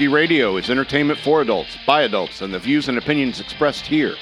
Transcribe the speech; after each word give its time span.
Shock 0.00 0.04
Monkey 0.06 0.14
Radio 0.14 0.56
is 0.56 0.70
entertainment 0.70 1.18
for 1.18 1.42
adults, 1.42 1.76
by 1.86 2.04
adults, 2.04 2.40
and 2.40 2.54
the 2.54 2.58
views 2.58 2.88
and 2.88 2.96
opinions 2.96 3.38
expressed 3.38 3.84
here 3.84 4.14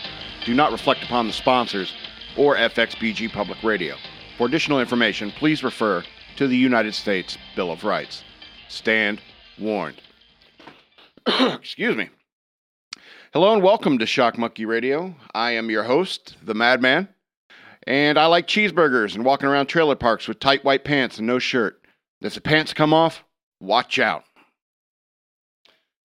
do 0.45 0.53
not 0.53 0.73
reflect 0.73 1.05
upon 1.05 1.29
the 1.29 1.33
sponsors 1.33 1.95
or 2.37 2.57
FXBG 2.57 3.33
Public 3.33 3.63
Radio. 3.63 3.95
For 4.37 4.49
additional 4.49 4.81
information, 4.81 5.31
please 5.31 5.63
refer 5.63 6.03
to 6.35 6.49
the 6.49 6.57
United 6.57 6.97
States 6.97 7.39
Bill 7.55 7.71
of 7.71 7.85
Rights. 7.85 8.25
Stand 8.67 9.21
warned. 9.57 10.03
Excuse 11.29 11.95
me. 11.95 12.09
Hello 13.33 13.53
and 13.53 13.63
welcome 13.63 13.99
to 14.01 14.07
Shock 14.07 14.37
Monkey 14.37 14.65
Radio. 14.65 15.15
I 15.33 15.53
am 15.53 15.71
your 15.71 15.85
host, 15.85 16.39
the 16.43 16.55
Madman, 16.55 17.07
and 17.87 18.19
I 18.19 18.27
like 18.27 18.48
cheeseburgers 18.48 19.15
and 19.15 19.25
walking 19.25 19.48
around 19.48 19.67
trailer 19.67 19.95
parks 19.95 20.27
with 20.27 20.41
tight 20.41 20.65
white 20.65 20.83
pants 20.83 21.19
and 21.19 21.29
no 21.29 21.39
shirt. 21.39 21.81
If 22.20 22.35
the 22.35 22.41
pants 22.41 22.75
come 22.75 22.92
off, 22.92 23.23
watch 23.61 24.01
out. 24.01 24.25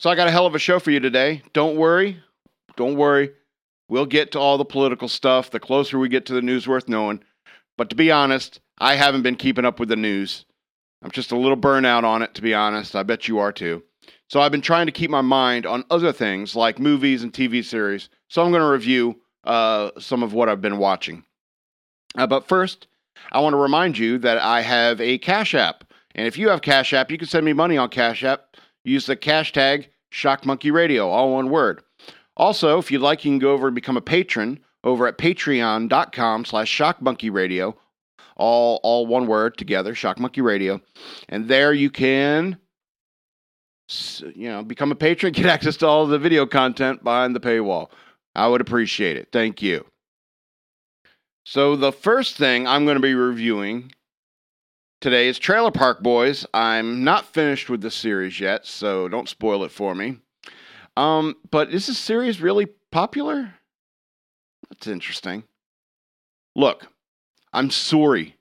So 0.03 0.09
I 0.09 0.15
got 0.15 0.27
a 0.27 0.31
hell 0.31 0.45
of 0.45 0.53
a 0.53 0.59
show 0.59 0.79
for 0.79 0.91
you 0.91 0.99
today. 0.99 1.43
Don't 1.53 1.77
worry. 1.77 2.21
Don't 2.75 2.97
worry. 2.97 3.31
We'll 3.87 4.05
get 4.05 4.33
to 4.33 4.39
all 4.41 4.57
the 4.57 4.65
political 4.65 5.07
stuff 5.07 5.49
the 5.49 5.61
closer 5.61 5.97
we 5.97 6.09
get 6.09 6.25
to 6.25 6.33
the 6.33 6.41
news 6.41 6.67
worth 6.67 6.89
knowing. 6.89 7.23
But 7.77 7.89
to 7.89 7.95
be 7.95 8.11
honest, 8.11 8.59
I 8.79 8.95
haven't 8.95 9.21
been 9.21 9.37
keeping 9.37 9.63
up 9.63 9.79
with 9.79 9.87
the 9.87 9.95
news. 9.95 10.43
I'm 11.03 11.11
just 11.11 11.31
a 11.31 11.37
little 11.37 11.55
burnout 11.55 12.03
on 12.03 12.21
it, 12.21 12.33
to 12.33 12.41
be 12.41 12.53
honest. 12.53 12.97
I 12.97 13.03
bet 13.03 13.29
you 13.29 13.39
are 13.39 13.53
too. 13.53 13.81
So 14.29 14.41
I've 14.41 14.51
been 14.51 14.59
trying 14.59 14.87
to 14.87 14.91
keep 14.91 15.09
my 15.09 15.21
mind 15.21 15.65
on 15.65 15.85
other 15.89 16.11
things 16.11 16.53
like 16.53 16.79
movies 16.79 17.23
and 17.23 17.31
TV 17.31 17.63
series. 17.63 18.09
So 18.27 18.43
I'm 18.43 18.51
going 18.51 18.61
to 18.61 18.67
review 18.67 19.21
uh, 19.45 19.91
some 19.99 20.21
of 20.21 20.33
what 20.33 20.49
I've 20.49 20.59
been 20.59 20.79
watching. 20.79 21.23
Uh, 22.17 22.27
but 22.27 22.49
first, 22.49 22.87
I 23.31 23.39
want 23.39 23.53
to 23.53 23.57
remind 23.57 23.97
you 23.97 24.17
that 24.17 24.37
I 24.39 24.63
have 24.63 24.99
a 24.99 25.17
Cash 25.19 25.55
App. 25.55 25.85
And 26.13 26.27
if 26.27 26.37
you 26.37 26.49
have 26.49 26.61
Cash 26.61 26.91
App, 26.91 27.09
you 27.09 27.17
can 27.17 27.29
send 27.29 27.45
me 27.45 27.53
money 27.53 27.77
on 27.77 27.87
Cash 27.87 28.25
App. 28.25 28.57
Use 28.83 29.05
the 29.05 29.15
cash 29.15 29.53
tag 29.53 29.87
ShockMonkeyRadio, 30.13 31.05
all 31.05 31.33
one 31.33 31.49
word. 31.49 31.81
Also, 32.37 32.77
if 32.79 32.91
you'd 32.91 33.01
like, 33.01 33.25
you 33.25 33.31
can 33.31 33.39
go 33.39 33.51
over 33.51 33.67
and 33.67 33.75
become 33.75 33.97
a 33.97 34.01
patron 34.01 34.59
over 34.83 35.07
at 35.07 35.17
patreon.com 35.17 36.45
slash 36.45 36.77
shockmonkeyradio, 36.77 37.75
all, 38.35 38.79
all 38.83 39.05
one 39.05 39.27
word 39.27 39.57
together, 39.57 39.95
Shock 39.95 40.19
Monkey 40.19 40.41
Radio. 40.41 40.81
And 41.29 41.47
there 41.47 41.73
you 41.73 41.89
can, 41.89 42.57
you 44.35 44.49
know, 44.49 44.63
become 44.63 44.91
a 44.91 44.95
patron, 44.95 45.33
get 45.33 45.45
access 45.45 45.77
to 45.77 45.87
all 45.87 46.05
the 46.07 46.19
video 46.19 46.45
content 46.45 47.03
behind 47.03 47.35
the 47.35 47.39
paywall. 47.39 47.89
I 48.35 48.47
would 48.47 48.61
appreciate 48.61 49.17
it. 49.17 49.29
Thank 49.31 49.61
you. 49.61 49.85
So, 51.45 51.75
the 51.75 51.91
first 51.91 52.37
thing 52.37 52.65
I'm 52.67 52.85
going 52.85 52.95
to 52.95 53.01
be 53.01 53.15
reviewing 53.15 53.91
today 55.03 55.27
is 55.27 55.37
Trailer 55.37 55.69
Park 55.69 56.01
Boys. 56.01 56.45
I'm 56.53 57.03
not 57.03 57.25
finished 57.25 57.69
with 57.69 57.81
the 57.81 57.91
series 57.91 58.39
yet, 58.39 58.65
so 58.65 59.09
don't 59.09 59.27
spoil 59.27 59.65
it 59.65 59.71
for 59.71 59.93
me. 59.93 60.19
Um, 60.95 61.35
but 61.51 61.71
is 61.71 61.87
this 61.87 61.97
series 61.97 62.39
really 62.39 62.67
popular? 62.89 63.55
That's 64.69 64.87
interesting. 64.87 65.43
Look, 66.55 66.87
I'm 67.51 67.69
sorry, 67.69 68.37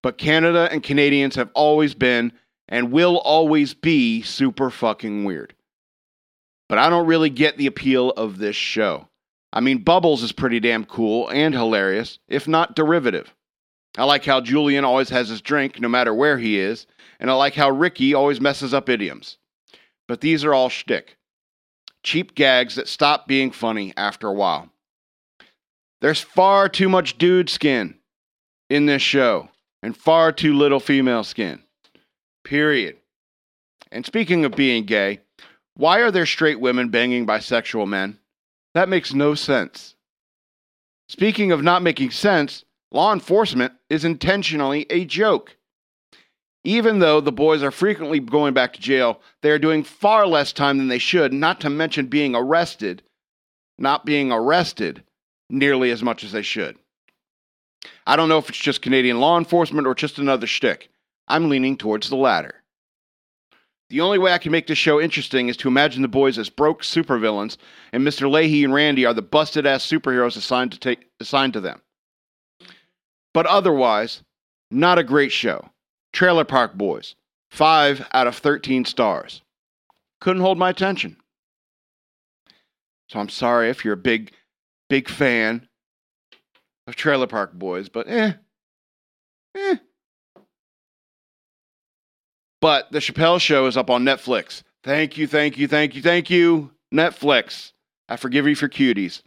but 0.00 0.16
Canada 0.16 0.68
and 0.70 0.80
Canadians 0.80 1.34
have 1.34 1.50
always 1.54 1.92
been 1.92 2.32
and 2.68 2.92
will 2.92 3.18
always 3.18 3.74
be 3.74 4.22
super 4.22 4.70
fucking 4.70 5.24
weird. 5.24 5.54
But 6.68 6.78
I 6.78 6.88
don't 6.88 7.08
really 7.08 7.30
get 7.30 7.56
the 7.56 7.66
appeal 7.66 8.10
of 8.10 8.38
this 8.38 8.54
show. 8.54 9.08
I 9.52 9.58
mean, 9.58 9.78
Bubbles 9.78 10.22
is 10.22 10.30
pretty 10.30 10.60
damn 10.60 10.84
cool 10.84 11.28
and 11.30 11.52
hilarious, 11.52 12.20
if 12.28 12.46
not 12.46 12.76
derivative. 12.76 13.34
I 13.96 14.04
like 14.04 14.24
how 14.24 14.40
Julian 14.40 14.84
always 14.84 15.08
has 15.08 15.28
his 15.28 15.40
drink 15.40 15.80
no 15.80 15.88
matter 15.88 16.12
where 16.12 16.38
he 16.38 16.58
is, 16.58 16.86
and 17.18 17.30
I 17.30 17.34
like 17.34 17.54
how 17.54 17.70
Ricky 17.70 18.14
always 18.14 18.40
messes 18.40 18.74
up 18.74 18.88
idioms. 18.88 19.38
But 20.06 20.20
these 20.20 20.44
are 20.44 20.52
all 20.54 20.68
shtick. 20.68 21.16
Cheap 22.02 22.34
gags 22.34 22.74
that 22.76 22.88
stop 22.88 23.26
being 23.26 23.50
funny 23.50 23.92
after 23.96 24.28
a 24.28 24.34
while. 24.34 24.70
There's 26.00 26.20
far 26.20 26.68
too 26.68 26.88
much 26.88 27.18
dude 27.18 27.48
skin 27.48 27.98
in 28.68 28.86
this 28.86 29.02
show, 29.02 29.48
and 29.82 29.96
far 29.96 30.30
too 30.30 30.54
little 30.54 30.80
female 30.80 31.24
skin. 31.24 31.62
Period. 32.44 32.96
And 33.90 34.04
speaking 34.04 34.44
of 34.44 34.52
being 34.54 34.84
gay, 34.84 35.20
why 35.74 36.00
are 36.00 36.10
there 36.10 36.26
straight 36.26 36.60
women 36.60 36.90
banging 36.90 37.26
bisexual 37.26 37.88
men? 37.88 38.18
That 38.74 38.88
makes 38.88 39.14
no 39.14 39.34
sense. 39.34 39.94
Speaking 41.08 41.52
of 41.52 41.62
not 41.62 41.82
making 41.82 42.10
sense, 42.10 42.64
law 42.90 43.12
enforcement 43.12 43.72
is 43.90 44.04
intentionally 44.04 44.86
a 44.90 45.04
joke. 45.04 45.56
Even 46.64 46.98
though 46.98 47.20
the 47.20 47.32
boys 47.32 47.62
are 47.62 47.70
frequently 47.70 48.18
going 48.18 48.52
back 48.52 48.72
to 48.72 48.80
jail, 48.80 49.20
they 49.42 49.50
are 49.50 49.58
doing 49.58 49.84
far 49.84 50.26
less 50.26 50.52
time 50.52 50.78
than 50.78 50.88
they 50.88 50.98
should, 50.98 51.32
not 51.32 51.60
to 51.60 51.70
mention 51.70 52.06
being 52.06 52.34
arrested, 52.34 53.02
not 53.78 54.04
being 54.04 54.32
arrested 54.32 55.04
nearly 55.48 55.90
as 55.90 56.02
much 56.02 56.24
as 56.24 56.32
they 56.32 56.42
should. 56.42 56.76
I 58.06 58.16
don't 58.16 58.28
know 58.28 58.38
if 58.38 58.48
it's 58.48 58.58
just 58.58 58.82
Canadian 58.82 59.20
law 59.20 59.38
enforcement 59.38 59.86
or 59.86 59.94
just 59.94 60.18
another 60.18 60.46
shtick. 60.46 60.90
I'm 61.28 61.48
leaning 61.48 61.76
towards 61.76 62.08
the 62.08 62.16
latter. 62.16 62.62
The 63.88 64.00
only 64.00 64.18
way 64.18 64.32
I 64.32 64.38
can 64.38 64.50
make 64.50 64.66
this 64.66 64.78
show 64.78 65.00
interesting 65.00 65.48
is 65.48 65.56
to 65.58 65.68
imagine 65.68 66.02
the 66.02 66.08
boys 66.08 66.38
as 66.38 66.50
broke 66.50 66.82
supervillains, 66.82 67.56
and 67.92 68.04
Mr. 68.04 68.28
Leahy 68.28 68.64
and 68.64 68.74
Randy 68.74 69.06
are 69.06 69.14
the 69.14 69.22
busted 69.22 69.66
ass 69.66 69.86
superheroes 69.86 70.36
assigned 70.36 70.72
to 70.72 70.80
take 70.80 71.08
assigned 71.20 71.52
to 71.52 71.60
them. 71.60 71.80
But 73.36 73.44
otherwise, 73.44 74.22
not 74.70 74.98
a 74.98 75.04
great 75.04 75.30
show. 75.30 75.68
Trailer 76.14 76.46
Park 76.46 76.72
Boys, 76.72 77.16
5 77.50 78.08
out 78.14 78.26
of 78.26 78.34
13 78.34 78.86
stars. 78.86 79.42
Couldn't 80.22 80.40
hold 80.40 80.56
my 80.56 80.70
attention. 80.70 81.18
So 83.10 83.20
I'm 83.20 83.28
sorry 83.28 83.68
if 83.68 83.84
you're 83.84 83.92
a 83.92 83.98
big, 83.98 84.32
big 84.88 85.10
fan 85.10 85.68
of 86.86 86.96
Trailer 86.96 87.26
Park 87.26 87.52
Boys, 87.52 87.90
but 87.90 88.08
eh. 88.08 88.32
Eh. 89.54 89.76
But 92.62 92.90
The 92.90 93.00
Chappelle 93.00 93.38
Show 93.38 93.66
is 93.66 93.76
up 93.76 93.90
on 93.90 94.02
Netflix. 94.02 94.62
Thank 94.82 95.18
you, 95.18 95.26
thank 95.26 95.58
you, 95.58 95.68
thank 95.68 95.94
you, 95.94 96.00
thank 96.00 96.30
you, 96.30 96.70
Netflix. 96.90 97.72
I 98.08 98.16
forgive 98.16 98.48
you 98.48 98.56
for 98.56 98.70
cuties. 98.70 99.20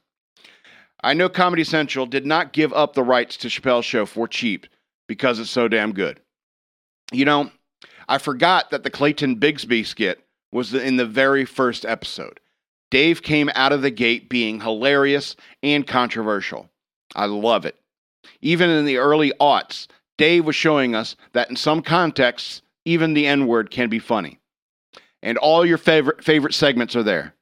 I 1.04 1.14
know 1.14 1.30
Comedy 1.30 1.64
Central 1.64 2.06
did 2.06 2.26
not 2.26 2.54
give 2.54 2.74
up 2.74 2.94
the 2.94 3.04
rights 3.04 3.38
to 3.38 3.48
Chappelle's 3.48 3.86
Show 3.86 4.06
for 4.06 4.28
cheap 4.28 4.68
because 5.08 5.40
it's 5.40 5.50
so 5.50 5.68
damn 5.68 5.94
good. 5.94 6.20
You 7.12 7.26
know, 7.26 7.52
I 8.08 8.18
forgot 8.18 8.72
that 8.72 8.84
the 8.84 8.90
Clayton 8.90 9.40
Bigsby 9.40 9.86
skit 9.86 10.26
was 10.52 10.74
in 10.74 10.98
the 10.98 11.06
very 11.06 11.46
first 11.46 11.86
episode. 11.86 12.40
Dave 12.92 13.22
came 13.22 13.50
out 13.56 13.72
of 13.72 13.82
the 13.82 13.92
gate 13.92 14.30
being 14.30 14.60
hilarious 14.60 15.36
and 15.62 15.86
controversial. 15.86 16.70
I 17.16 17.26
love 17.26 17.66
it. 17.66 17.76
Even 18.42 18.70
in 18.70 18.86
the 18.86 18.98
early 18.98 19.32
aughts, 19.40 19.88
Dave 20.18 20.46
was 20.46 20.56
showing 20.56 20.96
us 20.96 21.16
that 21.34 21.50
in 21.50 21.56
some 21.56 21.82
contexts, 21.82 22.62
even 22.86 23.14
the 23.14 23.28
N 23.28 23.48
word 23.48 23.72
can 23.72 23.90
be 23.90 24.00
funny. 24.00 24.40
And 25.22 25.38
all 25.38 25.66
your 25.66 25.78
favorite 25.78 26.24
favorite 26.24 26.54
segments 26.54 26.96
are 26.96 27.04
there. 27.04 27.36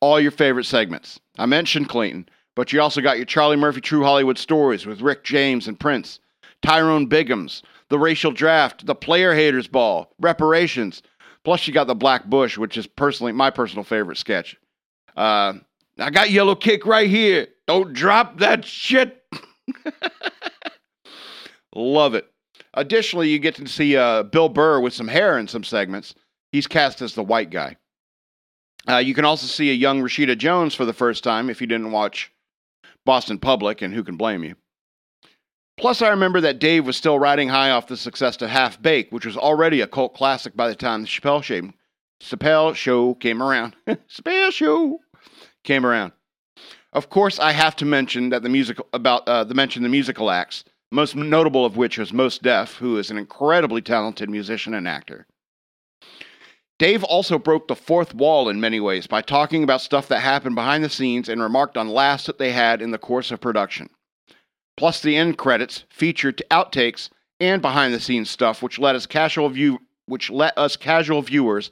All 0.00 0.20
your 0.20 0.30
favorite 0.30 0.64
segments. 0.64 1.20
I 1.38 1.46
mentioned 1.46 1.88
Clayton, 1.88 2.28
but 2.54 2.72
you 2.72 2.80
also 2.80 3.00
got 3.00 3.16
your 3.16 3.26
Charlie 3.26 3.56
Murphy 3.56 3.80
True 3.80 4.02
Hollywood 4.02 4.38
Stories 4.38 4.86
with 4.86 5.00
Rick 5.00 5.24
James 5.24 5.68
and 5.68 5.78
Prince, 5.78 6.20
Tyrone 6.62 7.08
Biggums, 7.08 7.62
the 7.88 7.98
racial 7.98 8.32
draft, 8.32 8.86
the 8.86 8.94
player 8.94 9.34
haters 9.34 9.66
ball, 9.66 10.14
reparations. 10.20 11.02
Plus, 11.44 11.66
you 11.66 11.72
got 11.72 11.86
the 11.86 11.94
Black 11.94 12.26
Bush, 12.26 12.56
which 12.56 12.76
is 12.76 12.86
personally 12.86 13.32
my 13.32 13.50
personal 13.50 13.84
favorite 13.84 14.18
sketch. 14.18 14.56
Uh, 15.16 15.54
I 15.98 16.10
got 16.10 16.28
yellowcake 16.28 16.84
right 16.86 17.08
here. 17.08 17.48
Don't 17.66 17.92
drop 17.92 18.38
that 18.38 18.64
shit. 18.64 19.24
Love 21.74 22.14
it. 22.14 22.30
Additionally, 22.74 23.28
you 23.28 23.38
get 23.38 23.56
to 23.56 23.66
see 23.66 23.96
uh, 23.96 24.22
Bill 24.22 24.48
Burr 24.48 24.80
with 24.80 24.94
some 24.94 25.08
hair 25.08 25.38
in 25.38 25.48
some 25.48 25.64
segments. 25.64 26.14
He's 26.52 26.66
cast 26.66 27.02
as 27.02 27.14
the 27.14 27.22
white 27.22 27.50
guy. 27.50 27.76
Uh, 28.88 28.96
you 28.96 29.14
can 29.14 29.24
also 29.24 29.46
see 29.46 29.70
a 29.70 29.74
young 29.74 30.00
Rashida 30.02 30.36
Jones 30.36 30.74
for 30.74 30.84
the 30.84 30.92
first 30.92 31.22
time 31.22 31.50
if 31.50 31.60
you 31.60 31.66
didn't 31.66 31.92
watch 31.92 32.32
Boston 33.04 33.38
Public, 33.38 33.82
and 33.82 33.92
who 33.94 34.04
can 34.04 34.16
blame 34.16 34.44
you? 34.44 34.56
Plus, 35.76 36.02
I 36.02 36.10
remember 36.10 36.40
that 36.42 36.58
Dave 36.58 36.86
was 36.86 36.96
still 36.96 37.18
riding 37.18 37.48
high 37.48 37.70
off 37.70 37.86
the 37.86 37.96
success 37.96 38.40
of 38.40 38.50
Half 38.50 38.82
Baked, 38.82 39.12
which 39.12 39.26
was 39.26 39.36
already 39.36 39.80
a 39.80 39.86
cult 39.86 40.14
classic 40.14 40.54
by 40.54 40.68
the 40.68 40.74
time 40.74 41.02
the 41.02 41.08
Chappelle 41.08 41.42
Show, 41.42 41.72
Chappelle 42.22 42.74
show 42.74 43.14
came 43.14 43.42
around. 43.42 43.74
Chappelle 43.88 44.52
Show 44.52 45.00
came 45.64 45.84
around. 45.84 46.12
Of 46.92 47.08
course, 47.08 47.38
I 47.38 47.52
have 47.52 47.74
to 47.76 47.84
mention 47.84 48.28
that 48.30 48.42
the 48.42 48.48
musical 48.48 48.86
about 48.92 49.26
uh, 49.26 49.44
the 49.44 49.54
mention 49.54 49.82
the 49.82 49.88
musical 49.88 50.30
acts, 50.30 50.62
most 50.90 51.16
notable 51.16 51.64
of 51.64 51.76
which 51.76 51.98
was 51.98 52.12
Mos 52.12 52.38
Def, 52.38 52.76
who 52.76 52.98
is 52.98 53.10
an 53.10 53.18
incredibly 53.18 53.80
talented 53.80 54.28
musician 54.30 54.74
and 54.74 54.86
actor. 54.86 55.26
Dave 56.78 57.04
also 57.04 57.38
broke 57.38 57.68
the 57.68 57.76
fourth 57.76 58.14
wall 58.14 58.48
in 58.48 58.60
many 58.60 58.80
ways 58.80 59.06
by 59.06 59.22
talking 59.22 59.62
about 59.62 59.80
stuff 59.80 60.08
that 60.08 60.20
happened 60.20 60.56
behind 60.56 60.82
the 60.82 60.90
scenes 60.90 61.28
and 61.28 61.40
remarked 61.40 61.76
on 61.76 61.88
laughs 61.88 62.26
that 62.26 62.38
they 62.38 62.52
had 62.52 62.82
in 62.82 62.90
the 62.90 62.98
course 62.98 63.30
of 63.30 63.40
production. 63.40 63.88
Plus, 64.76 65.00
the 65.00 65.16
end 65.16 65.38
credits 65.38 65.84
featured 65.90 66.42
outtakes 66.50 67.08
and 67.38 67.62
behind 67.62 67.92
the 67.94 68.00
scenes 68.00 68.30
stuff, 68.30 68.62
which 68.62 68.78
let 68.78 68.96
us 68.96 69.06
casual 69.06 69.48
view, 69.48 69.78
which 70.06 70.30
let 70.30 70.56
us 70.58 70.76
casual 70.76 71.22
viewers 71.22 71.70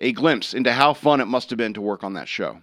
a 0.00 0.12
glimpse 0.12 0.54
into 0.54 0.72
how 0.72 0.92
fun 0.92 1.20
it 1.20 1.26
must 1.26 1.50
have 1.50 1.56
been 1.56 1.74
to 1.74 1.80
work 1.80 2.02
on 2.02 2.14
that 2.14 2.28
show. 2.28 2.62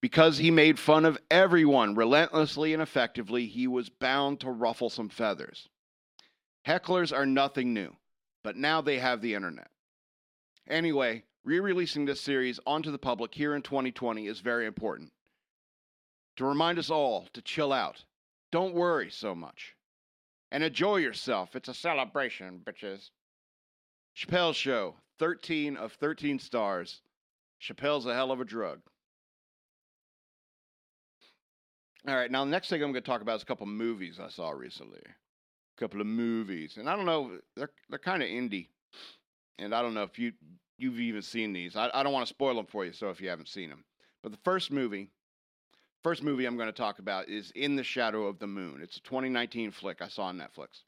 Because 0.00 0.38
he 0.38 0.50
made 0.50 0.78
fun 0.78 1.04
of 1.04 1.18
everyone 1.30 1.94
relentlessly 1.94 2.72
and 2.72 2.82
effectively, 2.82 3.46
he 3.46 3.66
was 3.66 3.90
bound 3.90 4.40
to 4.40 4.50
ruffle 4.50 4.88
some 4.88 5.10
feathers. 5.10 5.68
Hecklers 6.66 7.14
are 7.14 7.26
nothing 7.26 7.74
new, 7.74 7.94
but 8.42 8.56
now 8.56 8.80
they 8.80 8.98
have 8.98 9.20
the 9.20 9.34
internet. 9.34 9.68
Anyway, 10.70 11.24
re 11.42 11.58
releasing 11.58 12.04
this 12.04 12.20
series 12.20 12.60
onto 12.64 12.92
the 12.92 12.98
public 12.98 13.34
here 13.34 13.56
in 13.56 13.62
2020 13.62 14.28
is 14.28 14.38
very 14.38 14.66
important. 14.66 15.12
To 16.36 16.44
remind 16.44 16.78
us 16.78 16.90
all 16.90 17.26
to 17.32 17.42
chill 17.42 17.72
out, 17.72 18.04
don't 18.52 18.72
worry 18.72 19.10
so 19.10 19.34
much, 19.34 19.74
and 20.52 20.62
enjoy 20.62 20.98
yourself. 20.98 21.56
It's 21.56 21.68
a 21.68 21.74
celebration, 21.74 22.62
bitches. 22.64 23.10
Chappelle's 24.16 24.56
Show, 24.56 24.94
13 25.18 25.76
of 25.76 25.92
13 25.94 26.38
stars. 26.38 27.02
Chappelle's 27.60 28.06
a 28.06 28.14
hell 28.14 28.30
of 28.30 28.40
a 28.40 28.44
drug. 28.44 28.80
All 32.06 32.14
right, 32.14 32.30
now 32.30 32.44
the 32.44 32.50
next 32.50 32.68
thing 32.70 32.82
I'm 32.82 32.92
going 32.92 33.02
to 33.02 33.10
talk 33.10 33.22
about 33.22 33.36
is 33.36 33.42
a 33.42 33.46
couple 33.46 33.66
movies 33.66 34.20
I 34.20 34.28
saw 34.28 34.50
recently. 34.50 35.02
A 35.04 35.80
couple 35.80 36.00
of 36.00 36.06
movies, 36.06 36.76
and 36.76 36.88
I 36.88 36.94
don't 36.94 37.06
know, 37.06 37.38
they're 37.56 37.70
they're 37.88 37.98
kind 37.98 38.22
of 38.22 38.28
indie, 38.28 38.68
and 39.60 39.74
I 39.74 39.82
don't 39.82 39.94
know 39.94 40.02
if 40.02 40.18
you 40.18 40.32
you've 40.78 40.98
even 40.98 41.22
seen 41.22 41.52
these. 41.52 41.76
I, 41.76 41.90
I 41.92 42.02
don't 42.02 42.12
want 42.12 42.26
to 42.26 42.34
spoil 42.34 42.54
them 42.54 42.66
for 42.66 42.84
you, 42.84 42.92
so 42.92 43.10
if 43.10 43.20
you 43.20 43.28
haven't 43.28 43.48
seen 43.48 43.68
them, 43.68 43.84
but 44.22 44.32
the 44.32 44.38
first 44.38 44.72
movie, 44.72 45.10
first 46.02 46.22
movie 46.22 46.46
I'm 46.46 46.56
going 46.56 46.68
to 46.68 46.72
talk 46.72 46.98
about 46.98 47.28
is 47.28 47.52
In 47.54 47.76
the 47.76 47.84
Shadow 47.84 48.26
of 48.26 48.38
the 48.38 48.46
Moon. 48.46 48.80
It's 48.82 48.96
a 48.96 49.02
2019 49.02 49.70
flick 49.70 50.00
I 50.00 50.08
saw 50.08 50.24
on 50.24 50.38
Netflix. 50.38 50.82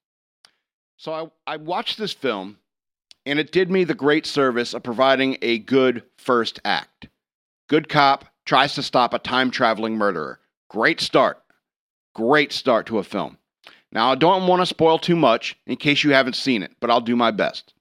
So 0.96 1.12
I 1.12 1.52
I 1.52 1.56
watched 1.58 1.98
this 1.98 2.12
film, 2.12 2.58
and 3.26 3.38
it 3.38 3.52
did 3.52 3.70
me 3.70 3.84
the 3.84 3.94
great 3.94 4.26
service 4.26 4.74
of 4.74 4.82
providing 4.82 5.36
a 5.42 5.58
good 5.58 6.02
first 6.16 6.60
act. 6.64 7.08
Good 7.68 7.88
cop 7.88 8.26
tries 8.44 8.74
to 8.74 8.82
stop 8.82 9.14
a 9.14 9.18
time 9.18 9.50
traveling 9.50 9.96
murderer. 9.96 10.40
Great 10.68 11.00
start. 11.00 11.42
Great 12.14 12.52
start 12.52 12.86
to 12.86 12.98
a 12.98 13.04
film. 13.04 13.38
Now, 13.92 14.10
I 14.10 14.14
don't 14.14 14.46
want 14.46 14.60
to 14.60 14.66
spoil 14.66 14.98
too 14.98 15.16
much 15.16 15.56
in 15.66 15.76
case 15.76 16.02
you 16.02 16.12
haven't 16.12 16.36
seen 16.36 16.62
it, 16.62 16.72
but 16.80 16.90
I'll 16.90 17.00
do 17.00 17.14
my 17.14 17.30
best. 17.30 17.71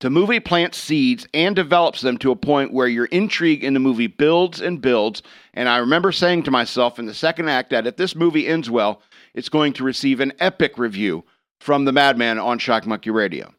The 0.00 0.10
movie 0.10 0.38
plants 0.38 0.78
seeds 0.78 1.26
and 1.34 1.56
develops 1.56 2.02
them 2.02 2.18
to 2.18 2.30
a 2.30 2.36
point 2.36 2.72
where 2.72 2.86
your 2.86 3.06
intrigue 3.06 3.64
in 3.64 3.74
the 3.74 3.80
movie 3.80 4.06
builds 4.06 4.60
and 4.60 4.80
builds. 4.80 5.22
And 5.54 5.68
I 5.68 5.78
remember 5.78 6.12
saying 6.12 6.44
to 6.44 6.52
myself 6.52 7.00
in 7.00 7.06
the 7.06 7.14
second 7.14 7.48
act 7.48 7.70
that 7.70 7.86
if 7.86 7.96
this 7.96 8.14
movie 8.14 8.46
ends 8.46 8.70
well, 8.70 9.02
it's 9.34 9.48
going 9.48 9.72
to 9.74 9.84
receive 9.84 10.20
an 10.20 10.32
epic 10.38 10.78
review 10.78 11.24
from 11.58 11.84
the 11.84 11.92
Madman 11.92 12.38
on 12.38 12.60
Shock 12.60 12.86
Monkey 12.86 13.10
Radio. 13.10 13.52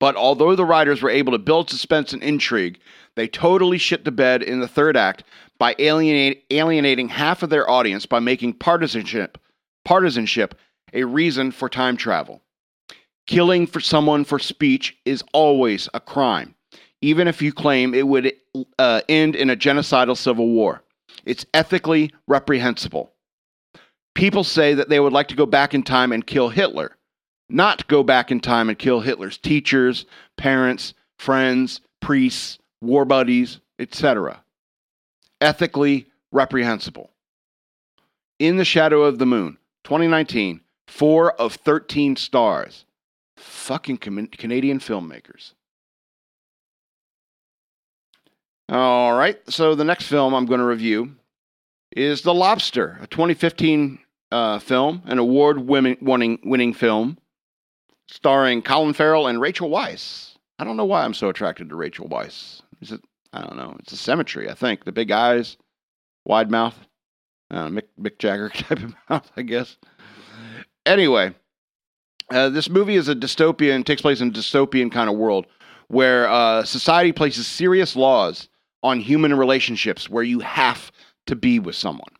But 0.00 0.16
although 0.16 0.56
the 0.56 0.64
writers 0.64 1.02
were 1.02 1.10
able 1.10 1.32
to 1.32 1.38
build 1.38 1.68
suspense 1.68 2.12
and 2.12 2.22
intrigue, 2.22 2.80
they 3.14 3.28
totally 3.28 3.78
shit 3.78 4.04
the 4.04 4.12
bed 4.12 4.42
in 4.42 4.60
the 4.60 4.68
third 4.68 4.96
act 4.96 5.24
by 5.58 5.74
alienate, 5.78 6.44
alienating 6.50 7.08
half 7.08 7.42
of 7.42 7.50
their 7.50 7.68
audience 7.68 8.06
by 8.06 8.20
making 8.20 8.54
partisanship 8.54 9.38
partisanship 9.84 10.54
a 10.92 11.04
reason 11.04 11.50
for 11.50 11.68
time 11.68 11.96
travel. 11.96 12.42
Killing 13.28 13.66
for 13.66 13.78
someone 13.78 14.24
for 14.24 14.38
speech 14.38 14.96
is 15.04 15.22
always 15.34 15.86
a 15.92 16.00
crime, 16.00 16.54
even 17.02 17.28
if 17.28 17.42
you 17.42 17.52
claim 17.52 17.94
it 17.94 18.08
would 18.08 18.32
uh, 18.78 19.02
end 19.06 19.36
in 19.36 19.50
a 19.50 19.56
genocidal 19.56 20.16
civil 20.16 20.48
war. 20.48 20.82
It's 21.26 21.44
ethically 21.52 22.10
reprehensible. 22.26 23.12
People 24.14 24.44
say 24.44 24.72
that 24.72 24.88
they 24.88 24.98
would 24.98 25.12
like 25.12 25.28
to 25.28 25.36
go 25.36 25.44
back 25.44 25.74
in 25.74 25.82
time 25.82 26.10
and 26.10 26.26
kill 26.26 26.48
Hitler, 26.48 26.96
not 27.50 27.86
go 27.86 28.02
back 28.02 28.30
in 28.30 28.40
time 28.40 28.70
and 28.70 28.78
kill 28.78 29.00
Hitler's 29.00 29.36
teachers, 29.36 30.06
parents, 30.38 30.94
friends, 31.18 31.82
priests, 32.00 32.58
war 32.80 33.04
buddies, 33.04 33.60
etc. 33.78 34.42
Ethically 35.42 36.06
reprehensible. 36.32 37.10
In 38.38 38.56
the 38.56 38.64
Shadow 38.64 39.02
of 39.02 39.18
the 39.18 39.26
Moon, 39.26 39.58
2019, 39.84 40.62
four 40.86 41.32
of 41.32 41.56
13 41.56 42.16
stars. 42.16 42.86
Fucking 43.38 43.98
Canadian 43.98 44.78
filmmakers. 44.78 45.52
All 48.68 49.16
right, 49.16 49.38
so 49.48 49.74
the 49.74 49.84
next 49.84 50.08
film 50.08 50.34
I'm 50.34 50.44
going 50.44 50.60
to 50.60 50.66
review 50.66 51.16
is 51.96 52.22
The 52.22 52.34
Lobster, 52.34 52.98
a 53.00 53.06
2015 53.06 53.98
uh, 54.30 54.58
film, 54.58 55.02
an 55.06 55.18
award 55.18 55.58
winning, 55.60 55.96
winning 56.42 56.74
film 56.74 57.16
starring 58.08 58.60
Colin 58.60 58.92
Farrell 58.92 59.26
and 59.26 59.40
Rachel 59.40 59.70
Weisz. 59.70 60.34
I 60.58 60.64
don't 60.64 60.76
know 60.76 60.84
why 60.84 61.04
I'm 61.04 61.14
so 61.14 61.28
attracted 61.30 61.70
to 61.70 61.76
Rachel 61.76 62.08
Weisz. 62.08 62.60
Is 62.82 62.92
it? 62.92 63.00
I 63.32 63.40
don't 63.40 63.56
know. 63.56 63.76
It's 63.78 63.92
a 63.92 63.96
symmetry, 63.96 64.50
I 64.50 64.54
think. 64.54 64.84
The 64.84 64.92
big 64.92 65.10
eyes, 65.10 65.56
wide 66.24 66.50
mouth 66.50 66.78
uh, 67.50 67.68
Mick, 67.68 67.84
Mick 68.00 68.18
Jagger 68.18 68.48
type 68.54 68.82
of 68.82 68.94
mouth, 69.08 69.30
I 69.36 69.42
guess. 69.42 69.76
Anyway, 70.86 71.34
uh, 72.30 72.48
this 72.48 72.68
movie 72.68 72.96
is 72.96 73.08
a 73.08 73.14
dystopian, 73.14 73.84
takes 73.84 74.02
place 74.02 74.20
in 74.20 74.28
a 74.28 74.32
dystopian 74.32 74.90
kind 74.92 75.08
of 75.08 75.16
world 75.16 75.46
where 75.88 76.28
uh, 76.28 76.64
society 76.64 77.12
places 77.12 77.46
serious 77.46 77.96
laws 77.96 78.48
on 78.82 79.00
human 79.00 79.34
relationships 79.34 80.08
where 80.08 80.22
you 80.22 80.40
have 80.40 80.92
to 81.26 81.34
be 81.34 81.58
with 81.58 81.74
someone. 81.74 82.12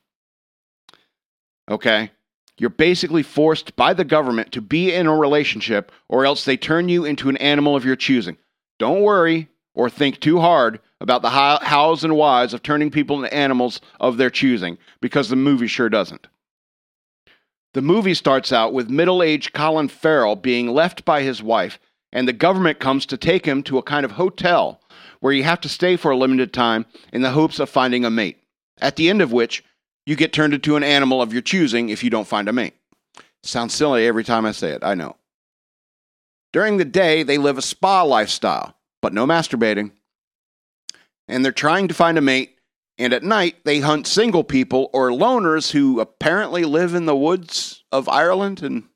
Okay? 1.71 2.11
You're 2.59 2.71
basically 2.71 3.23
forced 3.23 3.77
by 3.77 3.93
the 3.95 4.05
government 4.05 4.53
to 4.53 4.61
be 4.61 4.93
in 4.93 5.07
a 5.07 5.15
relationship, 5.15 5.93
or 6.09 6.25
else 6.25 6.45
they 6.45 6.57
turn 6.57 6.89
you 6.89 7.05
into 7.05 7.29
an 7.29 7.37
animal 7.37 7.77
of 7.77 7.85
your 7.85 7.95
choosing. 7.95 8.37
Don't 8.79 9.03
worry 9.03 9.49
or 9.75 9.89
think 9.89 10.19
too 10.19 10.41
hard 10.41 10.81
about 11.01 11.23
the 11.23 11.31
hows 11.31 12.03
and 12.03 12.17
whys 12.17 12.53
of 12.53 12.63
turning 12.63 12.91
people 12.91 13.17
into 13.17 13.33
animals 13.33 13.81
of 14.01 14.17
their 14.17 14.31
choosing, 14.31 14.77
because 15.01 15.29
the 15.29 15.37
movie 15.37 15.69
sure 15.69 15.89
doesn't. 15.89 16.27
The 17.75 17.83
movie 17.83 18.15
starts 18.15 18.53
out 18.53 18.73
with 18.73 18.91
middle 18.91 19.23
aged 19.23 19.53
Colin 19.53 19.89
Farrell 19.89 20.37
being 20.37 20.69
left 20.69 21.05
by 21.05 21.23
his 21.23 21.43
wife, 21.43 21.79
and 22.13 22.27
the 22.27 22.33
government 22.33 22.81
comes 22.81 23.07
to 23.07 23.17
take 23.17 23.47
him 23.47 23.63
to 23.65 23.79
a 23.79 23.83
kind 23.83 24.05
of 24.05 24.13
hotel 24.13 24.81
where 25.21 25.33
you 25.33 25.45
have 25.45 25.61
to 25.61 25.69
stay 25.69 25.97
for 25.97 26.11
a 26.11 26.17
limited 26.17 26.53
time 26.53 26.87
in 27.13 27.23
the 27.23 27.31
hopes 27.31 27.59
of 27.59 27.69
finding 27.69 28.05
a 28.05 28.11
mate, 28.11 28.43
at 28.81 28.97
the 28.97 29.09
end 29.11 29.21
of 29.21 29.33
which 29.33 29.65
you 30.07 30.17
get 30.17 30.33
turned 30.33 30.55
into 30.55 30.77
an 30.77 30.85
animal 30.85 31.21
of 31.21 31.33
your 31.33 31.43
choosing 31.43 31.89
if 31.89 32.03
you 32.03 32.11
don't 32.11 32.29
find 32.29 32.49
a 32.49 32.53
mate. 32.53 32.75
Sounds 33.43 33.75
silly 33.75 34.07
every 34.07 34.25
time 34.25 34.47
I 34.47 34.53
say 34.53 34.71
it, 34.71 34.83
I 34.83 34.95
know. 34.95 35.17
During 36.53 36.79
the 36.79 36.85
day, 36.85 37.23
they 37.23 37.37
live 37.37 37.59
a 37.59 37.63
spa 37.63 38.03
lifestyle, 38.03 38.75
but 39.03 39.13
no 39.13 39.27
masturbating 39.27 39.93
and 41.29 41.45
they're 41.45 41.53
trying 41.53 41.89
to 41.89 41.95
find 41.95 42.19
a 42.19 42.23
mate. 42.23 42.58
And 42.99 43.13
at 43.13 43.23
night, 43.23 43.57
they 43.65 43.79
hunt 43.79 44.09
single 44.09 44.43
people 44.43 44.91
or 44.93 45.11
loners 45.11 45.71
who 45.71 46.01
apparently 46.01 46.65
live 46.65 46.95
in 46.95 47.07
the 47.07 47.17
woods 47.17 47.85
of 47.93 48.09
Ireland 48.09 48.63
and 48.63 48.89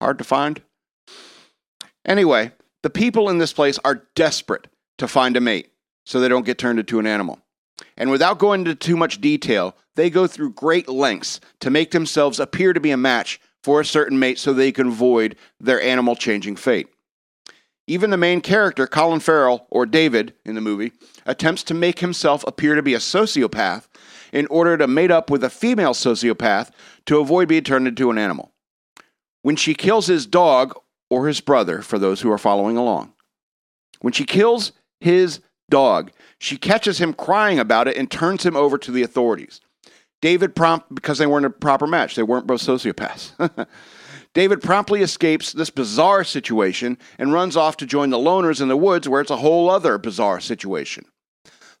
hard 0.00 0.18
to 0.18 0.24
find. 0.24 0.60
Anyway, 2.04 2.52
the 2.82 2.90
people 2.90 3.30
in 3.30 3.38
this 3.38 3.54
place 3.54 3.78
are 3.84 4.06
desperate 4.14 4.68
to 4.98 5.08
find 5.08 5.36
a 5.36 5.40
mate 5.40 5.72
so 6.04 6.20
they 6.20 6.28
don't 6.28 6.46
get 6.46 6.58
turned 6.58 6.78
into 6.78 6.98
an 6.98 7.06
animal. 7.06 7.40
And 7.96 8.10
without 8.10 8.38
going 8.38 8.60
into 8.60 8.74
too 8.74 8.96
much 8.96 9.20
detail, 9.20 9.74
they 9.96 10.10
go 10.10 10.26
through 10.26 10.52
great 10.52 10.88
lengths 10.88 11.40
to 11.60 11.70
make 11.70 11.90
themselves 11.90 12.38
appear 12.38 12.72
to 12.72 12.80
be 12.80 12.90
a 12.90 12.96
match 12.96 13.40
for 13.62 13.80
a 13.80 13.84
certain 13.84 14.18
mate 14.18 14.38
so 14.38 14.52
they 14.52 14.70
can 14.70 14.88
avoid 14.88 15.36
their 15.58 15.80
animal 15.80 16.14
changing 16.14 16.56
fate. 16.56 16.88
Even 17.86 18.10
the 18.10 18.16
main 18.16 18.40
character, 18.40 18.86
Colin 18.86 19.20
Farrell, 19.20 19.66
or 19.70 19.86
David 19.86 20.34
in 20.44 20.54
the 20.56 20.60
movie, 20.60 20.92
attempts 21.24 21.62
to 21.64 21.74
make 21.74 22.00
himself 22.00 22.44
appear 22.46 22.74
to 22.74 22.82
be 22.82 22.94
a 22.94 22.98
sociopath 22.98 23.86
in 24.32 24.46
order 24.48 24.76
to 24.76 24.88
mate 24.88 25.10
up 25.10 25.30
with 25.30 25.44
a 25.44 25.50
female 25.50 25.94
sociopath 25.94 26.70
to 27.06 27.20
avoid 27.20 27.48
being 27.48 27.62
turned 27.62 27.86
into 27.86 28.10
an 28.10 28.18
animal. 28.18 28.52
When 29.42 29.56
she 29.56 29.74
kills 29.74 30.08
his 30.08 30.26
dog 30.26 30.74
or 31.08 31.28
his 31.28 31.40
brother, 31.40 31.80
for 31.80 31.98
those 31.98 32.20
who 32.20 32.32
are 32.32 32.38
following 32.38 32.76
along, 32.76 33.12
when 34.00 34.12
she 34.12 34.24
kills 34.24 34.72
his 35.00 35.40
dog, 35.70 36.10
she 36.38 36.56
catches 36.56 36.98
him 36.98 37.12
crying 37.12 37.60
about 37.60 37.86
it 37.86 37.96
and 37.96 38.10
turns 38.10 38.44
him 38.44 38.56
over 38.56 38.76
to 38.78 38.90
the 38.90 39.02
authorities. 39.02 39.60
David 40.20 40.56
prompt 40.56 40.92
because 40.94 41.18
they 41.18 41.26
weren't 41.26 41.46
a 41.46 41.50
proper 41.50 41.86
match. 41.86 42.16
They 42.16 42.22
weren't 42.22 42.46
both 42.46 42.62
sociopaths. 42.62 43.32
David 44.36 44.60
promptly 44.60 45.00
escapes 45.00 45.54
this 45.54 45.70
bizarre 45.70 46.22
situation 46.22 46.98
and 47.18 47.32
runs 47.32 47.56
off 47.56 47.78
to 47.78 47.86
join 47.86 48.10
the 48.10 48.18
loners 48.18 48.60
in 48.60 48.68
the 48.68 48.76
woods, 48.76 49.08
where 49.08 49.22
it's 49.22 49.30
a 49.30 49.38
whole 49.38 49.70
other 49.70 49.96
bizarre 49.96 50.40
situation. 50.40 51.06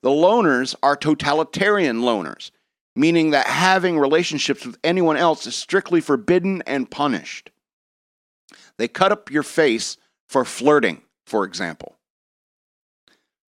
The 0.00 0.08
loners 0.08 0.74
are 0.82 0.96
totalitarian 0.96 2.00
loners, 2.00 2.50
meaning 2.94 3.32
that 3.32 3.46
having 3.46 3.98
relationships 3.98 4.64
with 4.64 4.78
anyone 4.82 5.18
else 5.18 5.46
is 5.46 5.54
strictly 5.54 6.00
forbidden 6.00 6.62
and 6.66 6.90
punished. 6.90 7.50
They 8.78 8.88
cut 8.88 9.12
up 9.12 9.30
your 9.30 9.42
face 9.42 9.98
for 10.26 10.46
flirting, 10.46 11.02
for 11.26 11.44
example. 11.44 11.96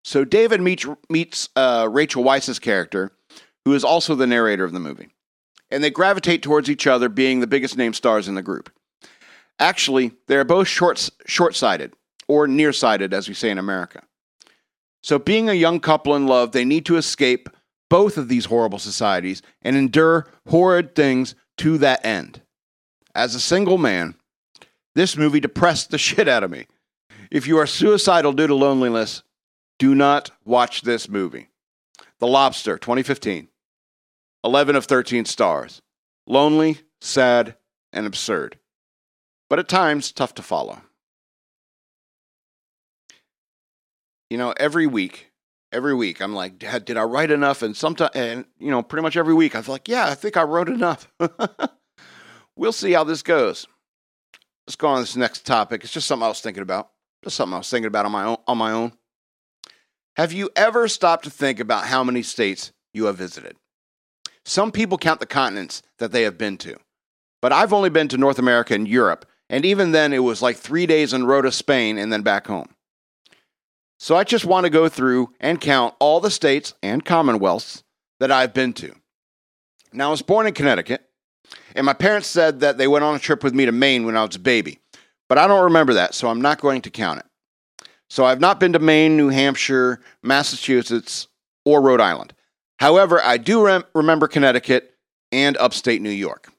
So 0.03 0.25
David 0.25 0.59
meets, 0.59 0.85
meets 1.09 1.47
uh, 1.55 1.87
Rachel 1.89 2.25
Weisz's 2.25 2.59
character, 2.59 3.13
who 3.63 3.73
is 3.73 3.85
also 3.85 4.15
the 4.15 4.27
narrator 4.27 4.65
of 4.65 4.73
the 4.73 4.81
movie, 4.81 5.11
and 5.71 5.81
they 5.81 5.91
gravitate 5.91 6.43
towards 6.43 6.69
each 6.69 6.85
other, 6.85 7.07
being 7.07 7.39
the 7.39 7.47
biggest 7.47 7.77
name 7.77 7.93
stars 7.93 8.27
in 8.27 8.35
the 8.35 8.41
group. 8.41 8.69
Actually, 9.59 10.11
they 10.27 10.35
are 10.35 10.43
both 10.43 10.67
short 10.67 11.09
short-sighted 11.25 11.93
or 12.27 12.47
nearsighted, 12.47 13.13
as 13.13 13.27
we 13.27 13.33
say 13.33 13.49
in 13.49 13.57
America. 13.57 14.03
So, 15.01 15.17
being 15.17 15.49
a 15.49 15.53
young 15.53 15.79
couple 15.79 16.15
in 16.15 16.27
love, 16.27 16.51
they 16.51 16.65
need 16.65 16.85
to 16.87 16.97
escape 16.97 17.49
both 17.89 18.17
of 18.17 18.27
these 18.27 18.45
horrible 18.45 18.79
societies 18.79 19.41
and 19.61 19.75
endure 19.75 20.27
horrid 20.47 20.95
things 20.95 21.35
to 21.57 21.77
that 21.79 22.05
end. 22.05 22.41
As 23.15 23.33
a 23.33 23.39
single 23.39 23.77
man, 23.77 24.15
this 24.95 25.17
movie 25.17 25.39
depressed 25.39 25.91
the 25.91 25.97
shit 26.07 26.27
out 26.27 26.43
of 26.43 26.51
me. 26.51 26.67
If 27.31 27.47
you 27.47 27.57
are 27.57 27.67
suicidal 27.67 28.33
due 28.33 28.47
to 28.47 28.55
loneliness, 28.55 29.23
do 29.79 29.93
not 29.95 30.31
watch 30.45 30.81
this 30.81 31.09
movie. 31.09 31.49
The 32.19 32.27
Lobster, 32.27 32.77
2015. 32.77 33.47
11 34.43 34.75
of 34.75 34.85
13 34.85 35.25
stars. 35.25 35.81
Lonely, 36.25 36.79
sad, 37.01 37.55
and 37.93 38.05
absurd. 38.05 38.57
But 39.49 39.59
at 39.59 39.67
times, 39.67 40.11
tough 40.11 40.35
to 40.35 40.41
follow. 40.41 40.81
You 44.29 44.37
know, 44.37 44.53
every 44.57 44.87
week, 44.87 45.31
every 45.71 45.95
week, 45.95 46.21
I'm 46.21 46.33
like, 46.33 46.59
did 46.59 46.97
I 46.97 47.03
write 47.03 47.31
enough? 47.31 47.61
And 47.61 47.75
sometimes, 47.75 48.11
and 48.13 48.45
you 48.59 48.71
know, 48.71 48.81
pretty 48.81 49.03
much 49.03 49.15
every 49.15 49.33
week, 49.33 49.55
I 49.55 49.61
feel 49.61 49.73
like, 49.75 49.87
yeah, 49.87 50.07
I 50.07 50.15
think 50.15 50.35
I 50.35 50.43
wrote 50.43 50.67
enough. 50.67 51.07
we'll 52.57 52.73
see 52.73 52.91
how 52.91 53.05
this 53.05 53.23
goes. 53.23 53.67
Let's 54.67 54.75
go 54.75 54.87
on 54.89 54.97
to 54.97 55.03
this 55.03 55.15
next 55.15 55.45
topic. 55.45 55.83
It's 55.83 55.93
just 55.93 56.07
something 56.07 56.25
I 56.25 56.29
was 56.29 56.41
thinking 56.41 56.63
about. 56.63 56.89
Just 57.23 57.37
something 57.37 57.53
I 57.53 57.59
was 57.59 57.69
thinking 57.69 57.87
about 57.87 58.05
on 58.05 58.11
my 58.11 58.25
own. 58.25 58.37
On 58.47 58.57
my 58.57 58.71
own. 58.71 58.91
Have 60.17 60.33
you 60.33 60.49
ever 60.55 60.87
stopped 60.87 61.23
to 61.23 61.29
think 61.29 61.59
about 61.59 61.85
how 61.85 62.03
many 62.03 62.21
states 62.21 62.73
you 62.93 63.05
have 63.05 63.17
visited? 63.17 63.55
Some 64.43 64.71
people 64.71 64.97
count 64.97 65.19
the 65.19 65.25
continents 65.25 65.83
that 65.99 66.11
they 66.11 66.23
have 66.23 66.37
been 66.37 66.57
to, 66.57 66.77
but 67.41 67.53
I've 67.53 67.71
only 67.71 67.89
been 67.89 68.07
to 68.07 68.17
North 68.17 68.39
America 68.39 68.73
and 68.73 68.87
Europe, 68.87 69.25
and 69.49 69.65
even 69.65 69.91
then 69.91 70.13
it 70.13 70.19
was 70.19 70.41
like 70.41 70.57
three 70.57 70.85
days 70.85 71.13
en 71.13 71.25
route 71.25 71.43
to 71.43 71.51
Spain 71.51 71.97
and 71.97 72.11
then 72.11 72.21
back 72.21 72.47
home. 72.47 72.69
So 73.99 74.15
I 74.15 74.23
just 74.23 74.45
want 74.45 74.65
to 74.65 74.69
go 74.69 74.89
through 74.89 75.33
and 75.39 75.59
count 75.59 75.95
all 75.99 76.19
the 76.19 76.29
states 76.29 76.73
and 76.83 77.03
commonwealths 77.03 77.83
that 78.19 78.31
I've 78.31 78.53
been 78.53 78.73
to. 78.73 78.93
Now, 79.93 80.09
I 80.09 80.11
was 80.11 80.21
born 80.21 80.45
in 80.45 80.53
Connecticut, 80.53 81.01
and 81.75 81.85
my 81.85 81.93
parents 81.93 82.27
said 82.27 82.59
that 82.59 82.77
they 82.77 82.87
went 82.87 83.05
on 83.05 83.15
a 83.15 83.19
trip 83.19 83.43
with 83.43 83.55
me 83.55 83.65
to 83.65 83.71
Maine 83.71 84.05
when 84.05 84.17
I 84.17 84.23
was 84.23 84.35
a 84.35 84.39
baby, 84.39 84.79
but 85.29 85.37
I 85.37 85.47
don't 85.47 85.63
remember 85.63 85.93
that, 85.93 86.13
so 86.13 86.29
I'm 86.29 86.41
not 86.41 86.61
going 86.61 86.81
to 86.81 86.89
count 86.89 87.19
it. 87.19 87.25
So 88.09 88.25
I've 88.25 88.39
not 88.39 88.59
been 88.59 88.73
to 88.73 88.79
Maine, 88.79 89.17
New 89.17 89.29
Hampshire, 89.29 90.01
Massachusetts, 90.21 91.27
or 91.65 91.81
Rhode 91.81 92.01
Island. 92.01 92.33
However, 92.79 93.21
I 93.21 93.37
do 93.37 93.65
rem- 93.65 93.83
remember 93.95 94.27
Connecticut 94.27 94.93
and 95.31 95.57
upstate 95.57 96.01
New 96.01 96.09
York. 96.09 96.51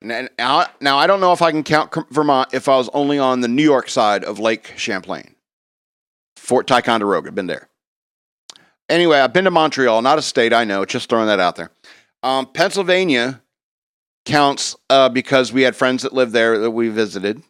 Now, 0.00 0.66
now, 0.80 0.96
I 0.96 1.06
don't 1.08 1.20
know 1.20 1.32
if 1.32 1.42
I 1.42 1.50
can 1.50 1.64
count 1.64 1.92
Vermont 2.10 2.54
if 2.54 2.68
I 2.68 2.76
was 2.76 2.88
only 2.90 3.18
on 3.18 3.40
the 3.40 3.48
New 3.48 3.64
York 3.64 3.88
side 3.88 4.22
of 4.22 4.38
Lake 4.38 4.74
Champlain. 4.76 5.34
Fort 6.36 6.68
Ticonderoga, 6.68 7.32
been 7.32 7.48
there. 7.48 7.68
Anyway, 8.88 9.18
I've 9.18 9.32
been 9.32 9.44
to 9.44 9.50
Montreal, 9.50 10.00
not 10.02 10.18
a 10.18 10.22
state, 10.22 10.52
I 10.52 10.64
know, 10.64 10.84
just 10.84 11.10
throwing 11.10 11.26
that 11.26 11.40
out 11.40 11.56
there. 11.56 11.70
Um, 12.22 12.46
Pennsylvania 12.46 13.42
counts 14.24 14.76
uh, 14.88 15.08
because 15.08 15.52
we 15.52 15.62
had 15.62 15.74
friends 15.74 16.04
that 16.04 16.12
lived 16.12 16.32
there 16.32 16.58
that 16.58 16.70
we 16.70 16.88
visited. 16.88 17.42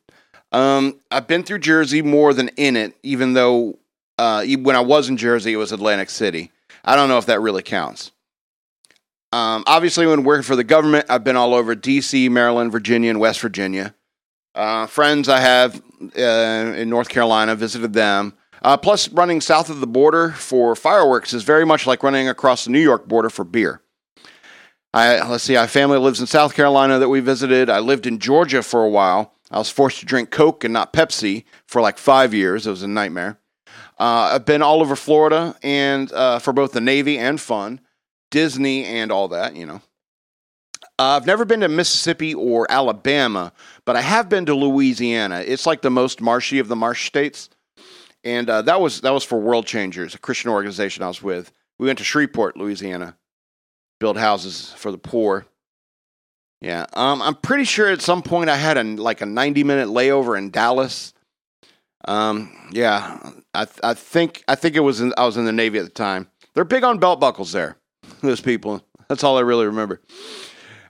Um, 0.51 1.01
I've 1.11 1.27
been 1.27 1.43
through 1.43 1.59
Jersey 1.59 2.03
more 2.03 2.33
than 2.33 2.49
in 2.57 2.77
it, 2.77 2.97
even 3.03 3.35
though 3.35 3.79
uh, 4.17 4.45
when 4.45 4.75
I 4.75 4.81
was 4.81 5.09
in 5.09 5.17
Jersey, 5.17 5.53
it 5.53 5.57
was 5.57 5.71
Atlantic 5.71 6.11
City. 6.11 6.51
I 6.85 6.97
don't 6.97 7.09
know 7.09 7.19
if 7.19 7.27
that 7.27 7.41
really 7.41 7.63
counts. 7.63 8.11
Um, 9.31 9.65
obviously, 9.67 10.07
when 10.07 10.25
working 10.25 10.43
for 10.43 10.57
the 10.57 10.65
government, 10.65 11.07
I've 11.09 11.25
been 11.25 11.37
all 11.37 11.55
over 11.55 11.77
DC, 11.77 12.31
Maryland, 12.31 12.73
Virginia, 12.73 13.11
and 13.11 13.21
West 13.21 13.41
Virginia. 13.41 13.95
Uh, 14.55 14.87
friends 14.87 15.29
I 15.29 15.41
have 15.41 15.83
uh, 16.17 16.75
in 16.77 16.89
North 16.89 17.09
Carolina, 17.09 17.55
visited 17.55 17.93
them. 17.93 18.35
Uh, 18.63 18.77
plus, 18.77 19.09
running 19.11 19.41
south 19.41 19.71
of 19.71 19.81
the 19.81 19.87
border 19.87 20.31
for 20.31 20.75
fireworks 20.75 21.33
is 21.33 21.43
very 21.43 21.65
much 21.65 21.87
like 21.87 22.03
running 22.03 22.29
across 22.29 22.65
the 22.65 22.71
New 22.71 22.81
York 22.81 23.07
border 23.07 23.31
for 23.31 23.45
beer. 23.45 23.83
I, 24.93 25.29
let's 25.29 25.45
see, 25.45 25.57
I 25.57 25.63
have 25.63 25.71
family 25.71 25.99
lives 25.99 26.21
in 26.21 26.27
South 26.27 26.55
Carolina 26.55 26.99
that 26.99 27.09
we 27.09 27.21
visited. 27.21 27.69
I 27.69 27.79
lived 27.81 28.07
in 28.07 28.19
Georgia 28.19 28.63
for 28.63 28.85
a 28.85 28.89
while. 28.89 29.35
I 29.51 29.59
was 29.59 29.71
forced 29.71 30.01
to 30.01 30.07
drink 30.07 30.31
Coke 30.31 30.65
and 30.65 30.73
not 30.73 30.93
Pepsi 30.93 31.45
for 31.67 31.81
like 31.81 31.99
five 31.99 32.35
years. 32.35 32.67
It 32.67 32.71
was 32.71 32.83
a 32.83 32.89
nightmare. 32.89 33.39
Uh, 33.99 34.33
I've 34.33 34.45
been 34.45 34.63
all 34.63 34.81
over 34.81 34.97
Florida 34.97 35.57
and 35.63 36.11
uh, 36.13 36.39
for 36.39 36.53
both 36.53 36.73
the 36.73 36.81
Navy 36.81 37.19
and 37.19 37.41
fun, 37.41 37.81
Disney 38.31 38.85
and 38.85 39.11
all 39.11 39.29
that, 39.29 39.57
you 39.57 39.67
know. 39.67 39.81
Uh, 41.01 41.17
I've 41.17 41.27
never 41.27 41.45
been 41.45 41.61
to 41.61 41.69
Mississippi 41.69 42.35
or 42.35 42.67
Alabama, 42.71 43.53
but 43.85 43.95
I 43.97 44.01
have 44.01 44.29
been 44.29 44.47
to 44.47 44.55
Louisiana. 44.55 45.45
It's 45.47 45.65
like 45.65 45.83
the 45.83 45.91
most 45.91 46.21
marshy 46.21 46.59
of 46.59 46.69
the 46.69 46.77
marsh 46.77 47.07
states 47.07 47.49
and 48.29 48.51
uh, 48.51 48.63
that 48.63 48.81
was 48.81 49.01
that 49.03 49.13
was 49.13 49.25
for 49.25 49.39
World 49.41 49.67
Changers, 49.67 50.15
a 50.15 50.19
Christian 50.19 50.51
organization 50.51 51.03
I 51.03 51.09
was 51.09 51.23
with. 51.23 51.51
We 51.79 51.87
went 51.87 51.99
to 51.99 52.05
Shreveport, 52.05 52.59
Louisiana, 52.59 53.17
build 54.01 54.19
houses 54.19 54.75
for 54.77 54.93
the 54.93 54.99
poor. 54.99 55.47
Yeah, 56.61 56.85
um, 56.93 57.23
I'm 57.23 57.37
pretty 57.37 57.65
sure 57.65 57.89
at 57.89 58.03
some 58.03 58.23
point 58.23 58.51
I 58.51 58.57
had 58.57 58.77
a 58.77 58.83
like 58.83 59.23
a 59.23 59.27
90 59.27 59.65
minute 59.65 59.89
layover 59.89 60.37
in 60.37 60.51
Dallas. 60.51 61.15
Um, 62.07 62.69
yeah, 62.71 63.31
I 63.55 63.67
I 63.83 63.95
think 63.95 64.45
I 64.47 64.57
think 64.57 64.77
it 64.77 64.81
was 64.81 65.01
in, 65.01 65.15
I 65.17 65.25
was 65.25 65.39
in 65.39 65.47
the 65.47 65.53
Navy 65.53 65.79
at 65.79 65.85
the 65.85 65.91
time. 65.91 66.29
They're 66.55 66.65
big 66.65 66.85
on 66.85 66.99
belt 66.99 67.21
buckles 67.21 67.53
there. 67.53 67.78
Those 68.23 68.41
people. 68.41 68.83
That's 69.09 69.25
all 69.25 69.39
I 69.39 69.43
really 69.43 69.67
remember. 69.67 70.01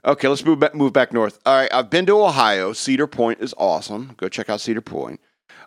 Okay, 0.05 0.27
let's 0.27 0.45
move 0.45 0.59
back, 0.59 0.75
move 0.75 0.93
back 0.93 1.13
north. 1.13 1.39
All 1.45 1.55
right, 1.55 1.71
I've 1.73 1.89
been 1.89 2.05
to 2.05 2.21
Ohio. 2.21 2.73
Cedar 2.73 3.07
Point 3.07 3.41
is 3.41 3.53
awesome. 3.57 4.13
Go 4.17 4.29
check 4.29 4.49
out 4.49 4.61
Cedar 4.61 4.81
Point. 4.81 5.19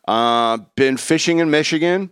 Uh, 0.08 0.58
been 0.74 0.96
fishing 0.96 1.38
in 1.38 1.50
Michigan. 1.50 2.10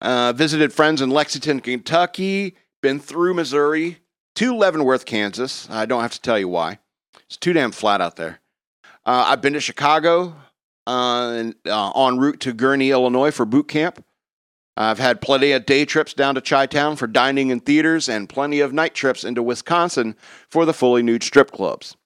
Uh, 0.00 0.32
visited 0.32 0.72
friends 0.72 1.00
in 1.00 1.10
Lexington, 1.10 1.60
Kentucky. 1.60 2.56
Been 2.82 3.00
through 3.00 3.34
Missouri 3.34 3.98
to 4.36 4.56
Leavenworth, 4.56 5.04
Kansas. 5.06 5.68
I 5.70 5.86
don't 5.86 6.02
have 6.02 6.12
to 6.12 6.20
tell 6.20 6.38
you 6.38 6.48
why. 6.48 6.78
It's 7.26 7.36
too 7.36 7.52
damn 7.52 7.72
flat 7.72 8.00
out 8.00 8.16
there. 8.16 8.40
Uh, 9.06 9.24
I've 9.28 9.40
been 9.40 9.54
to 9.54 9.60
Chicago 9.60 10.34
uh, 10.86 11.32
and, 11.36 11.54
uh, 11.66 12.06
en 12.06 12.18
route 12.18 12.40
to 12.40 12.52
Gurnee, 12.52 12.90
Illinois 12.90 13.30
for 13.30 13.44
boot 13.44 13.68
camp. 13.68 14.04
I've 14.76 14.98
had 14.98 15.20
plenty 15.20 15.52
of 15.52 15.66
day 15.66 15.84
trips 15.84 16.14
down 16.14 16.34
to 16.34 16.40
Chi 16.40 16.66
Town 16.66 16.96
for 16.96 17.06
dining 17.06 17.52
and 17.52 17.64
theaters, 17.64 18.08
and 18.08 18.28
plenty 18.28 18.60
of 18.60 18.72
night 18.72 18.94
trips 18.94 19.22
into 19.24 19.42
Wisconsin 19.42 20.16
for 20.48 20.64
the 20.64 20.72
fully 20.72 21.02
nude 21.02 21.22
strip 21.22 21.52
clubs. 21.52 21.96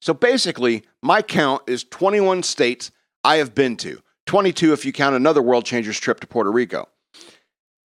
So 0.00 0.14
basically, 0.14 0.84
my 1.02 1.20
count 1.20 1.62
is 1.66 1.84
21 1.84 2.42
states 2.42 2.90
I 3.22 3.36
have 3.36 3.54
been 3.54 3.76
to. 3.78 4.00
22 4.26 4.72
if 4.72 4.84
you 4.84 4.92
count 4.92 5.14
another 5.14 5.42
World 5.42 5.66
Changers 5.66 6.00
trip 6.00 6.20
to 6.20 6.26
Puerto 6.26 6.50
Rico. 6.50 6.88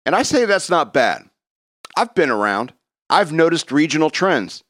And 0.04 0.16
I 0.16 0.22
say 0.22 0.44
that's 0.44 0.70
not 0.70 0.92
bad. 0.92 1.22
I've 1.96 2.14
been 2.14 2.30
around, 2.30 2.72
I've 3.08 3.32
noticed 3.32 3.70
regional 3.70 4.10
trends. 4.10 4.64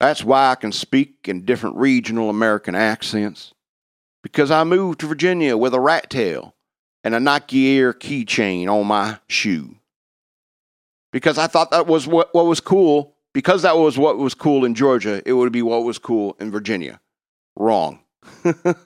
That's 0.00 0.22
why 0.22 0.50
I 0.50 0.54
can 0.54 0.72
speak 0.72 1.28
in 1.28 1.44
different 1.44 1.76
regional 1.76 2.28
American 2.28 2.74
accents. 2.74 3.52
Because 4.22 4.50
I 4.50 4.64
moved 4.64 5.00
to 5.00 5.06
Virginia 5.06 5.56
with 5.56 5.74
a 5.74 5.80
rat 5.80 6.10
tail 6.10 6.54
and 7.08 7.14
a 7.14 7.20
Nike 7.20 7.78
Air 7.78 7.94
keychain 7.94 8.68
on 8.68 8.86
my 8.86 9.18
shoe. 9.28 9.76
Because 11.10 11.38
I 11.38 11.46
thought 11.46 11.70
that 11.70 11.86
was 11.86 12.06
what, 12.06 12.34
what 12.34 12.44
was 12.44 12.60
cool. 12.60 13.14
Because 13.32 13.62
that 13.62 13.78
was 13.78 13.96
what 13.96 14.18
was 14.18 14.34
cool 14.34 14.66
in 14.66 14.74
Georgia, 14.74 15.22
it 15.24 15.32
would 15.32 15.50
be 15.50 15.62
what 15.62 15.84
was 15.84 15.98
cool 15.98 16.36
in 16.38 16.50
Virginia. 16.50 17.00
Wrong. 17.56 18.00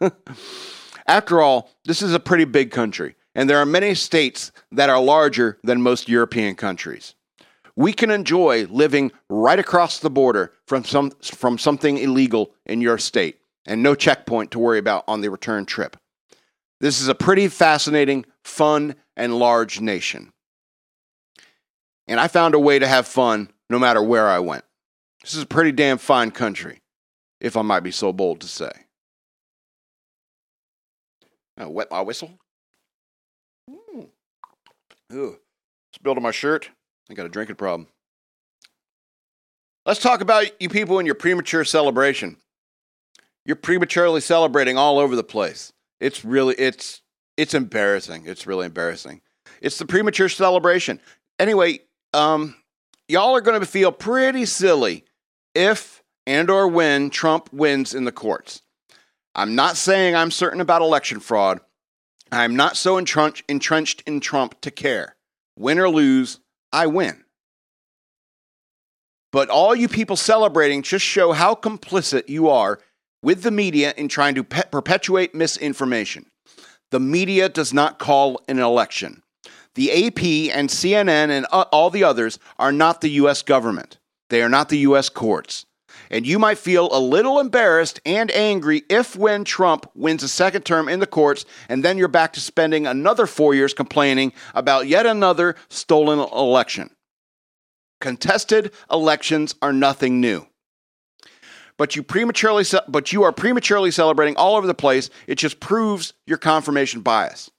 After 1.08 1.42
all, 1.42 1.68
this 1.84 2.00
is 2.00 2.14
a 2.14 2.20
pretty 2.20 2.44
big 2.44 2.70
country, 2.70 3.16
and 3.34 3.50
there 3.50 3.58
are 3.58 3.66
many 3.66 3.92
states 3.96 4.52
that 4.70 4.88
are 4.88 5.02
larger 5.02 5.58
than 5.64 5.82
most 5.82 6.08
European 6.08 6.54
countries. 6.54 7.16
We 7.74 7.92
can 7.92 8.12
enjoy 8.12 8.66
living 8.66 9.10
right 9.28 9.58
across 9.58 9.98
the 9.98 10.10
border 10.10 10.52
from, 10.68 10.84
some, 10.84 11.10
from 11.10 11.58
something 11.58 11.98
illegal 11.98 12.54
in 12.66 12.80
your 12.80 12.98
state 12.98 13.40
and 13.66 13.82
no 13.82 13.96
checkpoint 13.96 14.52
to 14.52 14.60
worry 14.60 14.78
about 14.78 15.02
on 15.08 15.22
the 15.22 15.30
return 15.30 15.66
trip. 15.66 15.96
This 16.82 17.00
is 17.00 17.06
a 17.06 17.14
pretty 17.14 17.46
fascinating, 17.46 18.26
fun, 18.42 18.96
and 19.16 19.38
large 19.38 19.80
nation. 19.80 20.32
And 22.08 22.18
I 22.18 22.26
found 22.26 22.56
a 22.56 22.58
way 22.58 22.80
to 22.80 22.88
have 22.88 23.06
fun 23.06 23.52
no 23.70 23.78
matter 23.78 24.02
where 24.02 24.28
I 24.28 24.40
went. 24.40 24.64
This 25.22 25.34
is 25.34 25.44
a 25.44 25.46
pretty 25.46 25.70
damn 25.70 25.96
fine 25.96 26.32
country, 26.32 26.80
if 27.40 27.56
I 27.56 27.62
might 27.62 27.84
be 27.84 27.92
so 27.92 28.12
bold 28.12 28.40
to 28.40 28.48
say. 28.48 28.72
I 31.56 31.66
wet 31.66 31.92
my 31.92 32.00
whistle. 32.00 32.32
Mm. 33.70 34.08
Ooh, 35.12 35.38
spilled 35.94 36.16
on 36.16 36.22
my 36.24 36.32
shirt. 36.32 36.68
I 37.08 37.14
got 37.14 37.26
a 37.26 37.28
drinking 37.28 37.56
problem. 37.56 37.86
Let's 39.86 40.00
talk 40.00 40.20
about 40.20 40.60
you 40.60 40.68
people 40.68 40.98
and 40.98 41.06
your 41.06 41.14
premature 41.14 41.64
celebration. 41.64 42.38
You're 43.46 43.54
prematurely 43.54 44.20
celebrating 44.20 44.76
all 44.76 44.98
over 44.98 45.14
the 45.14 45.22
place. 45.22 45.72
It's 46.02 46.24
really 46.24 46.56
it's 46.56 47.00
it's 47.36 47.54
embarrassing. 47.54 48.24
It's 48.26 48.46
really 48.46 48.66
embarrassing. 48.66 49.22
It's 49.60 49.78
the 49.78 49.86
premature 49.86 50.28
celebration. 50.28 51.00
Anyway, 51.38 51.78
um, 52.12 52.56
y'all 53.08 53.36
are 53.36 53.40
going 53.40 53.60
to 53.60 53.66
feel 53.66 53.92
pretty 53.92 54.44
silly 54.44 55.04
if 55.54 56.02
and 56.26 56.50
or 56.50 56.66
when 56.66 57.08
Trump 57.08 57.52
wins 57.52 57.94
in 57.94 58.04
the 58.04 58.12
courts. 58.12 58.62
I'm 59.34 59.54
not 59.54 59.76
saying 59.76 60.16
I'm 60.16 60.32
certain 60.32 60.60
about 60.60 60.82
election 60.82 61.20
fraud. 61.20 61.60
I'm 62.32 62.56
not 62.56 62.76
so 62.76 62.98
entrenched, 62.98 63.44
entrenched 63.48 64.02
in 64.06 64.20
Trump 64.20 64.60
to 64.62 64.70
care. 64.70 65.16
Win 65.56 65.78
or 65.78 65.88
lose, 65.88 66.40
I 66.72 66.86
win. 66.88 67.24
But 69.30 69.48
all 69.48 69.74
you 69.74 69.88
people 69.88 70.16
celebrating 70.16 70.82
just 70.82 71.04
show 71.04 71.32
how 71.32 71.54
complicit 71.54 72.28
you 72.28 72.48
are 72.48 72.80
with 73.22 73.42
the 73.42 73.50
media 73.50 73.94
in 73.96 74.08
trying 74.08 74.34
to 74.34 74.44
pe- 74.44 74.68
perpetuate 74.70 75.34
misinformation. 75.34 76.26
The 76.90 77.00
media 77.00 77.48
does 77.48 77.72
not 77.72 77.98
call 77.98 78.42
an 78.48 78.58
election. 78.58 79.22
The 79.74 80.06
AP 80.06 80.54
and 80.54 80.68
CNN 80.68 81.30
and 81.30 81.46
uh, 81.50 81.64
all 81.72 81.88
the 81.88 82.04
others 82.04 82.38
are 82.58 82.72
not 82.72 83.00
the 83.00 83.10
US 83.10 83.42
government. 83.42 83.98
They 84.28 84.42
are 84.42 84.48
not 84.48 84.68
the 84.68 84.78
US 84.78 85.08
courts. 85.08 85.64
And 86.10 86.26
you 86.26 86.38
might 86.38 86.58
feel 86.58 86.88
a 86.92 87.00
little 87.00 87.38
embarrassed 87.38 88.00
and 88.04 88.30
angry 88.30 88.82
if 88.88 89.16
when 89.16 89.44
Trump 89.44 89.90
wins 89.94 90.22
a 90.22 90.28
second 90.28 90.62
term 90.62 90.88
in 90.88 91.00
the 91.00 91.06
courts, 91.06 91.44
and 91.68 91.84
then 91.84 91.98
you're 91.98 92.08
back 92.08 92.32
to 92.34 92.40
spending 92.40 92.86
another 92.86 93.26
four 93.26 93.54
years 93.54 93.74
complaining 93.74 94.32
about 94.54 94.86
yet 94.86 95.06
another 95.06 95.54
stolen 95.68 96.18
election. 96.18 96.90
Contested 98.00 98.72
elections 98.90 99.54
are 99.62 99.72
nothing 99.72 100.20
new. 100.20 100.46
But 101.82 101.96
you 101.96 102.04
prematurely 102.04 102.62
ce- 102.62 102.86
but 102.86 103.12
you 103.12 103.24
are 103.24 103.32
prematurely 103.32 103.90
celebrating 103.90 104.36
all 104.36 104.54
over 104.54 104.68
the 104.68 104.72
place. 104.72 105.10
It 105.26 105.34
just 105.34 105.58
proves 105.58 106.12
your 106.28 106.38
confirmation 106.38 107.00
bias. 107.00 107.50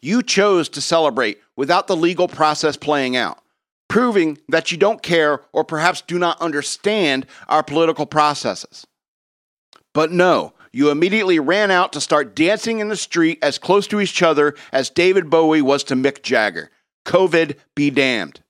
You 0.00 0.22
chose 0.22 0.68
to 0.68 0.80
celebrate 0.80 1.40
without 1.56 1.88
the 1.88 1.96
legal 1.96 2.28
process 2.28 2.76
playing 2.76 3.16
out, 3.16 3.42
proving 3.88 4.38
that 4.48 4.70
you 4.70 4.78
don't 4.78 5.02
care 5.02 5.40
or 5.52 5.64
perhaps 5.64 6.00
do 6.00 6.16
not 6.16 6.40
understand 6.40 7.26
our 7.48 7.64
political 7.64 8.06
processes. 8.06 8.86
But 9.92 10.12
no, 10.12 10.52
you 10.70 10.90
immediately 10.90 11.40
ran 11.40 11.72
out 11.72 11.92
to 11.94 12.00
start 12.00 12.36
dancing 12.36 12.78
in 12.78 12.88
the 12.88 12.96
street 12.96 13.40
as 13.42 13.58
close 13.58 13.88
to 13.88 14.00
each 14.00 14.22
other 14.22 14.54
as 14.70 14.90
David 14.90 15.28
Bowie 15.28 15.60
was 15.60 15.82
to 15.82 15.96
Mick 15.96 16.22
Jagger. 16.22 16.70
COVID 17.04 17.56
be 17.74 17.90
damned. 17.90 18.42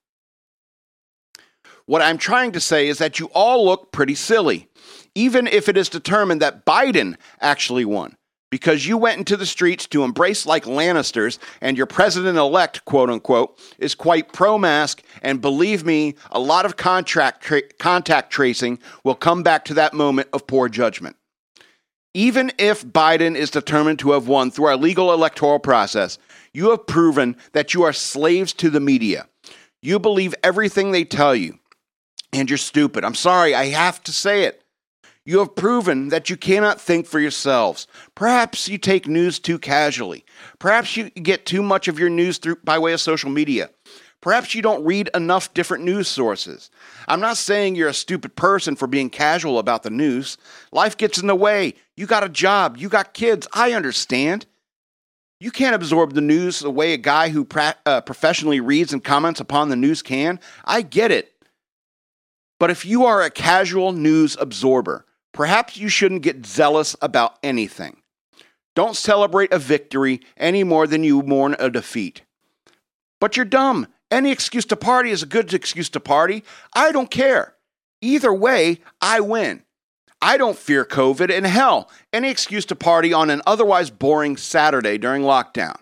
What 1.86 2.02
I'm 2.02 2.18
trying 2.18 2.52
to 2.52 2.60
say 2.60 2.88
is 2.88 2.98
that 2.98 3.18
you 3.20 3.30
all 3.32 3.64
look 3.64 3.92
pretty 3.92 4.16
silly, 4.16 4.68
even 5.16 5.46
if 5.46 5.68
it 5.68 5.78
is 5.78 5.88
determined 5.88 6.42
that 6.42 6.66
Biden 6.66 7.16
actually 7.40 7.86
won, 7.86 8.16
because 8.50 8.86
you 8.86 8.98
went 8.98 9.18
into 9.18 9.36
the 9.36 9.46
streets 9.46 9.86
to 9.86 10.04
embrace 10.04 10.44
like 10.44 10.64
Lannisters, 10.64 11.38
and 11.62 11.76
your 11.76 11.86
president 11.86 12.36
elect, 12.36 12.84
quote 12.84 13.08
unquote, 13.08 13.58
is 13.78 13.94
quite 13.94 14.32
pro 14.32 14.58
mask. 14.58 15.02
And 15.22 15.40
believe 15.40 15.84
me, 15.84 16.16
a 16.30 16.38
lot 16.38 16.66
of 16.66 16.76
contract 16.76 17.42
tra- 17.42 17.62
contact 17.80 18.30
tracing 18.30 18.78
will 19.04 19.14
come 19.14 19.42
back 19.42 19.64
to 19.64 19.74
that 19.74 19.94
moment 19.94 20.28
of 20.34 20.46
poor 20.46 20.68
judgment. 20.68 21.16
Even 22.12 22.52
if 22.58 22.84
Biden 22.84 23.36
is 23.36 23.50
determined 23.50 23.98
to 24.00 24.12
have 24.12 24.28
won 24.28 24.50
through 24.50 24.66
our 24.66 24.76
legal 24.76 25.12
electoral 25.12 25.58
process, 25.58 26.18
you 26.52 26.70
have 26.70 26.86
proven 26.86 27.36
that 27.52 27.72
you 27.72 27.82
are 27.82 27.92
slaves 27.92 28.52
to 28.54 28.68
the 28.68 28.80
media. 28.80 29.26
You 29.80 29.98
believe 29.98 30.34
everything 30.42 30.92
they 30.92 31.04
tell 31.04 31.34
you 31.34 31.58
and 32.32 32.50
you're 32.50 32.58
stupid. 32.58 33.02
I'm 33.02 33.14
sorry, 33.14 33.54
I 33.54 33.66
have 33.66 34.02
to 34.04 34.12
say 34.12 34.44
it. 34.44 34.62
You 35.26 35.40
have 35.40 35.56
proven 35.56 36.10
that 36.10 36.30
you 36.30 36.36
cannot 36.36 36.80
think 36.80 37.04
for 37.04 37.18
yourselves. 37.18 37.88
Perhaps 38.14 38.68
you 38.68 38.78
take 38.78 39.08
news 39.08 39.40
too 39.40 39.58
casually. 39.58 40.24
Perhaps 40.60 40.96
you 40.96 41.10
get 41.10 41.44
too 41.44 41.64
much 41.64 41.88
of 41.88 41.98
your 41.98 42.08
news 42.08 42.38
through 42.38 42.56
by 42.62 42.78
way 42.78 42.92
of 42.92 43.00
social 43.00 43.28
media. 43.28 43.70
Perhaps 44.20 44.54
you 44.54 44.62
don't 44.62 44.84
read 44.84 45.10
enough 45.14 45.52
different 45.52 45.82
news 45.82 46.06
sources. 46.06 46.70
I'm 47.08 47.20
not 47.20 47.36
saying 47.36 47.74
you're 47.74 47.88
a 47.88 47.94
stupid 47.94 48.36
person 48.36 48.76
for 48.76 48.86
being 48.86 49.10
casual 49.10 49.58
about 49.58 49.82
the 49.82 49.90
news. 49.90 50.38
Life 50.70 50.96
gets 50.96 51.18
in 51.18 51.26
the 51.26 51.34
way. 51.34 51.74
You 51.96 52.06
got 52.06 52.24
a 52.24 52.28
job, 52.28 52.76
you 52.76 52.88
got 52.88 53.12
kids. 53.12 53.48
I 53.52 53.72
understand. 53.72 54.46
You 55.40 55.50
can't 55.50 55.74
absorb 55.74 56.14
the 56.14 56.20
news 56.20 56.60
the 56.60 56.70
way 56.70 56.92
a 56.92 56.98
guy 56.98 57.30
who 57.30 57.44
pra- 57.44 57.76
uh, 57.84 58.00
professionally 58.00 58.60
reads 58.60 58.92
and 58.92 59.02
comments 59.02 59.40
upon 59.40 59.70
the 59.70 59.76
news 59.76 60.02
can. 60.02 60.38
I 60.64 60.82
get 60.82 61.10
it. 61.10 61.32
But 62.58 62.70
if 62.70 62.86
you 62.86 63.04
are 63.04 63.22
a 63.22 63.30
casual 63.30 63.92
news 63.92 64.36
absorber, 64.40 65.05
perhaps 65.36 65.76
you 65.76 65.88
shouldn't 65.88 66.22
get 66.22 66.46
zealous 66.46 66.96
about 67.00 67.38
anything. 67.42 67.98
Don't 68.74 68.96
celebrate 68.96 69.52
a 69.52 69.58
victory 69.58 70.20
any 70.36 70.64
more 70.64 70.86
than 70.86 71.04
you 71.04 71.22
mourn 71.22 71.54
a 71.58 71.70
defeat. 71.70 72.22
But 73.20 73.36
you're 73.36 73.46
dumb. 73.46 73.86
Any 74.10 74.32
excuse 74.32 74.64
to 74.66 74.76
party 74.76 75.10
is 75.10 75.22
a 75.22 75.26
good 75.26 75.52
excuse 75.52 75.88
to 75.90 76.00
party. 76.00 76.42
I 76.74 76.90
don't 76.90 77.10
care. 77.10 77.54
Either 78.00 78.32
way, 78.32 78.80
I 79.00 79.20
win. 79.20 79.62
I 80.22 80.38
don't 80.38 80.56
fear 80.56 80.84
COVID, 80.84 81.30
and 81.30 81.46
hell, 81.46 81.90
any 82.12 82.30
excuse 82.30 82.64
to 82.66 82.76
party 82.76 83.12
on 83.12 83.28
an 83.28 83.42
otherwise 83.46 83.90
boring 83.90 84.36
Saturday 84.36 84.96
during 84.96 85.22
lockdown. 85.22 85.76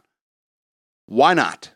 Why 1.06 1.34
not? 1.34 1.70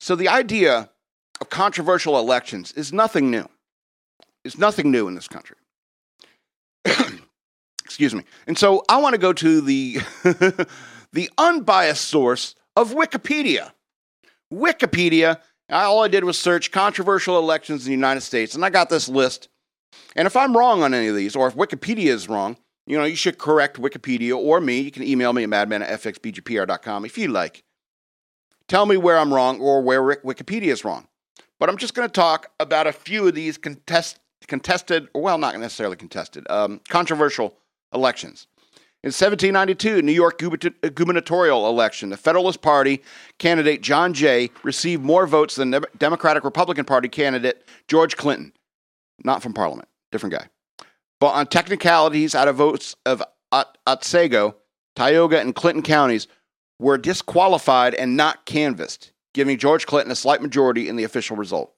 So, 0.00 0.16
the 0.16 0.28
idea 0.28 0.90
of 1.40 1.50
controversial 1.50 2.18
elections 2.18 2.72
is 2.72 2.92
nothing 2.92 3.30
new. 3.30 3.48
It's 4.44 4.58
nothing 4.58 4.90
new 4.90 5.08
in 5.08 5.14
this 5.14 5.28
country. 5.28 5.56
Excuse 7.84 8.14
me. 8.14 8.24
And 8.46 8.58
so 8.58 8.84
I 8.88 8.96
want 8.98 9.14
to 9.14 9.18
go 9.18 9.32
to 9.32 9.60
the 9.60 10.00
the 11.12 11.30
unbiased 11.38 12.04
source 12.04 12.54
of 12.76 12.92
Wikipedia. 12.92 13.72
Wikipedia, 14.52 15.40
all 15.70 16.02
I 16.02 16.08
did 16.08 16.24
was 16.24 16.38
search 16.38 16.72
controversial 16.72 17.38
elections 17.38 17.86
in 17.86 17.90
the 17.90 17.96
United 17.96 18.22
States, 18.22 18.54
and 18.54 18.64
I 18.64 18.70
got 18.70 18.88
this 18.88 19.08
list. 19.08 19.48
And 20.16 20.26
if 20.26 20.36
I'm 20.36 20.56
wrong 20.56 20.82
on 20.82 20.94
any 20.94 21.08
of 21.08 21.16
these, 21.16 21.36
or 21.36 21.46
if 21.46 21.54
Wikipedia 21.54 22.06
is 22.06 22.28
wrong, 22.28 22.56
you 22.86 22.98
know, 22.98 23.04
you 23.04 23.16
should 23.16 23.38
correct 23.38 23.80
Wikipedia 23.80 24.36
or 24.36 24.60
me. 24.60 24.80
You 24.80 24.90
can 24.90 25.02
email 25.02 25.32
me 25.32 25.44
at 25.44 25.48
madman 25.48 25.82
at 25.82 26.00
fxbgpr.com 26.00 27.04
if 27.04 27.16
you 27.16 27.28
like. 27.28 27.62
Tell 28.68 28.86
me 28.86 28.96
where 28.96 29.18
I'm 29.18 29.32
wrong 29.32 29.60
or 29.60 29.82
where 29.82 30.02
Wikipedia 30.02 30.72
is 30.72 30.84
wrong. 30.84 31.06
But 31.60 31.68
I'm 31.68 31.76
just 31.76 31.94
going 31.94 32.08
to 32.08 32.12
talk 32.12 32.50
about 32.58 32.86
a 32.86 32.92
few 32.92 33.28
of 33.28 33.34
these 33.34 33.56
contest, 33.56 34.18
contested, 34.46 35.08
well, 35.14 35.38
not 35.38 35.58
necessarily 35.58 35.96
contested, 35.96 36.48
um, 36.50 36.80
controversial 36.88 37.54
elections. 37.94 38.46
In 39.04 39.08
1792, 39.08 40.00
New 40.00 40.12
York 40.12 40.40
gubernatorial 40.94 41.68
election, 41.68 42.10
the 42.10 42.16
Federalist 42.16 42.62
Party 42.62 43.02
candidate 43.38 43.82
John 43.82 44.14
Jay 44.14 44.50
received 44.62 45.02
more 45.02 45.26
votes 45.26 45.56
than 45.56 45.72
the 45.72 45.84
Democratic 45.98 46.44
Republican 46.44 46.84
Party 46.84 47.08
candidate 47.08 47.66
George 47.88 48.16
Clinton. 48.16 48.52
Not 49.24 49.42
from 49.42 49.54
Parliament, 49.54 49.88
different 50.12 50.34
guy. 50.34 50.46
But 51.18 51.30
on 51.30 51.46
technicalities, 51.46 52.34
out 52.36 52.46
of 52.46 52.56
votes 52.56 52.94
of 53.04 53.22
Otsego, 53.86 54.56
Tioga, 54.94 55.40
and 55.40 55.54
Clinton 55.54 55.82
counties 55.82 56.28
were 56.78 56.96
disqualified 56.96 57.94
and 57.94 58.16
not 58.16 58.46
canvassed 58.46 59.12
giving 59.34 59.58
George 59.58 59.86
Clinton 59.86 60.12
a 60.12 60.16
slight 60.16 60.42
majority 60.42 60.88
in 60.88 60.96
the 60.96 61.04
official 61.04 61.36
result. 61.36 61.72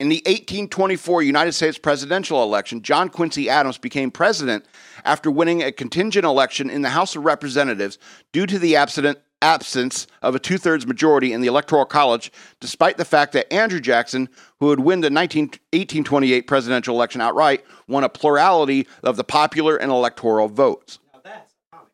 In 0.00 0.08
the 0.08 0.22
1824 0.26 1.22
United 1.22 1.52
States 1.52 1.76
presidential 1.76 2.44
election, 2.44 2.82
John 2.82 3.08
Quincy 3.08 3.50
Adams 3.50 3.78
became 3.78 4.12
president 4.12 4.64
after 5.04 5.28
winning 5.28 5.62
a 5.62 5.72
contingent 5.72 6.24
election 6.24 6.70
in 6.70 6.82
the 6.82 6.90
House 6.90 7.16
of 7.16 7.24
Representatives 7.24 7.98
due 8.32 8.46
to 8.46 8.60
the 8.60 8.76
absence 8.76 10.06
of 10.22 10.36
a 10.36 10.38
two 10.38 10.56
thirds 10.56 10.86
majority 10.86 11.32
in 11.32 11.40
the 11.40 11.48
Electoral 11.48 11.84
College, 11.84 12.30
despite 12.60 12.96
the 12.96 13.04
fact 13.04 13.32
that 13.32 13.52
Andrew 13.52 13.80
Jackson, 13.80 14.28
who 14.60 14.66
would 14.66 14.80
win 14.80 15.00
the 15.00 15.10
19, 15.10 15.46
1828 15.46 16.46
presidential 16.46 16.94
election 16.94 17.20
outright, 17.20 17.64
won 17.88 18.04
a 18.04 18.08
plurality 18.08 18.86
of 19.02 19.16
the 19.16 19.24
popular 19.24 19.76
and 19.76 19.90
electoral 19.90 20.46
votes. 20.46 21.00
Now 21.12 21.20
that's 21.24 21.54
atomic. 21.72 21.92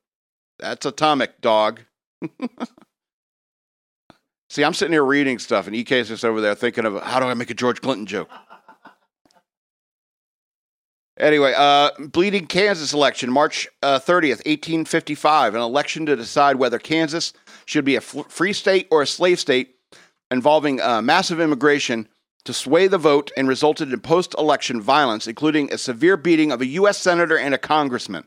That's 0.58 0.84
atomic, 0.84 1.40
dog. 1.40 1.80
See, 4.50 4.62
I'm 4.62 4.74
sitting 4.74 4.92
here 4.92 5.04
reading 5.04 5.38
stuff, 5.38 5.66
and 5.66 5.74
EK's 5.74 6.08
just 6.08 6.24
over 6.24 6.40
there 6.40 6.54
thinking 6.54 6.84
of 6.84 7.02
how 7.02 7.18
do 7.20 7.26
I 7.26 7.34
make 7.34 7.50
a 7.50 7.54
George 7.54 7.80
Clinton 7.80 8.06
joke. 8.06 8.30
Anyway, 11.16 11.54
uh, 11.56 11.90
Bleeding 11.98 12.46
Kansas 12.46 12.92
election, 12.92 13.30
March 13.30 13.68
uh, 13.82 14.00
30th, 14.00 14.44
1855, 14.46 15.54
an 15.54 15.60
election 15.60 16.06
to 16.06 16.16
decide 16.16 16.56
whether 16.56 16.78
Kansas 16.78 17.32
should 17.66 17.84
be 17.84 17.94
a 17.94 17.98
f- 17.98 18.26
free 18.28 18.52
state 18.52 18.88
or 18.90 19.02
a 19.02 19.06
slave 19.06 19.38
state 19.38 19.76
involving 20.30 20.80
uh, 20.80 21.00
massive 21.00 21.40
immigration 21.40 22.08
to 22.44 22.52
sway 22.52 22.88
the 22.88 22.98
vote 22.98 23.30
and 23.36 23.46
resulted 23.46 23.92
in 23.92 24.00
post 24.00 24.34
election 24.36 24.80
violence, 24.80 25.28
including 25.28 25.72
a 25.72 25.78
severe 25.78 26.16
beating 26.16 26.50
of 26.50 26.60
a 26.60 26.66
U.S. 26.66 26.98
senator 26.98 27.38
and 27.38 27.54
a 27.54 27.58
congressman. 27.58 28.24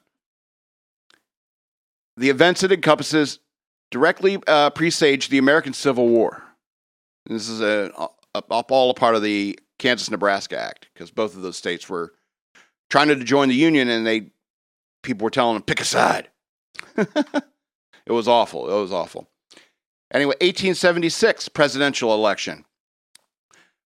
The 2.16 2.30
events 2.30 2.64
it 2.64 2.72
encompasses 2.72 3.40
directly 3.92 4.42
uh, 4.48 4.70
presaged 4.72 5.32
the 5.32 5.38
American 5.38 5.74
Civil 5.74 6.08
War. 6.08 6.44
This 7.26 7.50
is 7.50 7.62
a, 7.62 7.92
a, 7.98 8.08
a, 8.36 8.40
all 8.40 8.90
a 8.90 8.94
part 8.94 9.16
of 9.16 9.22
the 9.22 9.60
Kansas 9.80 10.10
Nebraska 10.10 10.60
Act 10.60 10.88
because 10.94 11.12
both 11.12 11.36
of 11.36 11.42
those 11.42 11.58
states 11.58 11.90
were 11.90 12.14
trying 12.90 13.08
to 13.10 13.16
join 13.16 13.50
the 13.50 13.56
Union 13.56 13.90
and 13.90 14.06
they 14.06 14.32
people 15.04 15.26
were 15.26 15.32
telling 15.32 15.56
them 15.56 15.64
pick 15.64 15.82
a 15.82 15.86
side. 15.86 16.30
it 16.98 18.12
was 18.12 18.28
awful. 18.28 18.70
It 18.70 18.82
was 18.82 18.92
awful. 18.92 19.28
Anyway, 20.14 20.36
1876 20.42 21.50
presidential 21.50 22.14
election. 22.14 22.66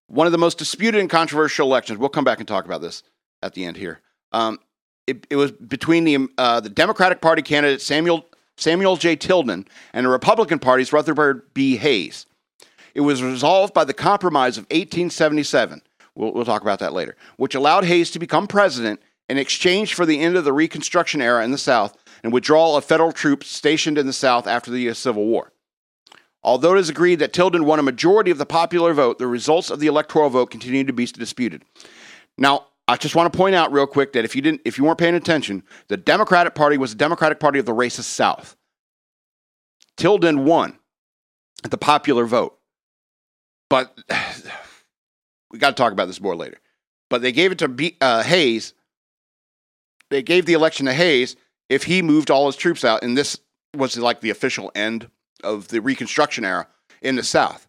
One 0.08 0.28
of 0.28 0.32
the 0.32 0.38
most 0.38 0.58
disputed 0.58 1.00
and 1.00 1.10
controversial 1.10 1.68
elections. 1.68 1.98
We'll 1.98 2.10
come 2.10 2.26
back 2.26 2.40
and 2.40 2.48
talk 2.48 2.66
about 2.66 2.82
this 2.82 3.04
at 3.42 3.54
the 3.54 3.66
end 3.66 3.78
here. 3.78 4.02
Um, 4.32 4.60
it, 5.08 5.26
it 5.30 5.36
was 5.36 5.52
between 5.52 6.04
the 6.04 6.28
uh, 6.38 6.60
the 6.60 6.70
Democratic 6.70 7.22
Party 7.22 7.42
candidate 7.42 7.82
Samuel 7.82 8.26
Samuel 8.58 8.98
J. 8.98 9.16
Tilden 9.16 9.68
and 9.94 10.06
the 10.06 10.10
Republican 10.10 10.60
Party's 10.60 10.94
Rutherford 10.94 11.54
B. 11.54 11.78
Hayes. 11.78 12.26
It 12.94 13.02
was 13.02 13.24
resolved 13.24 13.74
by 13.74 13.86
the 13.86 13.94
Compromise 13.94 14.58
of 14.58 14.64
1877. 14.66 15.82
We'll, 16.16 16.34
we'll 16.34 16.46
talk 16.46 16.62
about 16.62 16.80
that 16.80 16.94
later, 16.94 17.16
which 17.38 17.56
allowed 17.56 17.86
Hayes 17.86 18.12
to 18.12 18.20
become 18.20 18.48
president 18.48 19.02
in 19.30 19.38
exchange 19.38 19.94
for 19.94 20.06
the 20.06 20.20
end 20.20 20.36
of 20.36 20.44
the 20.44 20.54
Reconstruction 20.54 21.22
era 21.22 21.44
in 21.44 21.52
the 21.52 21.58
South 21.58 21.98
and 22.24 22.34
withdrawal 22.34 22.76
of 22.76 22.86
federal 22.86 23.12
troops 23.12 23.48
stationed 23.48 23.98
in 23.98 24.06
the 24.06 24.14
South 24.14 24.46
after 24.46 24.70
the 24.70 24.94
Civil 24.94 25.26
War. 25.26 25.54
Although 26.44 26.76
it 26.76 26.80
is 26.80 26.90
agreed 26.90 27.20
that 27.20 27.34
Tilden 27.34 27.66
won 27.66 27.80
a 27.80 27.84
majority 27.84 28.32
of 28.32 28.40
the 28.40 28.46
popular 28.46 28.94
vote, 28.94 29.20
the 29.20 29.28
results 29.28 29.70
of 29.70 29.80
the 29.80 29.88
electoral 29.88 30.30
vote 30.30 30.52
continue 30.52 30.84
to 30.84 30.94
be 30.94 31.06
disputed. 31.06 31.64
Now, 32.38 32.66
I 32.92 32.98
just 32.98 33.16
want 33.16 33.32
to 33.32 33.38
point 33.38 33.56
out 33.56 33.72
real 33.72 33.88
quick 33.88 34.12
that 34.12 34.26
if 34.26 34.36
you 34.36 34.42
didn't, 34.42 34.60
if 34.66 34.78
you 34.78 34.84
weren't 34.84 34.98
paying 34.98 35.16
attention, 35.16 35.64
the 35.88 35.96
Democratic 35.96 36.56
Party 36.56 36.78
was 36.78 36.92
the 36.92 36.98
Democratic 36.98 37.40
Party 37.40 37.58
of 37.58 37.66
the 37.66 37.72
racist 37.72 38.04
South. 38.04 38.58
Tilden 39.96 40.44
won 40.44 40.78
the 41.64 41.78
popular 41.78 42.26
vote, 42.26 42.60
but 43.70 43.98
we 45.52 45.58
got 45.58 45.70
to 45.70 45.76
talk 45.82 45.94
about 45.94 46.08
this 46.08 46.20
more 46.20 46.36
later. 46.36 46.58
But 47.10 47.22
they 47.22 47.32
gave 47.32 47.54
it 47.54 47.60
to 47.60 47.70
B, 47.70 47.96
uh, 48.02 48.24
Hayes. 48.24 48.74
They 50.10 50.22
gave 50.22 50.46
the 50.46 50.54
election 50.54 50.86
to 50.88 50.94
Hayes 50.94 51.38
if 51.70 51.84
he 51.84 52.02
moved 52.02 52.30
all 52.30 52.48
his 52.48 52.58
troops 52.58 52.84
out, 52.84 53.06
and 53.06 53.18
this 53.18 53.40
was 53.74 53.98
like 53.98 54.20
the 54.20 54.32
official 54.32 54.70
end 54.76 55.10
of 55.46 55.70
the 55.70 55.80
Reconstruction 55.80 56.44
era 56.44 56.68
in 57.02 57.16
the 57.16 57.24
South. 57.24 57.68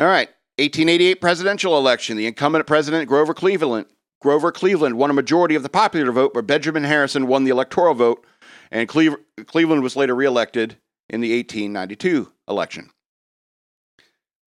All 0.00 0.08
right, 0.08 0.28
1888 0.62 1.20
presidential 1.20 1.76
election. 1.76 2.16
The 2.16 2.26
incumbent 2.26 2.66
president 2.66 3.08
Grover 3.08 3.34
Cleveland 3.34 3.86
Grover 4.22 4.52
Cleveland 4.52 4.96
won 4.96 5.10
a 5.10 5.14
majority 5.14 5.56
of 5.56 5.64
the 5.64 5.68
popular 5.68 6.12
vote, 6.12 6.32
but 6.32 6.46
Benjamin 6.46 6.84
Harrison 6.84 7.26
won 7.26 7.42
the 7.42 7.50
electoral 7.50 7.92
vote, 7.94 8.24
and 8.70 8.88
Cleve- 8.88 9.16
Cleveland 9.46 9.82
was 9.82 9.96
later 9.96 10.14
reelected 10.14 10.76
in 11.10 11.20
the 11.20 11.36
1892 11.36 12.30
election. 12.48 12.90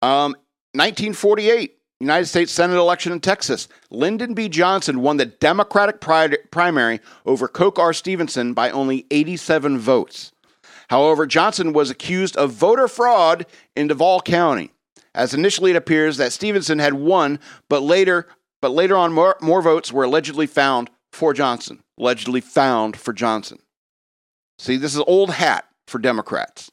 Um, 0.00 0.36
1948 0.74 1.76
United 1.98 2.26
States 2.26 2.52
Senate 2.52 2.76
election 2.76 3.12
in 3.12 3.18
Texas. 3.18 3.66
Lyndon 3.90 4.34
B. 4.34 4.48
Johnson 4.48 5.00
won 5.00 5.16
the 5.16 5.26
Democratic 5.26 6.00
pri- 6.00 6.36
primary 6.52 7.00
over 7.26 7.48
Coke 7.48 7.78
R. 7.78 7.92
Stevenson 7.92 8.54
by 8.54 8.70
only 8.70 9.06
87 9.10 9.78
votes. 9.78 10.30
However, 10.88 11.26
Johnson 11.26 11.72
was 11.72 11.90
accused 11.90 12.36
of 12.36 12.52
voter 12.52 12.86
fraud 12.86 13.46
in 13.74 13.88
Duval 13.88 14.20
County, 14.20 14.70
as 15.14 15.34
initially 15.34 15.70
it 15.70 15.76
appears 15.76 16.16
that 16.16 16.32
Stevenson 16.32 16.78
had 16.78 16.94
won, 16.94 17.38
but 17.68 17.82
later, 17.82 18.26
but 18.60 18.70
later 18.70 18.96
on, 18.96 19.12
more, 19.12 19.36
more 19.40 19.62
votes 19.62 19.92
were 19.92 20.04
allegedly 20.04 20.46
found 20.46 20.90
for 21.12 21.32
Johnson. 21.32 21.82
Allegedly 21.98 22.40
found 22.40 22.96
for 22.96 23.12
Johnson. 23.12 23.58
See, 24.58 24.76
this 24.76 24.94
is 24.94 25.02
old 25.06 25.30
hat 25.30 25.64
for 25.86 25.98
Democrats. 25.98 26.70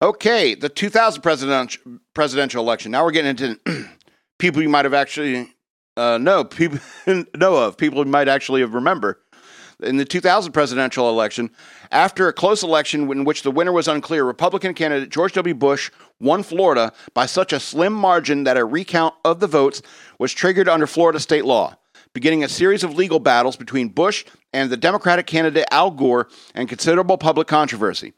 Okay, 0.00 0.54
the 0.54 0.68
2000 0.68 1.22
presidential 1.22 1.98
presidential 2.14 2.62
election. 2.62 2.92
Now 2.92 3.04
we're 3.04 3.10
getting 3.10 3.30
into 3.30 3.88
people 4.38 4.62
you 4.62 4.68
might 4.68 4.84
have 4.84 4.94
actually 4.94 5.52
uh, 5.96 6.18
know 6.18 6.44
people 6.44 6.78
know 7.36 7.56
of 7.56 7.76
people 7.76 8.04
you 8.04 8.10
might 8.10 8.28
actually 8.28 8.60
have 8.60 8.74
remember. 8.74 9.20
In 9.80 9.96
the 9.96 10.04
2000 10.04 10.50
presidential 10.50 11.08
election, 11.08 11.50
after 11.92 12.26
a 12.26 12.32
close 12.32 12.64
election 12.64 13.08
in 13.12 13.24
which 13.24 13.42
the 13.42 13.50
winner 13.52 13.70
was 13.70 13.86
unclear, 13.86 14.24
Republican 14.24 14.74
candidate 14.74 15.10
George 15.10 15.34
W. 15.34 15.54
Bush 15.54 15.92
won 16.20 16.42
Florida 16.42 16.92
by 17.14 17.26
such 17.26 17.52
a 17.52 17.60
slim 17.60 17.92
margin 17.92 18.42
that 18.42 18.56
a 18.56 18.64
recount 18.64 19.14
of 19.24 19.38
the 19.38 19.46
votes 19.46 19.80
was 20.18 20.32
triggered 20.32 20.68
under 20.68 20.88
Florida 20.88 21.20
state 21.20 21.44
law, 21.44 21.76
beginning 22.12 22.42
a 22.42 22.48
series 22.48 22.82
of 22.82 22.96
legal 22.96 23.20
battles 23.20 23.56
between 23.56 23.88
Bush 23.88 24.24
and 24.52 24.68
the 24.68 24.76
Democratic 24.76 25.28
candidate 25.28 25.68
Al 25.70 25.92
Gore 25.92 26.26
and 26.56 26.68
considerable 26.68 27.16
public 27.16 27.46
controversy. 27.46 28.14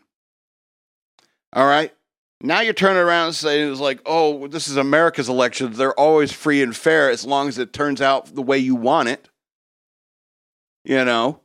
All 1.54 1.67
right? 1.67 1.93
Now 2.41 2.62
you're 2.62 2.74
turning 2.74 3.02
around 3.02 3.28
and 3.28 3.36
saying 3.36 3.72
it's 3.72 3.82
like, 3.82 4.00
oh, 4.06 4.48
this 4.48 4.67
is 4.67 4.78
America's 4.78 5.28
election. 5.28 5.74
They're 5.74 6.00
always 6.00 6.32
free 6.32 6.62
and 6.62 6.76
fair 6.76 7.10
as 7.10 7.26
long 7.26 7.50
as 7.50 7.58
it 7.58 7.74
turns 7.74 8.02
out 8.02 8.34
the 8.34 8.41
way 8.41 8.58
you 8.58 8.76
want 8.76 9.10
it. 9.10 9.30
You 10.86 11.04
know? 11.04 11.41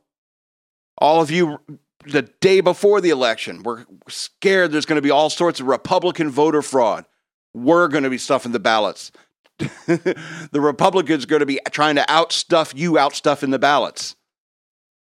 All 0.97 1.21
of 1.21 1.29
you 1.31 1.59
the 2.05 2.21
day 2.21 2.61
before 2.61 3.01
the 3.01 3.09
election. 3.09 3.63
We're 3.63 3.85
scared 4.07 4.71
there's 4.71 4.85
going 4.85 4.97
to 4.97 5.01
be 5.01 5.11
all 5.11 5.29
sorts 5.29 5.59
of 5.59 5.67
Republican 5.67 6.29
voter 6.29 6.61
fraud. 6.61 7.05
We're 7.53 7.87
going 7.87 8.03
to 8.03 8.09
be 8.09 8.17
stuffing 8.17 8.51
the 8.51 8.59
ballots. 8.59 9.11
the 9.57 10.15
Republicans 10.53 11.23
are 11.23 11.27
going 11.27 11.39
to 11.39 11.45
be 11.45 11.59
trying 11.71 11.95
to 11.95 12.03
outstuff 12.03 12.73
you, 12.75 12.93
outstuff 12.93 13.43
in 13.43 13.49
the 13.49 13.59
ballots. 13.59 14.15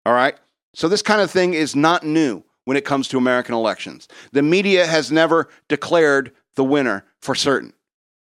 All 0.06 0.12
right? 0.12 0.36
So 0.74 0.88
this 0.88 1.02
kind 1.02 1.20
of 1.20 1.30
thing 1.30 1.54
is 1.54 1.74
not 1.74 2.04
new 2.04 2.44
when 2.64 2.76
it 2.76 2.84
comes 2.84 3.08
to 3.08 3.18
American 3.18 3.54
elections. 3.54 4.08
The 4.32 4.42
media 4.42 4.86
has 4.86 5.10
never 5.10 5.48
declared 5.68 6.32
the 6.54 6.64
winner 6.64 7.04
for 7.22 7.34
certain. 7.34 7.72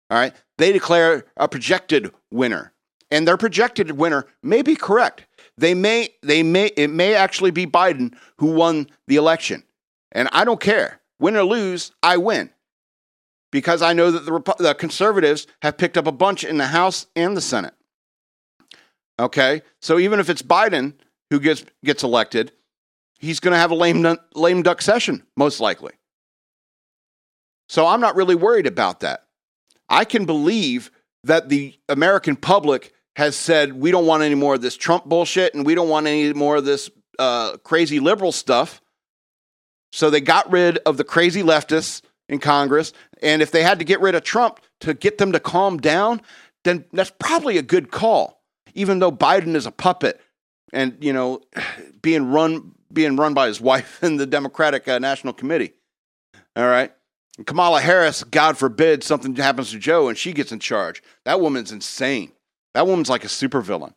All 0.09 0.17
right? 0.17 0.33
They 0.57 0.71
declare 0.71 1.25
a 1.37 1.47
projected 1.47 2.13
winner. 2.31 2.73
And 3.11 3.27
their 3.27 3.37
projected 3.37 3.91
winner 3.91 4.27
may 4.43 4.61
be 4.61 4.75
correct. 4.75 5.25
They 5.57 5.73
may, 5.73 6.09
they 6.21 6.43
may, 6.43 6.67
it 6.77 6.89
may 6.89 7.15
actually 7.15 7.51
be 7.51 7.65
Biden 7.65 8.15
who 8.37 8.47
won 8.47 8.87
the 9.07 9.15
election. 9.15 9.63
And 10.11 10.29
I 10.31 10.45
don't 10.45 10.59
care. 10.59 11.01
Win 11.19 11.35
or 11.35 11.43
lose, 11.43 11.91
I 12.01 12.17
win. 12.17 12.49
Because 13.51 13.81
I 13.81 13.93
know 13.93 14.11
that 14.11 14.25
the, 14.25 14.55
the 14.59 14.73
conservatives 14.73 15.47
have 15.61 15.77
picked 15.77 15.97
up 15.97 16.07
a 16.07 16.11
bunch 16.11 16.43
in 16.43 16.57
the 16.57 16.67
House 16.67 17.07
and 17.15 17.35
the 17.35 17.41
Senate. 17.41 17.73
Okay? 19.19 19.63
So 19.81 19.99
even 19.99 20.19
if 20.19 20.29
it's 20.29 20.41
Biden 20.41 20.93
who 21.29 21.39
gets, 21.39 21.63
gets 21.83 22.03
elected, 22.03 22.51
he's 23.19 23.39
going 23.39 23.53
to 23.53 23.59
have 23.59 23.71
a 23.71 23.75
lame, 23.75 24.17
lame 24.33 24.63
duck 24.63 24.81
session, 24.81 25.23
most 25.35 25.59
likely. 25.59 25.93
So 27.67 27.85
I'm 27.85 28.01
not 28.01 28.15
really 28.15 28.35
worried 28.35 28.67
about 28.67 29.01
that. 29.01 29.25
I 29.87 30.05
can 30.05 30.25
believe 30.25 30.91
that 31.23 31.49
the 31.49 31.77
American 31.87 32.35
public 32.35 32.93
has 33.15 33.35
said 33.35 33.73
we 33.73 33.91
don't 33.91 34.05
want 34.05 34.23
any 34.23 34.35
more 34.35 34.55
of 34.55 34.61
this 34.61 34.77
Trump 34.77 35.05
bullshit 35.05 35.53
and 35.53 35.65
we 35.65 35.75
don't 35.75 35.89
want 35.89 36.07
any 36.07 36.33
more 36.33 36.57
of 36.57 36.65
this 36.65 36.89
uh, 37.19 37.57
crazy 37.57 37.99
liberal 37.99 38.31
stuff. 38.31 38.81
So 39.91 40.09
they 40.09 40.21
got 40.21 40.49
rid 40.51 40.77
of 40.79 40.97
the 40.97 41.03
crazy 41.03 41.43
leftists 41.43 42.01
in 42.27 42.39
Congress. 42.39 42.93
And 43.21 43.41
if 43.41 43.51
they 43.51 43.63
had 43.63 43.79
to 43.79 43.85
get 43.85 43.99
rid 43.99 44.15
of 44.15 44.23
Trump 44.23 44.59
to 44.81 44.93
get 44.93 45.17
them 45.17 45.31
to 45.33 45.39
calm 45.39 45.77
down, 45.77 46.21
then 46.63 46.85
that's 46.93 47.11
probably 47.19 47.57
a 47.57 47.63
good 47.63 47.91
call, 47.91 48.41
even 48.73 48.99
though 48.99 49.11
Biden 49.11 49.55
is 49.55 49.65
a 49.65 49.71
puppet 49.71 50.21
and, 50.73 50.97
you 51.01 51.13
know, 51.13 51.41
being 52.01 52.31
run 52.31 52.73
being 52.91 53.15
run 53.15 53.33
by 53.33 53.47
his 53.47 53.61
wife 53.71 54.03
in 54.03 54.17
the 54.17 54.25
Democratic 54.25 54.87
uh, 54.87 54.99
National 54.99 55.33
Committee. 55.33 55.73
All 56.55 56.67
right. 56.67 56.91
Kamala 57.45 57.79
Harris, 57.79 58.23
God 58.25 58.57
forbid 58.57 59.03
something 59.03 59.33
happens 59.35 59.71
to 59.71 59.79
Joe 59.79 60.09
and 60.09 60.17
she 60.17 60.33
gets 60.33 60.51
in 60.51 60.59
charge. 60.59 61.01
That 61.23 61.39
woman's 61.39 61.71
insane. 61.71 62.33
That 62.73 62.85
woman's 62.85 63.09
like 63.09 63.23
a 63.23 63.27
supervillain. 63.27 63.93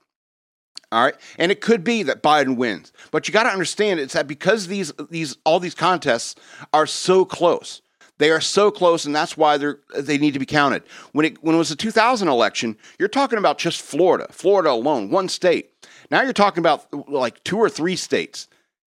All 0.92 1.02
right, 1.02 1.14
and 1.38 1.50
it 1.50 1.62
could 1.62 1.84
be 1.84 2.02
that 2.02 2.22
Biden 2.22 2.56
wins, 2.56 2.92
but 3.10 3.26
you 3.26 3.32
got 3.32 3.44
to 3.44 3.48
understand 3.48 3.98
it's 3.98 4.12
that 4.12 4.26
because 4.26 4.66
these 4.66 4.92
these 5.08 5.38
all 5.46 5.58
these 5.58 5.74
contests 5.74 6.34
are 6.74 6.86
so 6.86 7.24
close, 7.24 7.80
they 8.18 8.30
are 8.30 8.42
so 8.42 8.70
close, 8.70 9.06
and 9.06 9.16
that's 9.16 9.34
why 9.34 9.56
they're 9.56 9.78
they 9.96 10.18
need 10.18 10.34
to 10.34 10.38
be 10.38 10.44
counted. 10.44 10.82
When 11.12 11.24
it 11.24 11.42
when 11.42 11.54
it 11.54 11.58
was 11.58 11.70
the 11.70 11.76
2000 11.76 12.28
election, 12.28 12.76
you're 12.98 13.08
talking 13.08 13.38
about 13.38 13.56
just 13.56 13.80
Florida, 13.80 14.26
Florida 14.30 14.70
alone, 14.70 15.08
one 15.08 15.30
state. 15.30 15.71
Now 16.12 16.20
you're 16.20 16.34
talking 16.34 16.60
about 16.60 16.86
like 17.10 17.42
two 17.42 17.56
or 17.56 17.70
three 17.70 17.96
states 17.96 18.46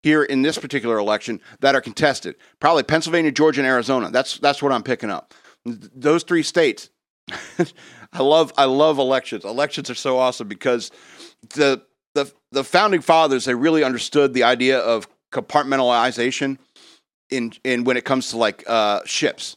here 0.03 0.23
in 0.23 0.43
this 0.43 0.59
particular 0.59 0.99
election 0.99 1.41
that 1.61 1.75
are 1.75 1.81
contested. 1.81 2.37
Probably 2.61 2.83
Pennsylvania, 2.83 3.33
Georgia, 3.33 3.63
and 3.63 3.67
Arizona. 3.67 4.11
That's 4.11 4.39
that's 4.39 4.63
what 4.63 4.71
I'm 4.71 4.83
picking 4.83 5.11
up. 5.11 5.33
Those 5.65 6.23
three 6.23 6.43
states. 6.43 6.91
I 8.13 8.23
love 8.23 8.53
I 8.59 8.67
love 8.67 8.99
elections. 8.99 9.47
Elections 9.47 9.89
are 9.89 9.95
so 9.95 10.19
awesome 10.19 10.47
because 10.47 10.91
the 11.55 11.83
the 12.15 12.31
the 12.53 12.63
founding 12.63 13.01
fathers 13.01 13.47
they 13.47 13.55
really 13.55 13.83
understood 13.83 14.35
the 14.35 14.45
idea 14.45 14.79
of 14.79 15.09
compartmentalization 15.33 16.59
in 17.31 17.55
in 17.65 17.85
when 17.85 17.97
it 17.97 18.05
comes 18.05 18.29
to 18.31 18.37
like 18.37 18.63
uh, 18.67 19.01
ships. 19.07 19.57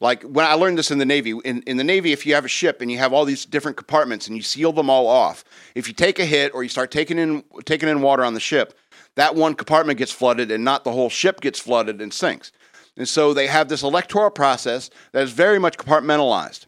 Like 0.00 0.22
when 0.22 0.44
I 0.44 0.54
learned 0.54 0.76
this 0.76 0.90
in 0.90 0.98
the 0.98 1.06
Navy, 1.06 1.30
in, 1.44 1.62
in 1.62 1.78
the 1.78 1.84
Navy, 1.84 2.12
if 2.12 2.26
you 2.26 2.34
have 2.34 2.44
a 2.44 2.48
ship 2.48 2.82
and 2.82 2.90
you 2.90 2.98
have 2.98 3.12
all 3.12 3.24
these 3.24 3.46
different 3.46 3.76
compartments 3.76 4.26
and 4.26 4.36
you 4.36 4.42
seal 4.42 4.72
them 4.72 4.90
all 4.90 5.06
off, 5.06 5.42
if 5.74 5.88
you 5.88 5.94
take 5.94 6.18
a 6.18 6.26
hit 6.26 6.52
or 6.54 6.62
you 6.62 6.68
start 6.68 6.90
taking 6.90 7.18
in 7.18 7.44
taking 7.64 7.88
in 7.88 8.02
water 8.02 8.24
on 8.24 8.34
the 8.34 8.40
ship, 8.40 8.78
that 9.16 9.34
one 9.34 9.54
compartment 9.54 9.98
gets 9.98 10.12
flooded 10.12 10.50
and 10.50 10.64
not 10.64 10.84
the 10.84 10.92
whole 10.92 11.08
ship 11.08 11.40
gets 11.40 11.58
flooded 11.58 12.02
and 12.02 12.12
sinks. 12.12 12.52
And 12.98 13.08
so 13.08 13.32
they 13.32 13.46
have 13.46 13.68
this 13.68 13.82
electoral 13.82 14.30
process 14.30 14.90
that 15.12 15.22
is 15.22 15.32
very 15.32 15.58
much 15.58 15.76
compartmentalized 15.76 16.66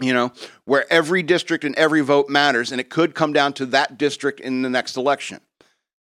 you 0.00 0.12
know, 0.12 0.32
where 0.64 0.90
every 0.90 1.22
district 1.22 1.64
and 1.64 1.74
every 1.74 2.00
vote 2.00 2.28
matters, 2.28 2.72
and 2.72 2.80
it 2.80 2.88
could 2.88 3.14
come 3.14 3.32
down 3.32 3.52
to 3.54 3.66
that 3.66 3.98
district 3.98 4.40
in 4.40 4.62
the 4.62 4.70
next 4.70 4.96
election. 4.96 5.40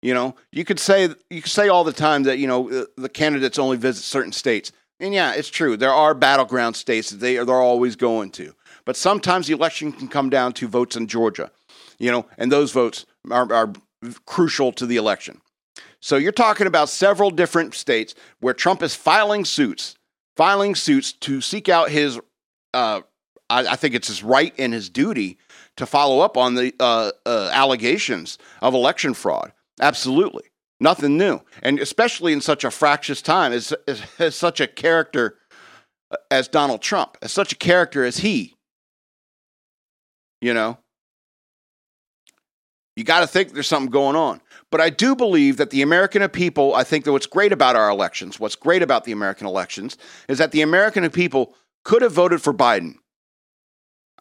You 0.02 0.14
know, 0.14 0.34
you 0.52 0.64
could 0.64 0.78
say 0.78 1.08
you 1.30 1.42
could 1.42 1.52
say 1.52 1.68
all 1.68 1.84
the 1.84 1.92
time 1.92 2.24
that 2.24 2.38
you 2.38 2.46
know 2.46 2.86
the 2.96 3.08
candidates 3.08 3.58
only 3.58 3.76
visit 3.76 4.02
certain 4.02 4.32
states, 4.32 4.72
and 5.00 5.14
yeah, 5.14 5.32
it's 5.34 5.48
true. 5.48 5.76
There 5.76 5.92
are 5.92 6.14
battleground 6.14 6.76
states 6.76 7.10
that 7.10 7.16
they 7.18 7.36
are 7.36 7.44
they're 7.44 7.56
always 7.56 7.96
going 7.96 8.30
to, 8.32 8.54
but 8.84 8.96
sometimes 8.96 9.46
the 9.46 9.54
election 9.54 9.92
can 9.92 10.08
come 10.08 10.30
down 10.30 10.52
to 10.54 10.68
votes 10.68 10.96
in 10.96 11.06
Georgia, 11.06 11.50
you 11.98 12.10
know, 12.10 12.26
and 12.38 12.50
those 12.50 12.72
votes 12.72 13.06
are, 13.30 13.52
are 13.52 13.72
crucial 14.24 14.72
to 14.72 14.86
the 14.86 14.96
election. 14.96 15.40
So 16.00 16.16
you're 16.16 16.32
talking 16.32 16.66
about 16.66 16.88
several 16.88 17.30
different 17.30 17.74
states 17.74 18.14
where 18.40 18.54
Trump 18.54 18.82
is 18.82 18.94
filing 18.94 19.44
suits, 19.44 19.96
filing 20.36 20.74
suits 20.74 21.12
to 21.12 21.40
seek 21.40 21.68
out 21.68 21.90
his 21.90 22.20
uh, 22.74 23.00
I, 23.48 23.66
I 23.66 23.76
think 23.76 23.94
it's 23.94 24.08
his 24.08 24.22
right 24.22 24.54
and 24.58 24.72
his 24.72 24.88
duty 24.88 25.38
to 25.76 25.86
follow 25.86 26.20
up 26.20 26.36
on 26.36 26.54
the 26.54 26.74
uh, 26.80 27.12
uh, 27.24 27.50
allegations 27.52 28.38
of 28.62 28.74
election 28.74 29.14
fraud. 29.14 29.52
Absolutely. 29.80 30.44
Nothing 30.78 31.16
new. 31.16 31.40
And 31.62 31.78
especially 31.78 32.32
in 32.32 32.40
such 32.40 32.64
a 32.64 32.70
fractious 32.70 33.22
time, 33.22 33.52
as, 33.52 33.72
as, 33.88 34.02
as 34.18 34.34
such 34.34 34.60
a 34.60 34.66
character 34.66 35.38
as 36.30 36.48
Donald 36.48 36.82
Trump, 36.82 37.16
as 37.22 37.32
such 37.32 37.52
a 37.52 37.56
character 37.56 38.04
as 38.04 38.18
he. 38.18 38.54
You 40.40 40.54
know? 40.54 40.78
You 42.94 43.04
got 43.04 43.20
to 43.20 43.26
think 43.26 43.52
there's 43.52 43.66
something 43.66 43.90
going 43.90 44.16
on. 44.16 44.40
But 44.70 44.80
I 44.80 44.90
do 44.90 45.14
believe 45.14 45.58
that 45.58 45.70
the 45.70 45.82
American 45.82 46.26
people, 46.28 46.74
I 46.74 46.82
think 46.82 47.04
that 47.04 47.12
what's 47.12 47.26
great 47.26 47.52
about 47.52 47.76
our 47.76 47.90
elections, 47.90 48.40
what's 48.40 48.56
great 48.56 48.82
about 48.82 49.04
the 49.04 49.12
American 49.12 49.46
elections, 49.46 49.96
is 50.28 50.38
that 50.38 50.52
the 50.52 50.62
American 50.62 51.08
people 51.10 51.54
could 51.84 52.02
have 52.02 52.12
voted 52.12 52.42
for 52.42 52.52
Biden. 52.52 52.94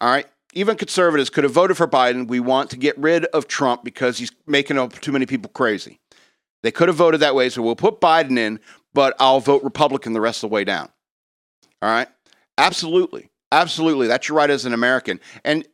All 0.02 0.10
right. 0.10 0.28
Even 0.54 0.78
conservatives 0.78 1.30
could 1.30 1.44
have 1.44 1.54
voted 1.54 1.78
for 1.78 1.88
Biden. 1.88 2.28
We 2.28 2.39
want 2.39 2.70
to 2.70 2.78
get 2.78 2.98
rid 2.98 3.26
of 3.26 3.48
Trump 3.48 3.84
because 3.84 4.18
he's 4.18 4.32
making 4.46 4.89
too 4.89 5.12
many 5.12 5.26
people 5.26 5.50
crazy. 5.52 6.00
They 6.65 6.71
could 6.71 6.88
have 6.88 6.97
voted 6.97 7.19
that 7.19 7.36
way. 7.36 7.49
So 7.49 7.62
we'll 7.62 7.75
put 7.75 8.01
Biden 8.01 8.39
in, 8.39 8.60
but 8.91 9.15
I'll 9.19 9.39
vote 9.39 9.63
Republican 9.63 10.13
the 10.13 10.19
rest 10.19 10.43
of 10.43 10.49
the 10.49 10.54
way 10.56 10.63
down. 10.63 10.89
All 11.84 11.91
right. 11.91 12.08
Absolutely. 12.58 13.30
Absolutely. 13.51 14.08
That's 14.08 14.28
your 14.28 14.36
right 14.36 14.49
as 14.49 14.65
an 14.65 14.73
American. 14.73 15.19
And, 15.43 15.67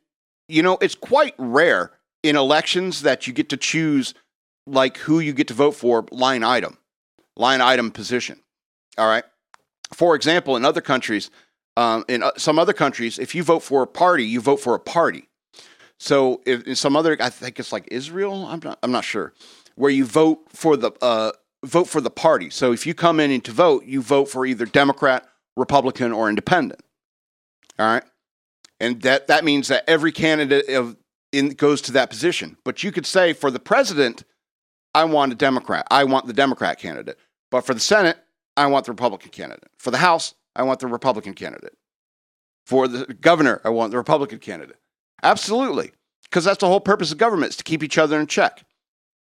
you 0.50 0.62
know, 0.62 0.78
it's 0.82 0.96
quite 0.96 1.34
rare 1.38 1.92
in 2.24 2.36
elections 2.36 3.04
that 3.04 3.26
you 3.26 3.32
get 3.32 3.48
to 3.50 3.58
choose 3.58 4.14
like 4.68 4.98
who 4.98 5.22
you 5.22 5.32
get 5.32 5.48
to 5.48 5.54
vote 5.54 5.76
for 5.76 6.06
line 6.12 6.44
item, 6.44 6.78
line 7.38 7.62
item 7.62 7.92
position. 7.92 8.42
All 8.98 9.08
right. 9.08 9.24
For 9.94 10.14
example, 10.14 10.58
in 10.58 10.66
other 10.66 10.82
countries, 10.82 11.32
um, 11.78 12.04
in 12.10 12.22
uh, 12.22 12.32
some 12.36 12.60
other 12.60 12.74
countries, 12.74 13.18
if 13.18 13.34
you 13.34 13.44
vote 13.44 13.62
for 13.62 13.82
a 13.82 13.88
party, 13.88 14.26
you 14.26 14.42
vote 14.42 14.58
for 14.58 14.76
a 14.76 14.80
party. 14.80 15.30
So 16.02 16.42
if, 16.46 16.64
in 16.64 16.76
some 16.76 16.98
other, 16.98 17.16
I 17.22 17.30
think 17.30 17.60
it's 17.60 17.72
like 17.72 17.88
Israel. 17.92 18.46
I'm 18.46 18.60
not. 18.62 18.78
I'm 18.84 18.92
not 18.92 19.06
sure. 19.06 19.32
Where 19.76 19.92
you 19.92 20.06
vote 20.06 20.40
for 20.50 20.78
the 20.78 20.92
uh, 21.02 21.32
vote 21.64 21.88
for 21.88 22.02
the 22.02 22.10
party. 22.10 22.50
So 22.50 22.72
if 22.72 22.86
you 22.86 22.94
come 22.94 23.20
in 23.20 23.32
and 23.32 23.44
to 23.46 23.52
vote, 23.52 23.86
you 23.86 24.02
vote 24.02 24.26
for 24.26 24.46
either 24.46 24.66
Democrat, 24.66 25.28
Republican, 25.56 26.12
or 26.12 26.30
Independent. 26.30 26.82
All 27.80 27.88
right, 27.88 28.04
and 28.80 29.02
that 29.02 29.28
that 29.28 29.44
means 29.44 29.68
that 29.70 29.84
every 29.88 30.12
candidate 30.12 30.70
of 30.70 30.98
in 31.32 31.50
goes 31.50 31.82
to 31.84 31.92
that 31.94 32.10
position. 32.10 32.58
But 32.64 32.84
you 32.84 32.92
could 32.92 33.06
say 33.06 33.34
for 33.34 33.50
the 33.50 33.60
president, 33.60 34.24
I 34.94 35.06
want 35.06 35.32
a 35.32 35.36
Democrat. 35.36 35.88
I 35.90 36.04
want 36.04 36.28
the 36.28 36.34
Democrat 36.34 36.80
candidate. 36.80 37.18
But 37.50 37.66
for 37.66 37.74
the 37.74 37.80
Senate, 37.80 38.18
I 38.58 38.68
want 38.68 38.86
the 38.86 38.92
Republican 38.92 39.32
candidate. 39.32 39.70
For 39.78 39.92
the 39.92 39.98
House, 39.98 40.34
I 40.56 40.64
want 40.64 40.80
the 40.80 40.88
Republican 40.88 41.34
candidate. 41.34 41.74
For 42.66 42.88
the 42.88 43.14
governor, 43.14 43.62
I 43.64 43.70
want 43.70 43.92
the 43.92 43.98
Republican 43.98 44.40
candidate. 44.40 44.78
Absolutely. 45.24 45.92
Because 46.24 46.46
that's 46.46 46.60
the 46.60 46.68
whole 46.68 46.80
purpose 46.80 47.12
of 47.12 47.18
government 47.18 47.52
is 47.52 47.58
to 47.58 47.64
keep 47.64 47.84
each 47.84 47.98
other 47.98 48.20
in 48.20 48.28
check. 48.28 48.64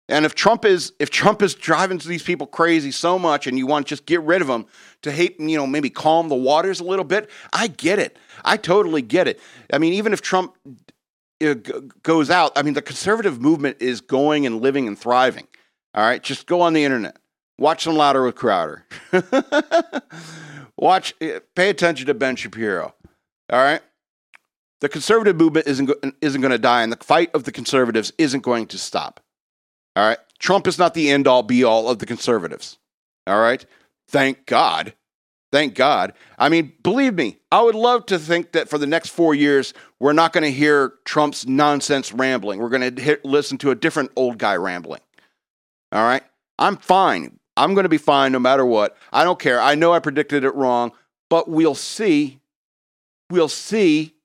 And 0.09 0.25
if 0.25 0.33
Trump 0.33 0.65
is 0.65 0.91
if 0.99 1.09
Trump 1.09 1.41
is 1.41 1.53
driving 1.53 1.99
these 1.99 2.23
people 2.23 2.47
crazy 2.47 2.91
so 2.91 3.19
much 3.19 3.47
and 3.47 3.57
you 3.57 3.67
want 3.67 3.85
to 3.85 3.89
just 3.89 4.05
get 4.05 4.21
rid 4.21 4.41
of 4.41 4.47
them 4.47 4.65
to 5.03 5.11
hate, 5.11 5.39
you 5.39 5.55
know, 5.55 5.67
maybe 5.67 5.89
calm 5.89 6.27
the 6.29 6.35
waters 6.35 6.79
a 6.79 6.83
little 6.83 7.05
bit, 7.05 7.29
I 7.53 7.67
get 7.67 7.99
it. 7.99 8.17
I 8.43 8.57
totally 8.57 9.03
get 9.03 9.27
it. 9.27 9.39
I 9.71 9.77
mean, 9.77 9.93
even 9.93 10.11
if 10.11 10.21
Trump 10.21 10.57
uh, 11.41 11.53
goes 12.01 12.29
out, 12.29 12.51
I 12.57 12.63
mean, 12.63 12.73
the 12.73 12.81
conservative 12.81 13.39
movement 13.39 13.77
is 13.79 14.01
going 14.01 14.45
and 14.45 14.61
living 14.61 14.87
and 14.87 14.97
thriving. 14.97 15.47
All 15.93 16.03
right, 16.03 16.21
just 16.21 16.47
go 16.47 16.61
on 16.61 16.73
the 16.73 16.83
internet, 16.83 17.17
watch 17.57 17.83
some 17.83 17.95
Louder 17.95 18.25
with 18.25 18.35
Crowder. 18.35 18.85
Watch, 20.79 21.13
eh, 21.19 21.39
pay 21.55 21.69
attention 21.69 22.07
to 22.07 22.13
Ben 22.13 22.37
Shapiro. 22.37 22.93
All 23.51 23.59
right. 23.59 23.81
The 24.79 24.87
conservative 24.87 25.35
movement 25.35 25.67
isn't 25.67 25.91
isn't 26.21 26.39
going 26.39 26.51
to 26.51 26.57
die, 26.57 26.83
and 26.83 26.91
the 26.91 27.03
fight 27.03 27.31
of 27.33 27.43
the 27.43 27.51
conservatives 27.51 28.13
isn't 28.17 28.41
going 28.41 28.67
to 28.67 28.77
stop. 28.77 29.19
All 29.95 30.07
right. 30.07 30.17
Trump 30.39 30.67
is 30.67 30.79
not 30.79 30.93
the 30.93 31.09
end 31.09 31.27
all 31.27 31.43
be 31.43 31.63
all 31.63 31.89
of 31.89 31.99
the 31.99 32.05
conservatives. 32.05 32.77
All 33.27 33.39
right. 33.39 33.65
Thank 34.07 34.45
God. 34.45 34.93
Thank 35.51 35.73
God. 35.73 36.13
I 36.37 36.49
mean, 36.49 36.73
believe 36.83 37.15
me, 37.15 37.39
I 37.51 37.61
would 37.61 37.75
love 37.75 38.05
to 38.07 38.19
think 38.19 38.51
that 38.51 38.69
for 38.69 38.77
the 38.77 38.85
next 38.85 39.09
four 39.09 39.33
years, 39.33 39.73
we're 39.99 40.13
not 40.13 40.31
going 40.31 40.43
to 40.43 40.51
hear 40.51 40.93
Trump's 41.05 41.47
nonsense 41.47 42.13
rambling. 42.13 42.59
We're 42.59 42.69
going 42.69 42.95
to 42.95 43.19
listen 43.23 43.57
to 43.59 43.71
a 43.71 43.75
different 43.75 44.11
old 44.15 44.37
guy 44.37 44.55
rambling. 44.55 45.01
All 45.91 46.03
right. 46.03 46.23
I'm 46.59 46.77
fine. 46.77 47.39
I'm 47.57 47.73
going 47.73 47.83
to 47.83 47.89
be 47.89 47.97
fine 47.97 48.31
no 48.31 48.39
matter 48.39 48.65
what. 48.65 48.95
I 49.11 49.23
don't 49.23 49.39
care. 49.39 49.59
I 49.59 49.75
know 49.75 49.91
I 49.91 49.99
predicted 49.99 50.43
it 50.43 50.53
wrong, 50.55 50.91
but 51.29 51.49
we'll 51.49 51.75
see. 51.75 52.39
We'll 53.29 53.49
see. 53.49 54.15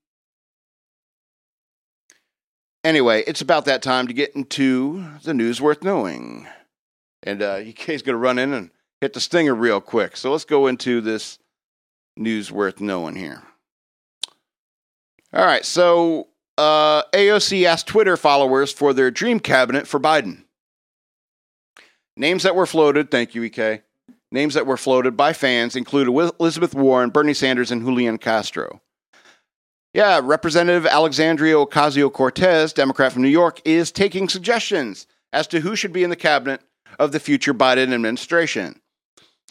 Anyway, 2.85 3.25
it's 3.27 3.41
about 3.41 3.65
that 3.65 3.83
time 3.83 4.07
to 4.07 4.13
get 4.13 4.37
into 4.37 5.05
the 5.23 5.33
news 5.33 5.61
worth 5.61 5.83
knowing. 5.83 6.47
And 7.23 7.43
uh, 7.43 7.57
EK's 7.57 8.03
going 8.03 8.13
to 8.13 8.19
run 8.19 8.39
in 8.39 8.53
and 8.53 8.71
hit 9.01 9.15
the 9.15 9.21
stinger 9.21 9.55
real 9.55 9.81
quick. 9.81 10.19
So 10.19 10.31
let's 10.31 10.45
go 10.45 10.67
into 10.67 11.01
this 11.01 11.39
news 12.15 12.53
worth 12.53 12.83
knowing 12.83 13.17
here. 13.17 13.43
All 15.33 15.47
right. 15.47 15.65
So 15.65 16.29
uh, 16.59 17.05
AOC 17.15 17.65
asked 17.65 17.87
Twitter 17.87 18.19
followers 18.19 18.71
for 18.71 18.93
their 18.93 19.11
dream 19.11 19.41
cabinet 19.41 19.89
for 19.89 19.99
Biden. 19.99 20.45
Names 22.17 22.45
that 22.45 22.55
were 22.55 22.67
floated, 22.67 23.11
thank 23.11 23.35
you, 23.35 23.43
EK. 23.43 23.81
Names 24.31 24.55
that 24.55 24.67
were 24.67 24.77
floated 24.77 25.17
by 25.17 25.33
fans 25.33 25.75
included 25.75 26.13
Elizabeth 26.39 26.75
Warren, 26.75 27.11
Bernie 27.11 27.35
Sanders, 27.35 27.71
and 27.71 27.83
Julian 27.83 28.19
Castro. 28.19 28.83
Yeah, 29.95 30.21
Representative 30.25 30.87
Alexandria 30.87 31.55
Ocasio 31.55 32.13
Cortez, 32.13 32.73
Democrat 32.73 33.13
from 33.13 33.23
New 33.23 33.29
York, 33.29 33.61
is 33.65 33.93
taking 33.93 34.29
suggestions 34.29 35.07
as 35.33 35.47
to 35.47 35.61
who 35.61 35.77
should 35.77 35.93
be 35.93 36.03
in 36.03 36.11
the 36.11 36.17
cabinet 36.17 36.63
of 36.99 37.13
the 37.13 37.21
future 37.21 37.55
Biden 37.55 37.95
administration. 37.95 38.81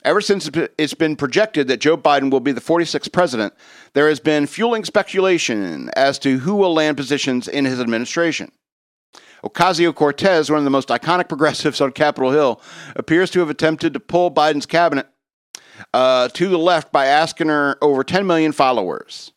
Ever 0.03 0.19
since 0.19 0.49
it's 0.77 0.93
been 0.93 1.15
projected 1.15 1.69
that 1.69 1.79
Joe 1.79 1.95
Biden 1.95 2.29
will 2.29 2.41
be 2.41 2.51
the 2.51 2.59
46th 2.59 3.13
president, 3.13 3.53
there 3.93 4.09
has 4.09 4.19
been 4.19 4.45
fueling 4.45 4.83
speculation 4.83 5.89
as 5.95 6.19
to 6.19 6.39
who 6.39 6.55
will 6.55 6.73
land 6.73 6.97
positions 6.97 7.47
in 7.47 7.63
his 7.63 7.79
administration. 7.79 8.51
Ocasio 9.45 9.95
Cortez, 9.95 10.49
one 10.49 10.59
of 10.59 10.65
the 10.65 10.69
most 10.69 10.89
iconic 10.89 11.29
progressives 11.29 11.79
on 11.79 11.93
Capitol 11.93 12.31
Hill, 12.31 12.61
appears 12.97 13.31
to 13.31 13.39
have 13.39 13.49
attempted 13.49 13.93
to 13.93 13.99
pull 14.01 14.29
Biden's 14.29 14.65
cabinet 14.65 15.07
uh, 15.93 16.27
to 16.27 16.49
the 16.49 16.57
left 16.57 16.91
by 16.91 17.05
asking 17.05 17.47
her 17.47 17.77
over 17.81 18.03
10 18.03 18.27
million 18.27 18.51
followers. 18.51 19.31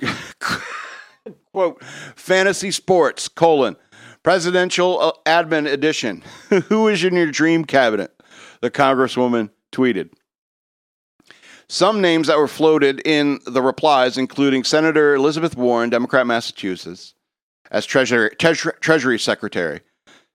Quote, 1.52 1.82
fantasy 2.14 2.70
sports, 2.70 3.28
colon, 3.28 3.76
Presidential 4.26 5.00
uh, 5.00 5.12
admin 5.24 5.70
edition. 5.70 6.20
Who 6.68 6.88
is 6.88 7.04
in 7.04 7.14
your 7.14 7.30
dream 7.30 7.64
cabinet? 7.64 8.10
The 8.60 8.72
Congresswoman 8.72 9.50
tweeted. 9.70 10.10
Some 11.68 12.00
names 12.00 12.26
that 12.26 12.36
were 12.36 12.48
floated 12.48 13.06
in 13.06 13.38
the 13.46 13.62
replies, 13.62 14.18
including 14.18 14.64
Senator 14.64 15.14
Elizabeth 15.14 15.56
Warren, 15.56 15.90
Democrat, 15.90 16.26
Massachusetts, 16.26 17.14
as 17.70 17.86
Treasury, 17.86 18.30
Treasury 18.36 19.20
Secretary, 19.20 19.80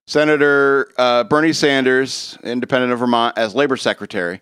Senator 0.07 0.89
uh, 0.97 1.25
Bernie 1.25 1.51
Sanders, 1.51 2.37
Independent 2.45 2.93
of 2.93 2.99
Vermont, 2.99 3.37
as 3.37 3.55
Labor 3.55 3.75
Secretary. 3.75 4.39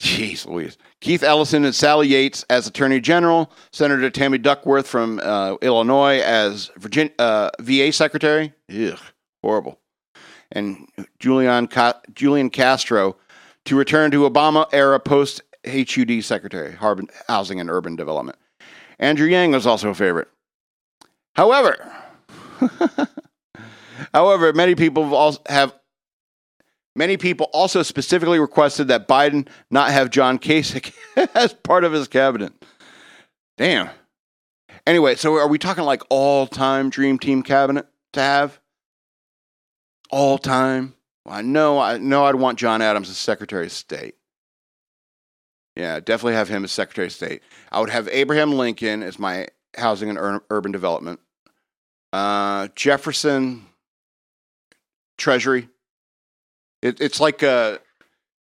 Jeez 0.00 0.46
Louise. 0.46 0.76
Keith 1.00 1.22
Ellison 1.22 1.64
and 1.64 1.74
Sally 1.74 2.08
Yates 2.08 2.44
as 2.50 2.66
Attorney 2.66 3.00
General. 3.00 3.50
Senator 3.72 4.10
Tammy 4.10 4.38
Duckworth 4.38 4.86
from 4.86 5.20
uh, 5.22 5.56
Illinois 5.62 6.20
as 6.20 6.70
uh, 7.18 7.50
VA 7.60 7.92
Secretary. 7.92 8.52
Ugh, 8.70 8.98
horrible. 9.42 9.78
And 10.52 10.88
Julian, 11.18 11.66
Ca- 11.66 12.00
Julian 12.14 12.50
Castro 12.50 13.16
to 13.64 13.76
return 13.76 14.10
to 14.12 14.28
Obama 14.28 14.66
era 14.72 15.00
post 15.00 15.42
HUD 15.66 16.22
Secretary, 16.22 16.76
Housing 17.28 17.60
and 17.60 17.70
Urban 17.70 17.96
Development. 17.96 18.38
Andrew 18.98 19.26
Yang 19.26 19.52
was 19.52 19.66
also 19.66 19.90
a 19.90 19.94
favorite. 19.94 20.28
However, 21.34 21.92
however, 24.14 24.52
many 24.52 24.74
people 24.74 25.38
have 25.48 25.74
many 26.96 27.16
people 27.16 27.48
also 27.52 27.82
specifically 27.82 28.38
requested 28.38 28.88
that 28.88 29.06
Biden 29.06 29.46
not 29.70 29.90
have 29.90 30.10
John 30.10 30.38
Kasich 30.38 30.92
as 31.34 31.52
part 31.52 31.84
of 31.84 31.92
his 31.92 32.08
cabinet. 32.08 32.52
Damn. 33.56 33.90
Anyway, 34.86 35.14
so 35.16 35.34
are 35.34 35.48
we 35.48 35.58
talking 35.58 35.84
like 35.84 36.02
all 36.10 36.46
time 36.46 36.90
dream 36.90 37.18
team 37.18 37.42
cabinet 37.42 37.86
to 38.12 38.20
have? 38.20 38.60
All 40.10 40.38
time? 40.38 40.94
Well, 41.24 41.34
I 41.34 41.42
know, 41.42 41.78
I 41.80 41.98
know, 41.98 42.24
I'd 42.24 42.36
want 42.36 42.58
John 42.58 42.80
Adams 42.80 43.10
as 43.10 43.16
Secretary 43.16 43.66
of 43.66 43.72
State. 43.72 44.14
Yeah, 45.74 46.00
definitely 46.00 46.34
have 46.34 46.48
him 46.48 46.64
as 46.64 46.72
Secretary 46.72 47.08
of 47.08 47.12
State. 47.12 47.42
I 47.70 47.80
would 47.80 47.90
have 47.90 48.08
Abraham 48.08 48.52
Lincoln 48.52 49.02
as 49.02 49.18
my 49.18 49.48
housing 49.76 50.08
and 50.08 50.18
ur- 50.18 50.44
urban 50.48 50.72
development. 50.72 51.20
Uh, 52.12 52.68
Jefferson, 52.74 53.66
Treasury. 55.18 55.68
It, 56.82 57.00
it's 57.00 57.20
like 57.20 57.42
uh, 57.42 57.78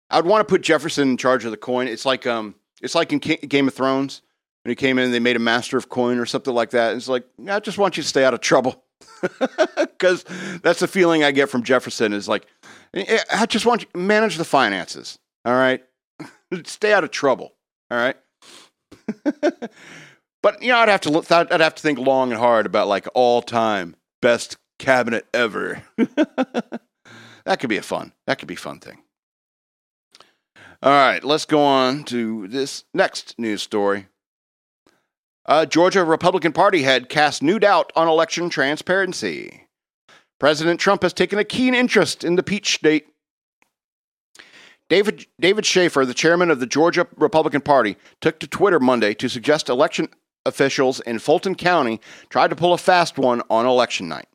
I 0.10 0.18
would 0.18 0.26
want 0.26 0.48
to 0.48 0.52
put 0.52 0.62
Jefferson 0.62 1.10
in 1.12 1.18
charge 1.18 1.46
of 1.46 1.52
the 1.52 1.58
coin. 1.58 1.88
It's 1.88 2.06
like 2.06 2.28
um, 2.28 2.56
it's 2.82 2.96
like 2.96 3.12
in 3.14 3.20
Game 3.20 3.68
of 3.68 3.74
Thrones 3.74 4.22
when 4.66 4.72
he 4.72 4.76
came 4.76 4.98
in, 4.98 5.12
they 5.12 5.20
made 5.20 5.36
a 5.36 5.40
master 5.40 5.78
of 5.78 5.90
coin 5.90 6.18
or 6.18 6.26
something 6.26 6.54
like 6.54 6.72
that. 6.72 6.96
It's 6.96 7.08
like 7.08 7.24
I 7.48 7.60
just 7.60 7.78
want 7.78 7.98
you 7.98 8.04
to 8.04 8.10
stay 8.10 8.26
out 8.26 8.34
of 8.34 8.40
trouble 8.40 8.84
because 9.78 10.26
that's 10.64 10.80
the 10.80 10.88
feeling 10.88 11.24
I 11.24 11.30
get 11.30 11.50
from 11.50 11.62
Jefferson. 11.62 12.14
Is 12.14 12.28
like 12.28 12.48
I 12.96 13.46
just 13.48 13.68
want 13.68 13.84
you 13.84 14.00
manage 14.00 14.38
the 14.38 14.44
finances. 14.44 15.20
All 15.46 15.54
right, 15.54 15.84
stay 16.66 16.94
out 16.94 17.04
of 17.04 17.12
trouble. 17.12 17.54
All 17.92 17.98
right. 17.98 18.16
but 20.42 20.64
you 20.64 20.70
know, 20.70 20.78
I'd 20.78 20.90
have 20.90 21.02
to 21.02 21.12
look. 21.12 21.32
I'd 21.32 21.62
have 21.62 21.76
to 21.76 21.82
think 21.84 22.00
long 22.00 22.32
and 22.32 22.40
hard 22.40 22.66
about 22.66 22.88
like 22.88 23.08
all 23.14 23.44
time 23.44 23.96
best 24.20 24.58
cabinet 24.80 25.28
ever. 25.32 25.84
That 27.46 27.60
could 27.60 27.70
be 27.70 27.78
a 27.78 27.82
fun. 27.82 28.14
That 28.28 28.40
could 28.40 28.48
be 28.48 28.56
a 28.56 28.58
fun 28.58 28.80
thing. 28.80 29.04
All 30.84 30.92
right, 30.92 31.24
let's 31.24 31.46
go 31.46 31.62
on 31.62 32.04
to 32.06 32.48
this 32.48 32.84
next 32.94 33.40
news 33.40 33.62
story. 33.62 34.08
Uh, 35.46 35.66
Georgia 35.66 36.04
Republican 36.04 36.52
Party 36.52 36.82
head 36.82 37.08
cast 37.08 37.42
new 37.42 37.60
doubt 37.60 37.94
on 37.96 38.08
election 38.08 38.50
transparency. 38.50 39.68
President 40.40 40.80
Trump 40.80 41.04
has 41.04 41.14
taken 41.14 41.40
a 41.40 41.44
keen 41.44 41.74
interest 41.74 42.24
in 42.24 42.36
the 42.36 42.44
Peach 42.44 42.76
State 42.76 43.08
David, 44.88 45.26
David 45.40 45.66
Shafer, 45.66 46.06
the 46.06 46.14
chairman 46.14 46.52
of 46.52 46.60
the 46.60 46.68
Georgia 46.68 47.08
Republican 47.16 47.62
Party, 47.62 47.98
took 48.22 48.40
to 48.40 48.48
Twitter 48.48 48.80
Monday 48.80 49.16
to 49.16 49.28
suggest 49.28 49.68
election 49.68 50.10
officials 50.46 51.00
in 51.00 51.18
Fulton 51.18 51.56
County 51.56 52.00
tried 52.30 52.50
to 52.50 52.56
pull 52.56 52.74
a 52.74 52.78
fast 52.78 53.18
one 53.18 53.42
on 53.50 53.66
election 53.66 54.08
night. 54.08 54.28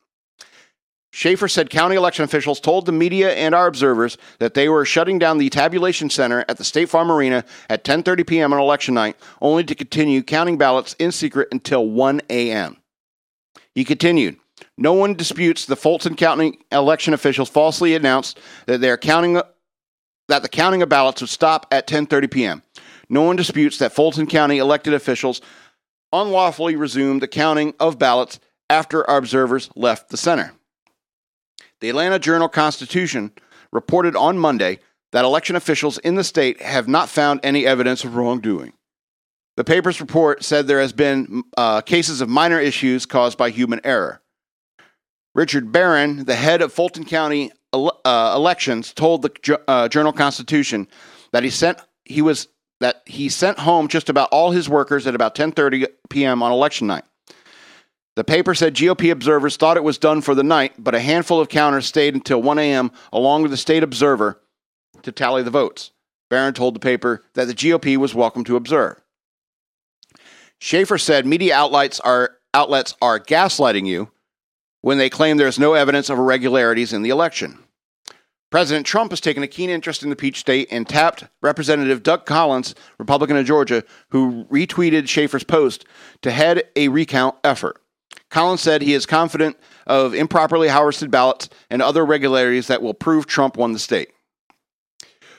Shafer 1.12 1.49
said 1.49 1.70
county 1.70 1.96
election 1.96 2.25
officials 2.25 2.61
told 2.61 2.87
the 2.87 2.92
media 2.92 3.33
and 3.35 3.55
our 3.55 3.66
observers 3.66 4.16
that 4.38 4.55
they 4.55 4.68
were 4.68 4.85
shutting 4.85 5.18
down 5.18 5.38
the 5.38 5.51
tabulation 5.51 6.09
center 6.09 6.44
at 6.49 6.57
the 6.57 6.64
State 6.64 6.88
Farm 6.88 7.11
Arena 7.11 7.44
at 7.68 7.83
10:30 7.85 8.27
p.m. 8.27 8.53
on 8.53 8.61
election 8.61 8.94
night, 8.94 9.16
only 9.40 9.64
to 9.64 9.75
continue 9.75 10.23
counting 10.23 10.57
ballots 10.57 10.94
in 10.99 11.11
secret 11.11 11.49
until 11.51 11.87
1 11.88 12.20
a.m. 12.31 12.77
He 13.75 13.85
continued, 13.85 14.37
"No 14.79 14.92
one 14.92 15.14
disputes 15.14 15.66
the 15.66 15.77
Fulton 15.77 16.14
County 16.14 16.61
election 16.70 17.12
officials 17.12 17.49
falsely 17.49 17.96
announced 17.96 18.38
that 18.66 18.81
they 18.81 18.90
are 18.90 18.96
counting 18.96 19.40
that 20.29 20.42
the 20.42 20.49
counting 20.49 20.81
of 20.81 20.88
ballots 20.88 21.20
would 21.20 21.31
stop 21.31 21.66
at 21.73 21.88
10:30 21.88 22.31
p.m. 22.31 22.62
No 23.09 23.23
one 23.23 23.35
disputes 23.35 23.79
that 23.79 23.92
Fulton 23.92 24.29
County 24.29 24.59
elected 24.59 24.94
officials 24.94 25.40
unlawfully 26.12 26.77
resumed 26.77 27.20
the 27.20 27.29
counting 27.29 27.75
of 27.81 27.99
ballots 27.99 28.38
after 28.68 29.09
our 29.11 29.18
observers 29.18 29.68
left 29.75 30.11
the 30.11 30.16
center. 30.16 30.53
The 31.81 31.88
Atlanta 31.88 32.19
Journal 32.19 32.49
Constitution 32.49 33.33
reported 33.73 34.14
on 34.14 34.38
Monday 34.38 34.81
that 35.12 35.25
election 35.25 35.57
officials 35.57 35.99
in 35.99 36.14
the 36.14 36.25
state 36.25 36.61
have 36.61 36.87
not 36.87 37.09
found 37.09 37.40
any 37.43 37.66
evidence 37.66 38.05
of 38.05 38.16
wrongdoing. 38.16 38.73
The 39.57 39.64
paper's 39.64 40.01
report 40.01 40.45
said 40.45 40.66
there 40.66 40.81
has 40.81 40.93
been 40.93 41.43
uh, 41.57 41.81
cases 41.81 42.21
of 42.21 42.29
minor 42.29 42.61
issues 42.61 43.07
caused 43.07 43.37
by 43.37 43.51
human 43.51 43.81
error. 43.85 44.21
Richard 45.35 45.73
Barron, 45.73 46.25
the 46.25 46.35
head 46.35 46.62
of 46.62 46.73
Fulton 46.73 47.05
County 47.05 47.51
uh, 47.73 48.33
elections 48.35 48.93
told 48.93 49.23
the 49.23 49.61
uh, 49.69 49.88
Journal 49.88 50.12
Constitution 50.12 50.88
that 51.33 51.45
he 51.45 51.51
sent 51.51 51.79
he 52.05 52.23
was 52.23 52.49
that 52.81 53.03
he 53.07 53.29
sent 53.29 53.59
home 53.59 53.87
just 53.87 54.09
about 54.09 54.29
all 54.33 54.51
his 54.51 54.69
workers 54.69 55.07
at 55.07 55.14
about 55.14 55.35
10:30 55.35 55.87
p.m. 56.09 56.43
on 56.43 56.51
election 56.51 56.87
night. 56.87 57.05
The 58.21 58.25
paper 58.25 58.55
said 58.55 58.75
GOP 58.75 59.11
observers 59.11 59.57
thought 59.57 59.79
it 59.79 59.83
was 59.83 59.97
done 59.97 60.21
for 60.21 60.35
the 60.35 60.43
night, 60.43 60.75
but 60.77 60.95
a 60.95 61.01
handful 61.01 61.41
of 61.41 61.49
counters 61.49 61.87
stayed 61.87 62.13
until 62.13 62.43
1 62.43 62.59
a.m. 62.59 62.93
along 63.15 63.41
with 63.41 63.51
the 63.51 63.57
state 63.57 63.83
observer 63.83 64.39
to 65.01 65.11
tally 65.11 65.43
the 65.43 65.51
votes. 65.51 65.93
Barron 66.29 66.53
told 66.53 66.75
the 66.75 66.81
paper 66.81 67.25
that 67.33 67.47
the 67.47 67.55
GOP 67.55 67.97
was 67.97 68.15
welcome 68.15 68.45
to 68.45 68.57
observe. 68.57 69.01
Shafer 70.59 70.99
said 70.99 71.25
media 71.25 71.57
outlets 71.57 71.99
are 71.99 72.37
outlets 72.53 72.95
are 73.01 73.19
gaslighting 73.19 73.87
you 73.87 74.11
when 74.83 74.99
they 74.99 75.09
claim 75.09 75.39
there 75.39 75.49
is 75.49 75.59
no 75.59 75.73
evidence 75.73 76.11
of 76.11 76.19
irregularities 76.19 76.93
in 76.93 77.01
the 77.01 77.09
election. 77.09 77.59
President 78.51 78.85
Trump 78.85 79.12
has 79.12 79.23
taken 79.23 79.43
a 79.43 79.49
keen 79.49 79.71
interest 79.71 80.03
in 80.03 80.11
the 80.11 80.14
Peach 80.14 80.41
State 80.41 80.68
and 80.71 80.87
tapped 80.87 81.25
Representative 81.41 82.03
Doug 82.03 82.27
Collins, 82.27 82.75
Republican 82.99 83.39
of 83.39 83.47
Georgia, 83.47 83.83
who 84.11 84.45
retweeted 84.51 85.09
Shafer's 85.09 85.43
post 85.43 85.87
to 86.21 86.31
head 86.31 86.64
a 86.77 86.89
recount 86.89 87.37
effort. 87.43 87.81
Collins 88.31 88.61
said 88.61 88.81
he 88.81 88.95
is 88.95 89.07
confident 89.07 89.57
of 89.87 90.14
improperly 90.14 90.68
harvested 90.68 91.11
ballots 91.11 91.49
and 91.68 91.83
other 91.83 92.03
irregularities 92.03 92.68
that 92.68 92.83
will 92.83 92.95
prove 92.95 93.26
Trump 93.26 93.57
won 93.57 93.72
the 93.72 93.78
state. 93.78 94.11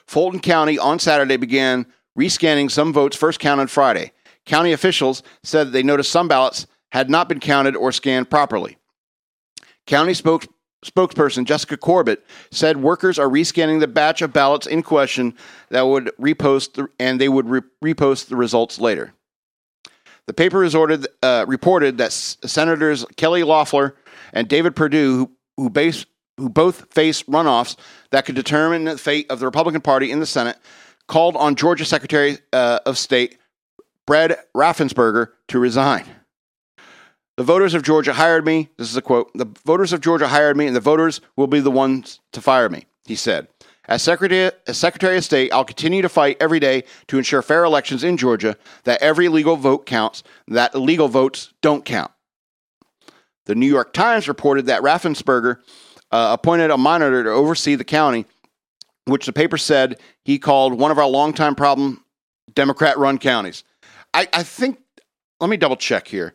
Fulton 0.06 0.40
County 0.40 0.78
on 0.78 0.98
Saturday 0.98 1.36
began 1.38 1.86
rescanning 2.18 2.70
some 2.70 2.92
votes 2.92 3.16
first 3.16 3.40
counted 3.40 3.70
Friday. 3.70 4.12
County 4.44 4.72
officials 4.72 5.22
said 5.42 5.72
they 5.72 5.82
noticed 5.82 6.10
some 6.10 6.28
ballots 6.28 6.66
had 6.90 7.08
not 7.08 7.28
been 7.28 7.40
counted 7.40 7.74
or 7.74 7.92
scanned 7.92 8.28
properly. 8.28 8.76
County 9.86 10.12
spoke, 10.12 10.46
spokesperson 10.84 11.44
Jessica 11.44 11.78
Corbitt 11.78 12.18
said 12.50 12.76
workers 12.76 13.18
are 13.18 13.28
rescanning 13.28 13.80
the 13.80 13.88
batch 13.88 14.20
of 14.20 14.32
ballots 14.32 14.66
in 14.66 14.82
question 14.82 15.34
that 15.70 15.82
would 15.82 16.10
repost 16.20 16.74
the, 16.74 16.88
and 16.98 17.20
they 17.20 17.28
would 17.28 17.48
re- 17.48 17.62
repost 17.82 18.26
the 18.26 18.36
results 18.36 18.78
later. 18.78 19.14
The 20.26 20.34
paper 20.34 20.58
resorted, 20.58 21.06
uh, 21.22 21.44
reported 21.48 21.98
that 21.98 22.12
Senators 22.12 23.04
Kelly 23.16 23.42
Loeffler 23.42 23.96
and 24.32 24.48
David 24.48 24.76
Perdue, 24.76 25.16
who, 25.16 25.30
who, 25.56 25.70
base, 25.70 26.06
who 26.38 26.48
both 26.48 26.92
face 26.92 27.24
runoffs 27.24 27.76
that 28.10 28.24
could 28.24 28.34
determine 28.34 28.84
the 28.84 28.98
fate 28.98 29.30
of 29.30 29.40
the 29.40 29.46
Republican 29.46 29.80
Party 29.80 30.10
in 30.10 30.20
the 30.20 30.26
Senate, 30.26 30.58
called 31.08 31.36
on 31.36 31.56
Georgia 31.56 31.84
Secretary 31.84 32.38
uh, 32.52 32.78
of 32.86 32.96
State 32.98 33.38
Brad 34.06 34.36
Raffensperger 34.54 35.28
to 35.48 35.58
resign. 35.58 36.04
The 37.36 37.44
voters 37.44 37.74
of 37.74 37.82
Georgia 37.82 38.12
hired 38.12 38.44
me. 38.44 38.68
This 38.76 38.90
is 38.90 38.96
a 38.96 39.02
quote. 39.02 39.30
The 39.34 39.48
voters 39.64 39.92
of 39.92 40.00
Georgia 40.00 40.28
hired 40.28 40.56
me, 40.56 40.66
and 40.66 40.76
the 40.76 40.80
voters 40.80 41.20
will 41.36 41.46
be 41.46 41.60
the 41.60 41.70
ones 41.70 42.20
to 42.32 42.40
fire 42.40 42.68
me, 42.68 42.86
he 43.06 43.16
said. 43.16 43.48
As 43.88 44.02
Secretary, 44.02 44.52
as 44.66 44.78
Secretary 44.78 45.16
of 45.16 45.24
State, 45.24 45.52
I'll 45.52 45.64
continue 45.64 46.02
to 46.02 46.08
fight 46.08 46.36
every 46.40 46.60
day 46.60 46.84
to 47.08 47.18
ensure 47.18 47.42
fair 47.42 47.64
elections 47.64 48.04
in 48.04 48.16
Georgia, 48.16 48.56
that 48.84 49.02
every 49.02 49.28
legal 49.28 49.56
vote 49.56 49.86
counts, 49.86 50.22
that 50.46 50.74
illegal 50.74 51.08
votes 51.08 51.52
don't 51.62 51.84
count. 51.84 52.12
The 53.46 53.56
New 53.56 53.66
York 53.66 53.92
Times 53.92 54.28
reported 54.28 54.66
that 54.66 54.82
Raffensperger 54.82 55.56
uh, 56.12 56.30
appointed 56.38 56.70
a 56.70 56.78
monitor 56.78 57.24
to 57.24 57.30
oversee 57.30 57.74
the 57.74 57.84
county, 57.84 58.24
which 59.06 59.26
the 59.26 59.32
paper 59.32 59.58
said 59.58 59.98
he 60.24 60.38
called 60.38 60.78
one 60.78 60.92
of 60.92 60.98
our 60.98 61.08
longtime 61.08 61.56
problem 61.56 62.04
Democrat 62.54 62.96
run 62.98 63.18
counties. 63.18 63.64
I, 64.14 64.28
I 64.32 64.44
think, 64.44 64.78
let 65.40 65.50
me 65.50 65.56
double 65.56 65.76
check 65.76 66.06
here. 66.06 66.34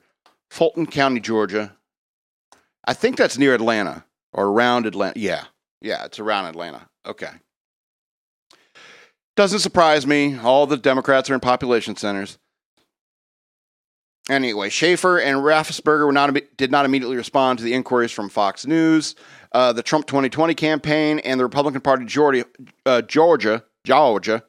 Fulton 0.49 0.85
County, 0.85 1.21
Georgia. 1.21 1.75
I 2.85 2.93
think 2.93 3.15
that's 3.15 3.37
near 3.37 3.53
Atlanta. 3.53 4.03
or 4.33 4.47
around 4.47 4.85
Atlanta. 4.85 5.19
Yeah, 5.19 5.45
yeah, 5.81 6.05
it's 6.05 6.19
around 6.19 6.45
Atlanta. 6.45 6.87
Okay. 7.05 7.29
Doesn't 9.35 9.59
surprise 9.59 10.07
me. 10.07 10.37
All 10.37 10.65
the 10.65 10.77
Democrats 10.77 11.29
are 11.29 11.35
in 11.35 11.39
population 11.39 11.95
centers. 11.95 12.37
Anyway, 14.29 14.69
Shafer 14.69 15.19
and 15.19 15.37
Raffensperger 15.37 16.11
not, 16.11 16.35
did 16.57 16.71
not 16.71 16.85
immediately 16.85 17.15
respond 17.15 17.59
to 17.59 17.63
the 17.63 17.73
inquiries 17.73 18.11
from 18.11 18.29
Fox 18.29 18.65
News. 18.65 19.15
Uh, 19.53 19.71
the 19.71 19.83
Trump 19.83 20.05
2020 20.07 20.53
campaign 20.53 21.19
and 21.19 21.39
the 21.39 21.45
Republican 21.45 21.79
Party 21.79 22.05
Georgia, 22.05 22.45
uh, 22.85 23.01
Georgia, 23.03 23.63
Georgia 23.85 24.43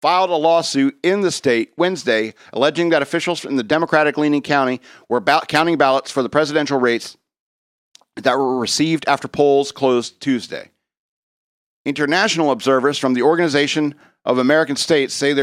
filed 0.00 0.30
a 0.30 0.34
lawsuit 0.34 0.98
in 1.04 1.20
the 1.20 1.30
state 1.30 1.72
Wednesday 1.76 2.34
alleging 2.52 2.90
that 2.90 3.02
officials 3.02 3.44
in 3.44 3.54
the 3.54 3.62
Democratic 3.62 4.18
leaning 4.18 4.42
county 4.42 4.80
were 5.08 5.20
ba- 5.20 5.42
counting 5.46 5.78
ballots 5.78 6.10
for 6.10 6.24
the 6.24 6.28
presidential 6.28 6.80
race 6.80 7.16
that 8.16 8.36
were 8.36 8.58
received 8.58 9.04
after 9.08 9.28
polls 9.28 9.72
closed 9.72 10.20
Tuesday. 10.20 10.70
International 11.84 12.50
observers 12.50 12.98
from 12.98 13.14
the 13.14 13.22
Organization 13.22 13.94
of 14.24 14.38
American 14.38 14.76
States 14.76 15.14
say 15.14 15.34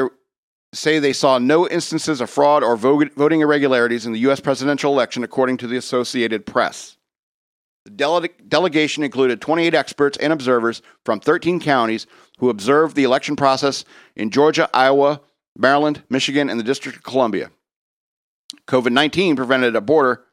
say 0.74 1.00
they 1.00 1.14
saw 1.14 1.40
no 1.40 1.68
instances 1.68 2.22
of 2.22 2.30
fraud 2.30 2.64
or 2.64 2.78
voting 2.78 3.42
irregularities 3.42 4.06
in 4.06 4.14
the 4.14 4.20
U.S. 4.20 4.40
presidential 4.40 4.94
election, 4.94 5.24
according 5.24 5.58
to 5.58 5.68
the 5.68 5.78
Associated 5.78 6.46
Press. 6.46 6.98
The 7.86 7.92
dele- 7.92 8.30
delegation 8.48 9.04
included 9.04 9.42
28 9.42 9.74
experts 9.74 10.18
and 10.18 10.32
observers 10.32 10.84
from 11.06 11.20
13 11.20 11.60
counties 11.60 12.06
who 12.38 12.50
observed 12.50 12.96
the 12.96 13.04
election 13.04 13.36
process 13.36 13.84
in 14.16 14.30
Georgia, 14.30 14.70
Iowa, 14.74 15.22
Maryland, 15.58 16.04
Michigan, 16.10 16.50
and 16.50 16.60
the 16.60 16.64
District 16.64 16.98
of 16.98 17.04
Columbia. 17.04 17.50
COVID 18.68 18.92
19 18.92 19.36
prevented 19.36 19.76
a 19.76 19.82
border, 19.82 20.24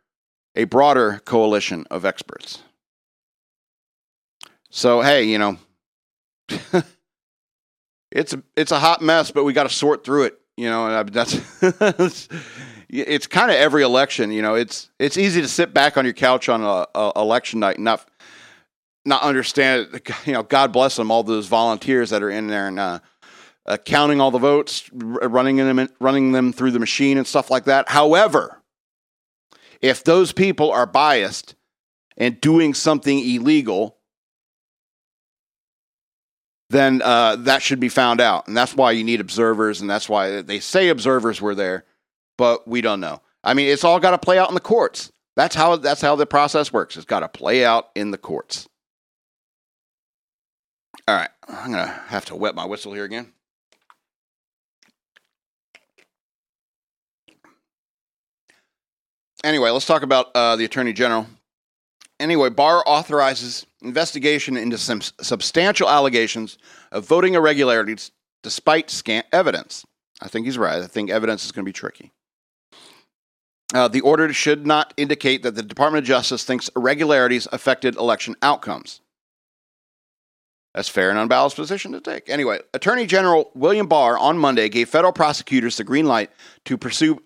a 0.57 0.65
broader 0.65 1.21
coalition 1.25 1.87
of 1.91 2.05
experts. 2.05 2.63
So, 4.71 5.01
hey, 5.03 5.25
you 5.25 5.39
know, 5.39 5.59
it's 8.11 8.33
a, 8.33 8.43
it's 8.57 8.73
a 8.73 8.79
hot 8.79 9.03
mess, 9.03 9.31
but 9.31 9.45
we 9.45 9.53
got 9.53 9.65
to 9.65 9.75
sort 9.75 10.05
through 10.05 10.25
it. 10.25 10.41
You 10.57 10.71
know, 10.71 11.03
that's 11.05 11.35
it's 12.89 13.27
kind 13.27 13.51
of 13.51 13.57
every 13.57 13.83
election. 13.83 14.33
You 14.33 14.43
know, 14.43 14.55
it's 14.55 14.91
it's 14.99 15.19
easy 15.19 15.43
to 15.43 15.49
sit 15.49 15.75
back 15.75 15.97
on 15.97 16.05
your 16.05 16.15
couch 16.15 16.49
on 16.49 16.63
a, 16.63 16.87
a 16.99 17.13
election 17.17 17.61
night 17.61 17.77
and 17.77 17.85
not 17.85 18.09
not 19.05 19.23
understand. 19.23 20.01
You 20.25 20.33
know, 20.33 20.43
God 20.43 20.73
bless 20.73 20.97
them, 20.97 21.11
all 21.11 21.23
those 21.23 21.47
volunteers 21.47 22.11
that 22.11 22.23
are 22.23 22.31
in 22.31 22.47
there 22.47 22.69
and 22.69 22.79
uh, 22.79 22.99
uh, 23.67 23.77
counting 23.77 24.21
all 24.21 24.31
the 24.31 24.39
votes, 24.39 24.89
running 24.93 25.57
them 25.57 25.89
running 26.01 26.33
them 26.33 26.53
through 26.53 26.71
the 26.71 26.79
machine 26.79 27.19
and 27.19 27.27
stuff 27.27 27.51
like 27.51 27.65
that. 27.65 27.89
However, 27.89 28.56
if 29.81 30.05
those 30.05 30.33
people 30.33 30.71
are 30.71 30.87
biased 30.87 31.55
and 32.17 32.41
doing 32.41 32.75
something 32.75 33.19
illegal 33.19 33.97
then 36.71 37.01
uh, 37.03 37.37
that 37.37 37.63
should 37.63 37.81
be 37.81 37.89
found 37.89 38.21
out. 38.21 38.49
And 38.49 38.57
that's 38.57 38.75
why 38.75 38.93
you 38.93 39.05
need 39.05 39.21
observers, 39.21 39.81
and 39.81 39.89
that's 39.89 40.09
why 40.09 40.43
they 40.43 40.61
say 40.61 40.89
observers 40.89 41.41
were 41.41 41.55
there, 41.55 41.85
but 42.37 42.67
we 42.67 42.81
don't 42.81 43.01
know. 43.01 43.21
I 43.45 43.55
mean, 43.55 43.69
it's 43.69 43.85
all 43.85 44.01
got 44.01 44.11
to 44.11 44.19
play 44.19 44.39
out 44.39 44.49
in 44.49 44.55
the 44.55 44.61
courts. 44.61 45.13
That's 45.37 45.55
how 45.55 45.77
that's 45.77 46.01
how 46.01 46.17
the 46.17 46.27
process 46.27 46.73
works. 46.73 46.97
It's 46.97 47.07
got 47.07 47.21
to 47.21 47.29
play 47.29 47.65
out 47.65 47.91
in 47.95 48.11
the 48.11 48.19
courts. 48.19 48.69
All 51.07 51.15
right, 51.15 51.31
I'm 51.47 51.71
gonna 51.71 51.87
have 52.09 52.25
to 52.27 52.35
wet 52.35 52.55
my 52.55 52.65
whistle 52.65 52.93
here 52.93 53.05
again. 53.05 53.33
Anyway, 59.47 59.71
let's 59.71 59.87
talk 59.87 60.03
about 60.03 60.35
uh, 60.35 60.57
the 60.57 60.65
attorney 60.65 60.93
general. 60.93 61.25
Anyway, 62.19 62.51
Barr 62.51 62.83
authorizes 62.85 63.65
investigation 63.81 64.57
into 64.57 64.77
some 64.77 65.01
substantial 65.01 65.89
allegations 65.89 66.59
of 66.91 67.07
voting 67.07 67.35
irregularities 67.35 68.11
despite 68.43 68.91
scant 68.91 69.25
evidence. 69.33 69.87
I 70.21 70.27
think 70.27 70.47
he's 70.47 70.59
right. 70.59 70.83
I 70.83 70.89
think 70.89 71.11
evidence 71.11 71.45
is 71.45 71.53
going 71.53 71.65
to 71.65 71.69
be 71.69 71.73
tricky. 71.73 72.11
Uh, 73.73 73.87
the 73.87 74.01
order 74.01 74.33
should 74.33 74.67
not 74.67 74.93
indicate 74.97 75.45
that 75.45 75.55
the 75.55 75.63
Department 75.63 76.03
of 76.03 76.09
Justice 76.09 76.43
thinks 76.43 76.69
irregularities 76.75 77.47
affected 77.53 77.95
election 77.95 78.35
outcomes. 78.43 79.01
That's 80.75 80.89
fair 80.89 81.09
and 81.09 81.21
unbalanced 81.21 81.55
position 81.55 81.93
to 81.93 82.01
take. 82.01 82.29
Anyway, 82.29 82.59
Attorney 82.75 83.07
General 83.07 83.53
William 83.55 83.87
Barr 83.87 84.19
on 84.19 84.39
Monday 84.39 84.69
gave 84.69 84.89
federal 84.89 85.13
prosecutors 85.13 85.77
the 85.77 85.85
green 85.85 86.07
light 86.07 86.33
to 86.65 86.77
pursue 86.77 87.23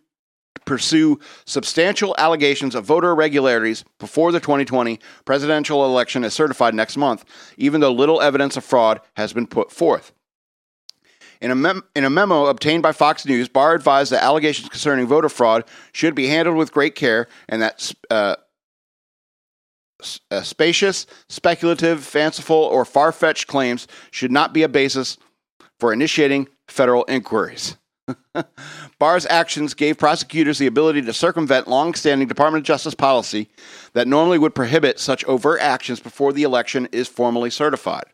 pursue 0.70 1.18
substantial 1.46 2.14
allegations 2.16 2.76
of 2.76 2.84
voter 2.84 3.10
irregularities 3.10 3.84
before 3.98 4.30
the 4.30 4.38
2020 4.38 5.00
presidential 5.24 5.84
election 5.84 6.22
is 6.22 6.32
certified 6.32 6.76
next 6.76 6.96
month, 6.96 7.24
even 7.56 7.80
though 7.80 7.90
little 7.90 8.20
evidence 8.20 8.56
of 8.56 8.64
fraud 8.64 9.00
has 9.16 9.32
been 9.32 9.48
put 9.48 9.72
forth. 9.72 10.12
In 11.40 11.50
a, 11.50 11.56
mem- 11.56 11.82
in 11.96 12.04
a, 12.04 12.10
memo 12.10 12.46
obtained 12.46 12.84
by 12.84 12.92
Fox 12.92 13.26
News, 13.26 13.48
Barr 13.48 13.74
advised 13.74 14.12
that 14.12 14.22
allegations 14.22 14.68
concerning 14.68 15.08
voter 15.08 15.28
fraud 15.28 15.64
should 15.90 16.14
be 16.14 16.28
handled 16.28 16.56
with 16.56 16.70
great 16.70 16.94
care 16.94 17.26
and 17.48 17.62
that 17.62 17.92
uh, 18.08 18.36
uh, 20.30 20.42
spacious, 20.42 21.04
speculative, 21.28 22.04
fanciful, 22.04 22.54
or 22.54 22.84
far 22.84 23.10
fetched 23.10 23.48
claims 23.48 23.88
should 24.12 24.30
not 24.30 24.54
be 24.54 24.62
a 24.62 24.68
basis 24.68 25.18
for 25.80 25.92
initiating 25.92 26.46
federal 26.68 27.04
inquiries. 27.08 27.76
Barr's 28.98 29.26
actions 29.26 29.74
gave 29.74 29.98
prosecutors 29.98 30.58
the 30.58 30.66
ability 30.66 31.02
to 31.02 31.12
circumvent 31.12 31.68
long-standing 31.68 32.28
Department 32.28 32.62
of 32.62 32.66
Justice 32.66 32.94
policy 32.94 33.48
that 33.92 34.08
normally 34.08 34.38
would 34.38 34.54
prohibit 34.54 34.98
such 34.98 35.24
overt 35.24 35.60
actions 35.60 36.00
before 36.00 36.32
the 36.32 36.42
election 36.42 36.88
is 36.92 37.08
formally 37.08 37.50
certified. 37.50 38.04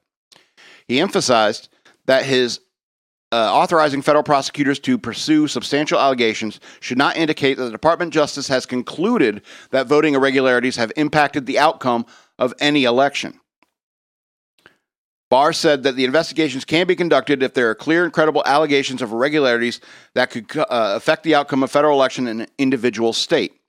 He 0.88 1.00
emphasized 1.00 1.68
that 2.06 2.24
his 2.24 2.60
uh, 3.32 3.52
authorizing 3.52 4.02
federal 4.02 4.22
prosecutors 4.22 4.78
to 4.78 4.96
pursue 4.96 5.48
substantial 5.48 5.98
allegations 5.98 6.60
should 6.80 6.98
not 6.98 7.16
indicate 7.16 7.56
that 7.56 7.64
the 7.64 7.70
Department 7.70 8.10
of 8.10 8.14
Justice 8.14 8.48
has 8.48 8.66
concluded 8.66 9.42
that 9.70 9.86
voting 9.86 10.14
irregularities 10.14 10.76
have 10.76 10.92
impacted 10.96 11.46
the 11.46 11.58
outcome 11.58 12.06
of 12.38 12.54
any 12.60 12.84
election. 12.84 13.40
Barr 15.28 15.52
said 15.52 15.82
that 15.82 15.96
the 15.96 16.04
investigations 16.04 16.64
can 16.64 16.86
be 16.86 16.94
conducted 16.94 17.42
if 17.42 17.54
there 17.54 17.68
are 17.68 17.74
clear 17.74 18.04
and 18.04 18.12
credible 18.12 18.42
allegations 18.46 19.02
of 19.02 19.12
irregularities 19.12 19.80
that 20.14 20.30
could 20.30 20.56
uh, 20.56 20.64
affect 20.70 21.24
the 21.24 21.34
outcome 21.34 21.62
of 21.62 21.70
federal 21.70 21.94
election 21.94 22.28
in 22.28 22.42
an 22.42 22.48
individual 22.58 23.12
state. 23.12 23.60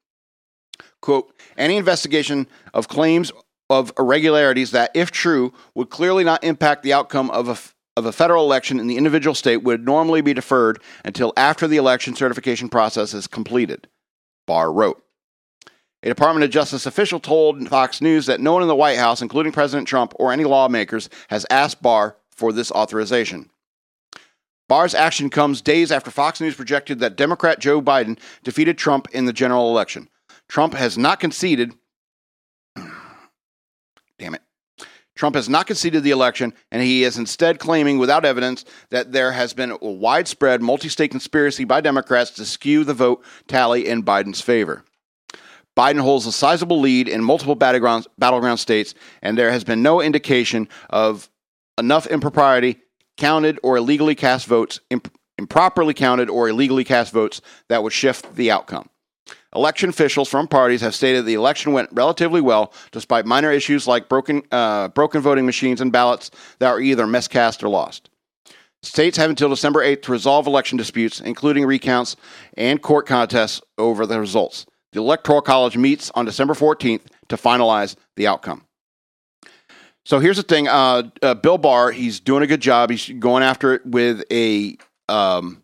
Quote, 1.02 1.34
any 1.58 1.78
investigation 1.78 2.48
of 2.74 2.88
claims 2.88 3.32
of 3.70 3.92
irregularities 3.98 4.72
that, 4.72 4.92
if 4.94 5.12
true, 5.12 5.54
would 5.74 5.90
clearly 5.90 6.24
not 6.24 6.44
impact 6.44 6.84
the 6.84 6.94
outcome 6.94 7.30
of 7.32 7.50
a, 7.50 7.58
of 8.00 8.06
a 8.06 8.12
federal 8.12 8.46
election 8.46 8.80
in 8.80 8.88
the 8.88 8.98
individual 8.98 9.34
state 9.34 9.58
would 9.58 9.84
normally 9.84 10.22
be 10.22 10.34
deferred 10.34 10.82
until 11.04 11.34
after 11.36 11.68
the 11.68 11.78
election 11.78 12.16
certification 12.16 12.70
process 12.70 13.14
is 13.14 13.28
completed, 13.28 13.88
Barr 14.46 14.72
wrote. 14.72 15.04
A 16.04 16.10
Department 16.10 16.44
of 16.44 16.52
Justice 16.52 16.86
official 16.86 17.20
told 17.20 17.68
Fox 17.70 18.02
News 18.02 18.28
that 18.28 18.40
no 18.40 18.54
one 18.54 18.62
in 18.62 18.68
the 18.68 18.76
White 18.76 19.00
House, 19.00 19.22
including 19.22 19.52
President 19.52 19.88
Trump 19.88 20.14
or 20.18 20.32
any 20.32 20.44
lawmakers, 20.44 21.10
has 21.30 21.46
asked 21.50 21.82
Barr 21.82 22.18
for 22.30 22.54
this 22.54 22.72
authorization. 22.72 23.50
Barr's 24.70 24.94
action 24.94 25.30
comes 25.30 25.62
days 25.62 25.92
after 25.92 26.12
Fox 26.12 26.40
News 26.40 26.56
projected 26.56 27.00
that 27.00 27.16
Democrat 27.16 27.60
Joe 27.60 27.82
Biden 27.82 28.20
defeated 28.44 28.78
Trump 28.78 29.08
in 29.12 29.26
the 29.26 29.34
general 29.34 29.70
election. 29.70 30.10
Trump 30.48 30.74
has 30.74 30.98
not 30.98 31.20
conceded. 31.20 31.74
Damn 34.20 34.36
it. 34.36 34.42
Trump 35.16 35.36
has 35.36 35.50
not 35.50 35.66
conceded 35.66 36.04
the 36.04 36.12
election, 36.12 36.54
and 36.72 36.84
he 36.84 37.04
is 37.04 37.18
instead 37.18 37.58
claiming, 37.58 37.98
without 37.98 38.24
evidence, 38.24 38.66
that 38.92 39.14
there 39.14 39.32
has 39.32 39.54
been 39.54 39.72
a 39.72 39.78
widespread 39.92 40.62
multi 40.62 40.90
state 40.90 41.10
conspiracy 41.10 41.64
by 41.64 41.82
Democrats 41.82 42.32
to 42.32 42.46
skew 42.46 42.84
the 42.84 42.94
vote 42.94 43.26
tally 43.48 43.88
in 43.88 44.04
Biden's 44.04 44.42
favor. 44.42 44.84
Biden 45.78 46.02
holds 46.02 46.26
a 46.26 46.32
sizable 46.32 46.80
lead 46.80 47.08
in 47.08 47.24
multiple 47.24 47.54
battleground, 47.54 48.08
battleground 48.18 48.60
states, 48.60 48.96
and 49.22 49.38
there 49.38 49.52
has 49.52 49.64
been 49.64 49.84
no 49.84 50.02
indication 50.02 50.68
of 50.90 51.30
enough 51.78 52.08
impropriety 52.08 52.80
counted 53.16 53.60
or 53.62 53.78
illegally 53.78 54.16
cast 54.16 54.48
votes, 54.48 54.80
imp- 54.90 55.16
improperly 55.38 55.94
counted 55.94 56.32
or 56.32 56.50
illegally 56.50 56.84
cast 56.84 57.14
votes 57.14 57.42
that 57.70 57.84
would 57.84 57.94
shift 57.94 58.36
the 58.36 58.50
outcome. 58.50 58.90
Election 59.56 59.90
officials 59.90 60.30
from 60.30 60.48
parties 60.48 60.82
have 60.82 60.96
stated 60.96 61.26
the 61.26 61.36
election 61.36 61.74
went 61.74 61.90
relatively 61.92 62.42
well, 62.42 62.74
despite 62.92 63.26
minor 63.28 63.52
issues 63.52 63.88
like 63.88 64.10
broken, 64.10 64.42
uh, 64.52 64.88
broken 64.90 65.22
voting 65.22 65.46
machines 65.46 65.80
and 65.80 65.92
ballots 65.92 66.32
that 66.58 66.72
were 66.72 66.80
either 66.80 67.06
miscast 67.06 67.64
or 67.64 67.70
lost. 67.70 68.10
States 68.82 69.18
have 69.18 69.30
until 69.30 69.50
December 69.50 69.84
8th 69.84 70.04
to 70.04 70.12
resolve 70.12 70.48
election 70.48 70.78
disputes, 70.78 71.20
including 71.20 71.66
recounts 71.66 72.16
and 72.56 72.82
court 72.82 73.06
contests 73.06 73.62
over 73.78 74.06
the 74.06 74.20
results. 74.20 74.66
The 74.94 75.00
Electoral 75.00 75.42
College 75.42 75.78
meets 75.78 76.12
on 76.12 76.26
December 76.26 76.54
14th 76.54 77.02
to 77.30 77.36
finalize 77.36 77.96
the 78.16 78.28
outcome. 78.28 78.64
So 80.06 80.20
here's 80.20 80.38
the 80.38 80.44
thing 80.44 80.68
uh, 80.70 81.04
uh, 81.22 81.34
Bill 81.34 81.58
Barr, 81.58 81.92
he's 81.92 82.20
doing 82.22 82.42
a 82.42 82.48
good 82.48 82.62
job. 82.62 82.90
He's 82.90 83.10
going 83.10 83.44
after 83.44 83.74
it 83.74 83.86
with 83.86 84.24
a 84.32 84.78
um, 85.10 85.64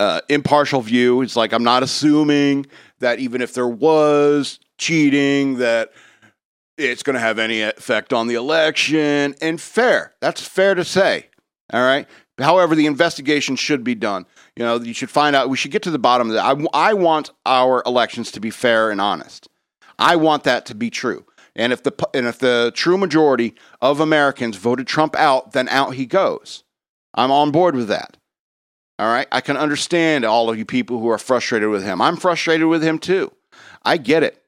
uh, 0.00 0.22
impartial 0.28 0.80
view. 0.80 1.20
It's 1.20 1.36
like, 1.36 1.52
I'm 1.52 1.64
not 1.64 1.82
assuming 1.82 2.66
that 3.00 3.18
even 3.18 3.42
if 3.42 3.52
there 3.52 3.68
was 3.68 4.58
cheating, 4.78 5.58
that 5.58 5.92
it's 6.78 7.02
going 7.02 7.14
to 7.14 7.20
have 7.20 7.38
any 7.38 7.62
effect 7.62 8.12
on 8.12 8.28
the 8.28 8.34
election. 8.34 9.34
And 9.40 9.60
fair. 9.60 10.14
That's 10.20 10.40
fair 10.40 10.74
to 10.74 10.84
say. 10.84 11.26
All 11.72 11.82
right. 11.82 12.06
However, 12.38 12.74
the 12.74 12.86
investigation 12.86 13.56
should 13.56 13.84
be 13.84 13.94
done. 13.94 14.26
You 14.56 14.64
know, 14.64 14.76
you 14.76 14.94
should 14.94 15.10
find 15.10 15.36
out. 15.36 15.50
We 15.50 15.56
should 15.56 15.70
get 15.70 15.82
to 15.82 15.90
the 15.90 15.98
bottom 15.98 16.28
of 16.28 16.34
that. 16.34 16.44
I, 16.44 16.90
I 16.90 16.94
want 16.94 17.30
our 17.44 17.82
elections 17.84 18.30
to 18.32 18.40
be 18.40 18.50
fair 18.50 18.90
and 18.90 19.00
honest. 19.00 19.48
I 19.98 20.16
want 20.16 20.44
that 20.44 20.66
to 20.66 20.74
be 20.74 20.90
true. 20.90 21.26
And 21.54 21.72
if 21.72 21.82
the 21.82 21.92
and 22.14 22.26
if 22.26 22.38
the 22.38 22.72
true 22.74 22.98
majority 22.98 23.54
of 23.80 24.00
Americans 24.00 24.56
voted 24.56 24.86
Trump 24.86 25.16
out, 25.16 25.52
then 25.52 25.68
out 25.68 25.94
he 25.94 26.06
goes. 26.06 26.64
I'm 27.14 27.30
on 27.30 27.50
board 27.50 27.74
with 27.74 27.88
that. 27.88 28.16
All 28.98 29.08
right. 29.08 29.28
I 29.30 29.40
can 29.40 29.56
understand 29.56 30.24
all 30.24 30.48
of 30.48 30.58
you 30.58 30.64
people 30.64 31.00
who 31.00 31.08
are 31.08 31.18
frustrated 31.18 31.68
with 31.68 31.84
him. 31.84 32.00
I'm 32.00 32.16
frustrated 32.16 32.66
with 32.66 32.82
him 32.82 32.98
too. 32.98 33.32
I 33.84 33.96
get 33.96 34.22
it. 34.22 34.42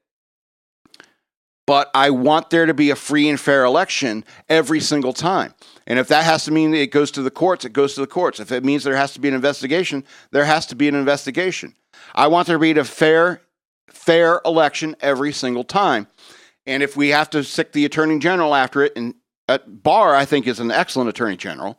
But 1.69 1.91
I 1.93 2.09
want 2.09 2.49
there 2.49 2.65
to 2.65 2.73
be 2.73 2.89
a 2.89 2.97
free 2.97 3.29
and 3.29 3.39
fair 3.39 3.63
election 3.63 4.25
every 4.49 4.81
single 4.81 5.13
time. 5.13 5.53
And 5.87 5.99
if 5.99 6.09
that 6.09 6.25
has 6.25 6.47
to 6.47 6.51
mean 6.51 6.73
it 6.73 6.91
goes 6.91 7.11
to 7.11 7.21
the 7.21 7.31
courts, 7.31 7.67
it 7.67 7.75
goes 7.75 7.95
to 7.97 8.01
the 8.01 8.07
courts. 8.07 8.41
If 8.41 8.51
it 8.51 8.65
means 8.65 8.85
there 8.85 8.97
has 8.97 9.13
to 9.13 9.21
be 9.21 9.29
an 9.29 9.35
investigation, 9.35 10.03
there 10.31 10.47
has 10.47 10.65
to 10.69 10.75
be 10.75 10.89
an 10.89 10.95
investigation. 10.95 11.75
I 12.15 12.29
want 12.29 12.47
there 12.47 12.57
to 12.57 12.61
be 12.61 12.71
a 12.71 12.85
fair, 12.85 13.43
fair 13.91 14.41
election 14.47 14.97
every 15.03 15.31
single 15.31 15.63
time. 15.63 16.07
And 16.65 16.83
if 16.83 16.97
we 16.97 17.11
have 17.11 17.29
to 17.31 17.45
stick 17.45 17.73
the 17.73 17.85
attorney 17.85 18.19
general 18.19 18.55
after 18.55 18.83
it, 18.83 18.95
and 18.97 19.13
Barr, 19.67 20.15
I 20.15 20.25
think, 20.25 20.47
is 20.47 20.61
an 20.61 20.71
excellent 20.71 21.11
attorney 21.11 21.37
general. 21.37 21.79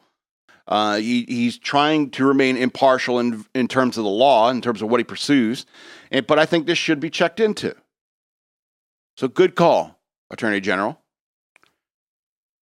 Uh, 0.68 0.98
he, 0.98 1.26
he's 1.28 1.58
trying 1.58 2.12
to 2.12 2.26
remain 2.26 2.58
impartial 2.58 3.18
in, 3.18 3.44
in 3.56 3.68
terms 3.68 3.98
of 3.98 4.04
the 4.04 4.10
law, 4.12 4.52
in 4.52 4.62
terms 4.62 4.84
of 4.84 4.90
what 4.92 5.00
he 5.00 5.04
pursues. 5.04 5.66
And, 6.12 6.28
but 6.28 6.38
I 6.38 6.46
think 6.46 6.68
this 6.68 6.78
should 6.78 7.00
be 7.00 7.10
checked 7.10 7.40
into. 7.40 7.76
So 9.20 9.28
good 9.28 9.54
call, 9.54 10.00
Attorney 10.32 10.62
General. 10.62 10.98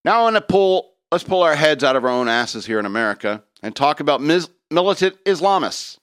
Now 0.03 0.21
I 0.21 0.23
want 0.23 0.37
to 0.37 0.41
pull 0.41 0.95
let's 1.11 1.23
pull 1.23 1.43
our 1.43 1.55
heads 1.55 1.83
out 1.83 1.95
of 1.95 2.03
our 2.03 2.09
own 2.09 2.27
asses 2.27 2.65
here 2.65 2.79
in 2.79 2.87
America 2.87 3.43
and 3.61 3.75
talk 3.75 3.99
about 3.99 4.21
mis- 4.21 4.49
militant 4.71 5.23
Islamists 5.23 5.99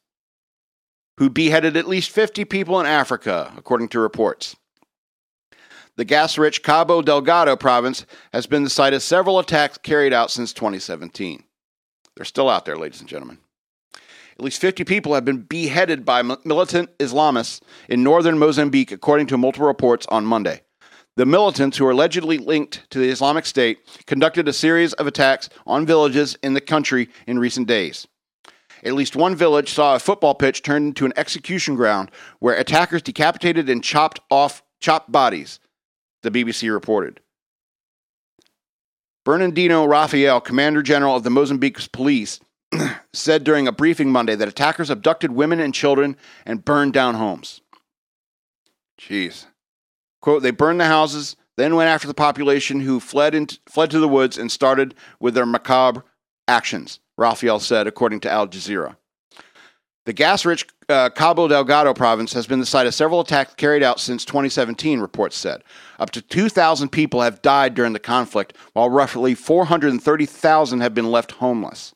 who 1.19 1.29
beheaded 1.29 1.77
at 1.77 1.89
least 1.89 2.11
50 2.11 2.45
people 2.45 2.79
in 2.79 2.87
Africa, 2.87 3.53
according 3.57 3.89
to 3.89 3.99
reports. 3.99 4.55
The 5.97 6.05
gas 6.05 6.39
rich 6.39 6.63
Cabo 6.63 7.03
Delgado 7.03 7.57
province 7.57 8.07
has 8.33 8.47
been 8.47 8.63
the 8.63 8.71
site 8.71 8.95
of 8.95 9.03
several 9.03 9.41
attacks 9.41 9.77
carried 9.79 10.13
out 10.13 10.31
since 10.31 10.53
2017. 10.53 11.43
They're 12.15 12.25
still 12.25 12.49
out 12.49 12.65
there, 12.65 12.79
ladies 12.79 13.01
and 13.01 13.09
gentlemen. 13.09 13.39
At 14.37 14.45
least 14.45 14.61
50 14.61 14.85
people 14.85 15.15
have 15.15 15.25
been 15.25 15.43
beheaded 15.43 16.05
by 16.05 16.23
militant 16.23 16.97
Islamists 16.99 17.61
in 17.89 18.03
northern 18.03 18.39
Mozambique, 18.39 18.91
according 18.91 19.29
to 19.29 19.39
multiple 19.39 19.69
reports 19.69 20.07
on 20.09 20.27
Monday. 20.27 20.63
The 21.17 21.27
militants, 21.27 21.77
who 21.77 21.87
are 21.87 21.93
allegedly 21.93 22.39
linked 22.39 22.91
to 22.91 22.99
the 22.99 23.09
Islamic 23.09 23.47
State, 23.47 23.79
conducted 24.07 24.49
a 24.49 24.53
series 24.53 24.93
of 24.95 25.07
attacks 25.07 25.49
on 25.65 25.87
villages 25.87 26.37
in 26.43 26.55
the 26.55 26.61
country 26.61 27.09
in 27.29 27.39
recent 27.39 27.69
days. 27.69 28.09
At 28.83 28.95
least 28.95 29.15
one 29.15 29.37
village 29.37 29.71
saw 29.71 29.95
a 29.95 30.01
football 30.01 30.35
pitch 30.35 30.63
turned 30.63 30.89
into 30.89 31.07
an 31.07 31.13
execution 31.17 31.77
ground 31.77 32.11
where 32.41 32.57
attackers 32.57 33.03
decapitated 33.03 33.71
and 33.71 33.83
chopped 33.83 34.19
off 34.31 34.63
chopped 34.81 35.13
bodies, 35.13 35.61
the 36.23 36.31
BBC 36.31 36.71
reported. 36.73 37.21
Bernardino 39.25 39.87
Rafael, 39.87 40.41
Commander 40.41 40.83
General 40.83 41.17
of 41.17 41.23
the 41.23 41.31
Mozambique 41.31 41.91
Police, 41.93 42.41
said 43.13 43.45
during 43.45 43.67
a 43.67 43.73
briefing 43.73 44.11
Monday 44.11 44.35
that 44.35 44.49
attackers 44.49 44.91
abducted 44.91 45.33
women 45.33 45.61
and 45.61 45.75
children 45.75 46.17
and 46.45 46.65
burned 46.65 46.93
down 46.93 47.15
homes. 47.15 47.61
Jeez. 49.01 49.47
Quote, 50.21 50.43
they 50.43 50.51
burned 50.51 50.81
the 50.81 50.87
houses, 50.87 51.37
then 51.57 51.77
went 51.77 51.89
after 51.89 52.07
the 52.07 52.15
population 52.15 52.81
who 52.81 53.01
fled, 53.01 53.35
in, 53.35 53.49
fled 53.67 53.91
to 53.91 53.99
the 53.99 54.09
woods 54.09 54.39
and 54.39 54.51
started 54.51 54.95
with 55.21 55.35
their 55.35 55.47
macabre 55.47 56.05
actions, 56.49 57.01
Rafael 57.17 57.61
said, 57.61 57.87
according 57.87 58.21
to 58.21 58.31
Al 58.31 58.49
Jazeera. 58.49 58.97
The 60.07 60.13
gas 60.13 60.45
rich 60.45 60.67
uh, 60.89 61.09
Cabo 61.11 61.49
Delgado 61.49 61.95
province 61.95 62.35
has 62.35 62.47
been 62.47 62.61
the 62.61 62.67
site 62.67 62.87
of 62.87 62.95
several 62.95 63.21
attacks 63.21 63.55
carried 63.55 63.83
out 63.83 64.01
since 64.01 64.25
2017, 64.27 65.01
reports 65.01 65.37
said. 65.37 65.65
Up 65.99 66.11
to 66.11 66.21
2,000 66.21 66.91
people 66.91 67.23
have 67.23 67.41
died 67.41 67.75
during 67.75 67.95
the 67.95 67.99
conflict, 67.99 68.55
while 68.75 68.91
roughly 68.91 69.35
430,000 69.35 70.81
have 70.81 70.95
been 70.95 71.11
left 71.11 71.33
homeless. 71.33 71.94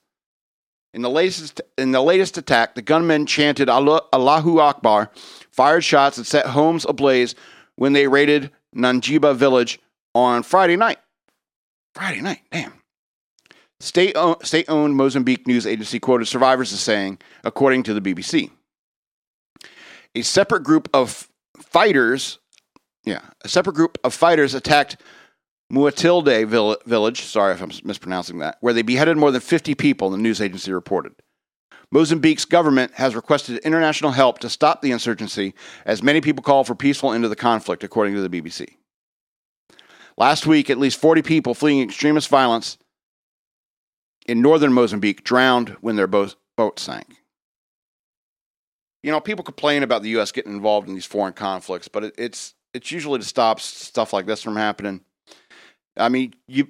In 0.94 1.02
the, 1.02 1.10
latest, 1.10 1.60
in 1.76 1.92
the 1.92 2.00
latest 2.00 2.38
attack, 2.38 2.74
the 2.74 2.82
gunmen 2.82 3.26
chanted 3.26 3.68
Allahu 3.68 4.58
Akbar, 4.58 5.10
fired 5.50 5.84
shots, 5.84 6.16
and 6.16 6.26
set 6.26 6.46
homes 6.46 6.86
ablaze 6.88 7.34
when 7.76 7.92
they 7.92 8.08
raided 8.08 8.50
Nanjaba 8.74 9.36
village 9.36 9.80
on 10.14 10.42
Friday 10.42 10.76
night. 10.76 10.98
Friday 11.94 12.20
night, 12.20 12.40
damn. 12.50 12.72
State, 13.80 14.16
State 14.42 14.64
owned 14.68 14.96
Mozambique 14.96 15.46
news 15.46 15.66
agency 15.66 16.00
quoted 16.00 16.26
survivors 16.26 16.72
as 16.72 16.80
saying, 16.80 17.18
according 17.44 17.82
to 17.84 17.94
the 17.94 18.00
BBC, 18.00 18.50
a 20.14 20.22
separate 20.22 20.64
group 20.64 20.88
of 20.94 21.28
fighters, 21.60 22.38
yeah, 23.04 23.20
a 23.44 23.48
separate 23.48 23.74
group 23.74 23.98
of 24.02 24.14
fighters 24.14 24.54
attacked 24.54 24.96
Muatilde 25.72 26.46
village, 26.86 27.22
sorry 27.22 27.54
if 27.54 27.62
I'm 27.62 27.70
mispronouncing 27.84 28.38
that, 28.38 28.56
where 28.60 28.72
they 28.72 28.82
beheaded 28.82 29.16
more 29.16 29.30
than 29.30 29.40
50 29.40 29.74
people, 29.74 30.10
the 30.10 30.16
news 30.16 30.40
agency 30.40 30.72
reported. 30.72 31.12
Mozambique's 31.90 32.44
government 32.44 32.92
has 32.94 33.14
requested 33.14 33.58
international 33.58 34.12
help 34.12 34.38
to 34.40 34.50
stop 34.50 34.82
the 34.82 34.90
insurgency, 34.90 35.54
as 35.84 36.02
many 36.02 36.20
people 36.20 36.42
call 36.42 36.64
for 36.64 36.74
peaceful 36.74 37.12
end 37.12 37.24
of 37.24 37.30
the 37.30 37.36
conflict, 37.36 37.84
according 37.84 38.14
to 38.14 38.26
the 38.26 38.28
BBC. 38.28 38.76
Last 40.16 40.46
week, 40.46 40.68
at 40.68 40.78
least 40.78 41.00
40 41.00 41.22
people 41.22 41.54
fleeing 41.54 41.82
extremist 41.82 42.28
violence 42.28 42.76
in 44.26 44.42
northern 44.42 44.72
Mozambique 44.72 45.24
drowned 45.24 45.70
when 45.80 45.96
their 45.96 46.06
boat, 46.06 46.34
boat 46.56 46.78
sank. 46.78 47.22
You 49.02 49.12
know, 49.12 49.20
people 49.20 49.44
complain 49.44 49.82
about 49.82 50.02
the 50.02 50.10
U.S. 50.10 50.32
getting 50.32 50.52
involved 50.52 50.88
in 50.88 50.94
these 50.94 51.06
foreign 51.06 51.32
conflicts, 51.32 51.88
but 51.88 52.04
it, 52.04 52.14
it's 52.18 52.54
it's 52.74 52.90
usually 52.90 53.18
to 53.18 53.24
stop 53.24 53.60
stuff 53.60 54.12
like 54.12 54.26
this 54.26 54.42
from 54.42 54.56
happening. 54.56 55.00
I 55.98 56.08
mean, 56.08 56.34
you 56.46 56.68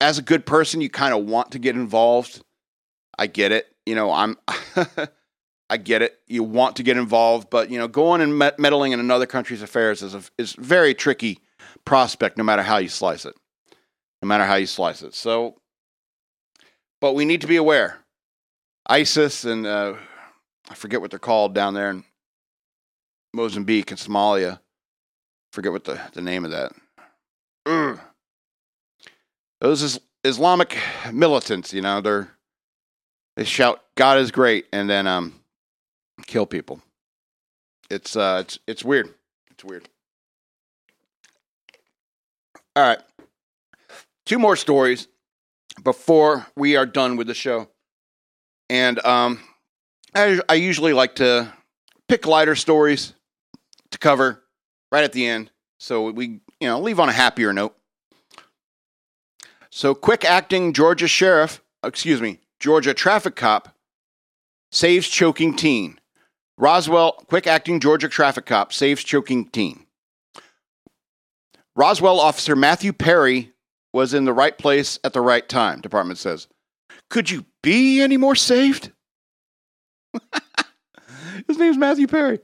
as 0.00 0.18
a 0.18 0.22
good 0.22 0.46
person, 0.46 0.80
you 0.80 0.90
kind 0.90 1.14
of 1.14 1.24
want 1.24 1.52
to 1.52 1.58
get 1.58 1.74
involved. 1.74 2.42
I 3.18 3.26
get 3.26 3.52
it. 3.52 3.66
You 3.84 3.94
know, 3.94 4.12
I'm 4.12 4.36
I 5.70 5.76
get 5.78 6.02
it. 6.02 6.18
You 6.26 6.42
want 6.42 6.76
to 6.76 6.82
get 6.82 6.96
involved, 6.96 7.50
but 7.50 7.70
you 7.70 7.78
know, 7.78 7.88
going 7.88 8.20
and 8.20 8.38
meddling 8.38 8.92
in 8.92 9.00
another 9.00 9.26
country's 9.26 9.62
affairs 9.62 10.02
is 10.02 10.14
a 10.14 10.22
is 10.38 10.52
very 10.52 10.94
tricky 10.94 11.40
prospect, 11.84 12.36
no 12.36 12.44
matter 12.44 12.62
how 12.62 12.76
you 12.78 12.88
slice 12.88 13.24
it 13.24 13.34
no 14.22 14.28
matter 14.28 14.44
how 14.44 14.56
you 14.56 14.66
slice 14.66 15.02
it. 15.02 15.14
So, 15.14 15.56
but 17.00 17.14
we 17.14 17.24
need 17.24 17.42
to 17.42 17.46
be 17.46 17.56
aware. 17.56 17.98
ISIS 18.88 19.44
and 19.44 19.66
uh, 19.66 19.94
I 20.68 20.74
forget 20.74 21.00
what 21.00 21.10
they're 21.10 21.18
called 21.18 21.54
down 21.54 21.74
there 21.74 21.90
in 21.90 22.04
Mozambique 23.34 23.90
and 23.90 24.00
Somalia. 24.00 24.60
Forget 25.52 25.72
what 25.72 25.84
the, 25.84 26.00
the 26.12 26.22
name 26.22 26.44
of 26.44 26.50
that. 26.52 26.72
Ugh. 27.66 28.00
Those 29.60 29.82
is 29.82 30.00
Islamic 30.24 30.78
militants, 31.12 31.72
you 31.72 31.82
know, 31.82 32.00
they're 32.00 32.30
they 33.36 33.44
shout 33.44 33.82
God 33.96 34.18
is 34.18 34.30
great 34.30 34.66
and 34.72 34.88
then 34.88 35.06
um 35.06 35.40
kill 36.26 36.46
people. 36.46 36.80
It's 37.90 38.16
uh 38.16 38.38
it's 38.40 38.58
it's 38.66 38.84
weird. 38.84 39.12
It's 39.50 39.64
weird. 39.64 39.88
All 42.74 42.82
right 42.82 43.00
two 44.26 44.38
more 44.38 44.56
stories 44.56 45.08
before 45.82 46.46
we 46.56 46.76
are 46.76 46.84
done 46.84 47.16
with 47.16 47.28
the 47.28 47.34
show. 47.34 47.68
And 48.68 49.02
um, 49.06 49.40
I, 50.14 50.40
I 50.48 50.54
usually 50.54 50.92
like 50.92 51.14
to 51.16 51.52
pick 52.08 52.26
lighter 52.26 52.56
stories 52.56 53.14
to 53.92 53.98
cover 53.98 54.42
right 54.92 55.04
at 55.04 55.12
the 55.12 55.26
end. 55.26 55.50
So 55.78 56.10
we, 56.10 56.40
you 56.60 56.68
know, 56.68 56.80
leave 56.80 57.00
on 57.00 57.08
a 57.08 57.12
happier 57.12 57.52
note. 57.52 57.76
So, 59.70 59.94
quick 59.94 60.24
acting 60.24 60.72
Georgia 60.72 61.08
sheriff, 61.08 61.62
excuse 61.84 62.20
me, 62.20 62.40
Georgia 62.60 62.94
traffic 62.94 63.36
cop 63.36 63.74
saves 64.72 65.08
choking 65.08 65.54
teen. 65.54 65.98
Roswell, 66.58 67.12
quick 67.28 67.46
acting 67.46 67.80
Georgia 67.80 68.08
traffic 68.08 68.46
cop 68.46 68.72
saves 68.72 69.04
choking 69.04 69.46
teen. 69.48 69.86
Roswell 71.74 72.18
officer 72.18 72.56
Matthew 72.56 72.94
Perry 72.94 73.52
was 73.92 74.14
in 74.14 74.24
the 74.24 74.32
right 74.32 74.56
place 74.56 74.98
at 75.04 75.12
the 75.12 75.20
right 75.20 75.46
time, 75.46 75.80
department 75.80 76.18
says. 76.18 76.48
Could 77.10 77.30
you 77.30 77.44
be 77.62 78.00
any 78.00 78.16
more 78.16 78.34
saved? 78.34 78.92
His 81.46 81.58
name's 81.58 81.76
Matthew 81.76 82.06
Perry. 82.06 82.40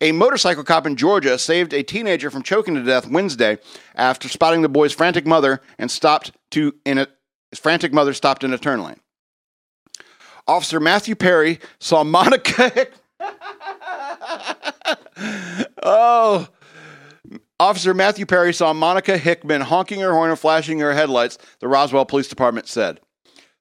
A 0.00 0.12
motorcycle 0.12 0.64
cop 0.64 0.86
in 0.86 0.96
Georgia 0.96 1.38
saved 1.38 1.72
a 1.72 1.82
teenager 1.82 2.30
from 2.30 2.42
choking 2.42 2.74
to 2.74 2.82
death 2.82 3.08
Wednesday 3.08 3.58
after 3.94 4.28
spotting 4.28 4.62
the 4.62 4.68
boy's 4.68 4.92
frantic 4.92 5.26
mother 5.26 5.60
and 5.78 5.90
stopped 5.90 6.32
to 6.52 6.74
in 6.84 6.98
a 6.98 7.06
his 7.50 7.58
frantic 7.58 7.92
mother 7.92 8.14
stopped 8.14 8.44
in 8.44 8.52
a 8.52 8.58
turn 8.58 8.82
lane. 8.82 9.00
Officer 10.46 10.80
Matthew 10.80 11.14
Perry 11.14 11.60
saw 11.78 12.04
Monica. 12.10 12.86
oh, 15.82 16.48
Officer 17.58 17.92
Matthew 17.92 18.24
Perry 18.24 18.54
saw 18.54 18.72
Monica 18.72 19.18
Hickman 19.18 19.60
honking 19.60 20.00
her 20.00 20.12
horn 20.12 20.30
and 20.30 20.38
flashing 20.38 20.78
her 20.78 20.94
headlights, 20.94 21.36
the 21.60 21.68
Roswell 21.68 22.06
Police 22.06 22.28
Department 22.28 22.68
said. 22.68 23.00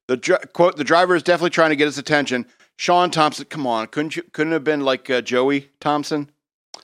The 0.08 0.40
quote, 0.54 0.78
the 0.78 0.84
driver 0.84 1.16
is 1.16 1.22
definitely 1.22 1.52
trying 1.52 1.70
to 1.70 1.76
get 1.76 1.86
his 1.86 2.00
attention. 2.00 2.48
Sean 2.80 3.12
Thompson, 3.12 3.44
come 3.44 3.68
on, 3.68 3.88
couldn't 3.88 4.16
you, 4.16 4.24
couldn't 4.32 4.54
have 4.54 4.64
been 4.64 4.80
like 4.80 5.10
uh, 5.10 5.20
Joey 5.20 5.70
Thompson? 5.82 6.32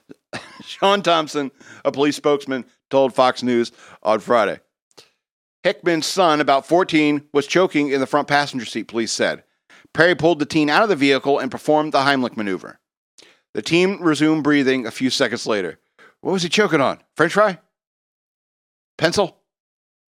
Sean 0.62 1.00
Thompson, 1.00 1.50
a 1.86 1.90
police 1.90 2.16
spokesman, 2.16 2.66
told 2.90 3.14
Fox 3.14 3.42
News 3.42 3.72
on 4.02 4.20
Friday. 4.20 4.60
Hickman's 5.62 6.04
son, 6.04 6.42
about 6.42 6.66
14, 6.66 7.22
was 7.32 7.46
choking 7.46 7.88
in 7.88 8.00
the 8.00 8.06
front 8.06 8.28
passenger 8.28 8.66
seat, 8.66 8.88
police 8.88 9.10
said. 9.10 9.42
Perry 9.94 10.14
pulled 10.14 10.38
the 10.38 10.44
teen 10.44 10.68
out 10.68 10.82
of 10.82 10.90
the 10.90 10.96
vehicle 10.96 11.38
and 11.38 11.50
performed 11.50 11.94
the 11.94 12.00
Heimlich 12.00 12.36
maneuver. 12.36 12.78
The 13.54 13.62
team 13.62 14.02
resumed 14.02 14.44
breathing 14.44 14.86
a 14.86 14.90
few 14.90 15.08
seconds 15.08 15.46
later. 15.46 15.78
What 16.20 16.32
was 16.32 16.42
he 16.42 16.50
choking 16.50 16.82
on? 16.82 16.98
French 17.14 17.32
fry? 17.32 17.58
Pencil? 18.98 19.38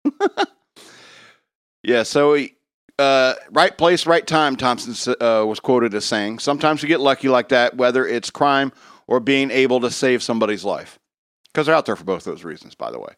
yeah, 1.84 2.04
so 2.04 2.34
he, 2.34 2.56
uh, 3.00 3.36
right 3.52 3.78
place, 3.78 4.06
right 4.06 4.26
time, 4.26 4.56
Thompson 4.56 5.16
uh, 5.22 5.46
was 5.46 5.60
quoted 5.60 5.94
as 5.94 6.06
saying. 6.06 6.40
Sometimes 6.40 6.84
you 6.84 6.88
get 6.88 7.00
lucky 7.00 7.30
like 7.30 7.50
that, 7.50 7.78
whether 7.78 8.06
it's 8.06 8.30
crime 8.30 8.72
or 9.08 9.20
being 9.20 9.50
able 9.52 9.80
to 9.80 9.90
save 9.90 10.22
somebody's 10.22 10.66
life. 10.66 11.00
Because 11.48 11.66
they're 11.66 11.76
out 11.76 11.86
there 11.86 11.96
for 11.96 12.04
both 12.04 12.26
those 12.26 12.44
reasons, 12.44 12.76
by 12.76 12.92
the 12.92 13.00
way. 13.00 13.14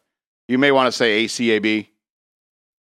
You 0.48 0.56
may 0.58 0.72
want 0.72 0.86
to 0.86 0.92
say 0.92 1.24
ACAB, 1.24 1.88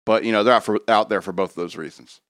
but 0.04 0.24
you 0.24 0.32
know 0.32 0.44
they're 0.44 0.54
out, 0.54 0.64
for, 0.64 0.80
out 0.88 1.08
there 1.08 1.22
for 1.22 1.32
both 1.32 1.50
of 1.50 1.56
those 1.56 1.76
reasons: 1.76 2.20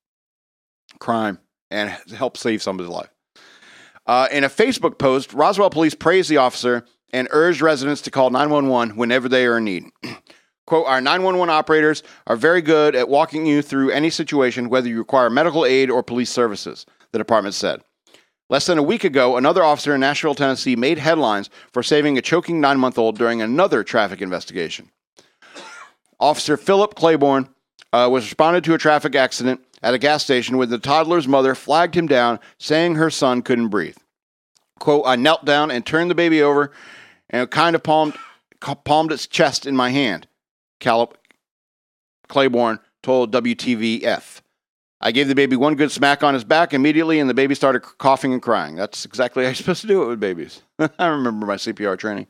crime 0.98 1.38
and 1.70 1.90
help 2.14 2.36
save 2.36 2.62
somebody's 2.62 2.92
life. 2.92 3.11
Uh, 4.07 4.28
in 4.30 4.44
a 4.44 4.48
Facebook 4.48 4.98
post, 4.98 5.32
Roswell 5.32 5.70
police 5.70 5.94
praised 5.94 6.28
the 6.28 6.36
officer 6.36 6.84
and 7.12 7.28
urged 7.30 7.61
residents 7.61 8.03
to 8.03 8.11
call 8.11 8.30
911 8.30 8.96
whenever 8.96 9.28
they 9.28 9.46
are 9.46 9.59
in 9.59 9.64
need. 9.64 9.84
Quote, 10.73 10.87
our 10.87 11.03
911 11.03 11.53
operators 11.53 12.03
are 12.27 12.35
very 12.35 12.62
good 12.62 12.97
at 12.97 13.11
walking 13.11 13.45
you 13.45 13.61
through 13.61 13.91
any 13.91 14.09
situation, 14.09 14.70
whether 14.70 14.89
you 14.89 14.97
require 14.97 15.29
medical 15.29 15.66
aid 15.66 15.91
or 15.91 16.03
police 16.03 16.31
services, 16.31 16.87
the 17.11 17.18
department 17.18 17.55
said. 17.55 17.83
Less 18.49 18.64
than 18.64 18.79
a 18.79 18.83
week 18.83 19.05
ago, 19.05 19.37
another 19.37 19.62
officer 19.62 19.95
in 19.95 20.01
Nashville, 20.01 20.35
Tennessee 20.35 20.75
made 20.75 20.97
headlines 20.97 21.51
for 21.75 21.83
saving 21.83 22.16
a 22.16 22.23
choking 22.23 22.59
nine 22.59 22.81
month 22.81 22.97
old 22.97 23.18
during 23.18 23.43
another 23.43 23.85
traffic 23.85 24.23
investigation. 24.23 24.89
Officer 26.18 26.57
Philip 26.57 26.95
Claiborne 26.95 27.51
uh, 27.93 28.09
was 28.11 28.25
responded 28.25 28.64
to 28.64 28.73
a 28.73 28.79
traffic 28.79 29.14
accident 29.14 29.62
at 29.83 29.93
a 29.93 29.99
gas 29.99 30.25
station 30.25 30.57
when 30.57 30.70
the 30.70 30.79
toddler's 30.79 31.29
mother 31.29 31.55
flagged 31.55 31.95
him 31.95 32.07
down, 32.07 32.41
saying 32.57 32.95
her 32.95 33.11
son 33.11 33.43
couldn't 33.43 33.68
breathe. 33.68 33.99
Quote, 34.79 35.03
I 35.05 35.16
knelt 35.16 35.45
down 35.45 35.70
and 35.70 35.85
turned 35.85 36.11
the 36.11 36.14
baby 36.14 36.41
over 36.41 36.73
and 37.29 37.51
kind 37.51 37.77
of 37.77 37.83
palmed, 37.83 38.16
palmed 38.85 39.12
its 39.12 39.27
chest 39.27 39.66
in 39.66 39.77
my 39.77 39.91
hand, 39.91 40.27
Calip 40.83 41.12
Claiborne 42.28 42.80
told 43.03 43.33
WTVF. 43.33 44.41
I 45.01 45.11
gave 45.11 45.28
the 45.28 45.35
baby 45.35 45.57
one 45.57 45.74
good 45.74 45.91
smack 45.91 46.22
on 46.22 46.35
his 46.35 46.45
back 46.45 46.72
immediately, 46.74 47.18
and 47.18 47.28
the 47.28 47.35
baby 47.35 47.55
started 47.55 47.80
coughing 47.80 48.33
and 48.33 48.41
crying. 48.43 48.76
That's 48.76 49.05
exactly 49.05 49.45
how 49.45 49.49
you're 49.49 49.55
supposed 49.62 49.80
to 49.80 49.87
do 49.87 50.03
it 50.03 50.09
with 50.09 50.20
babies. 50.20 50.62
I 50.99 51.07
remember 51.07 51.47
my 51.47 51.57
CPR 51.57 51.99
training. 51.99 52.26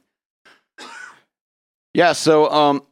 Yeah, 1.95 2.15
so 2.15 2.51
um, 2.51 2.87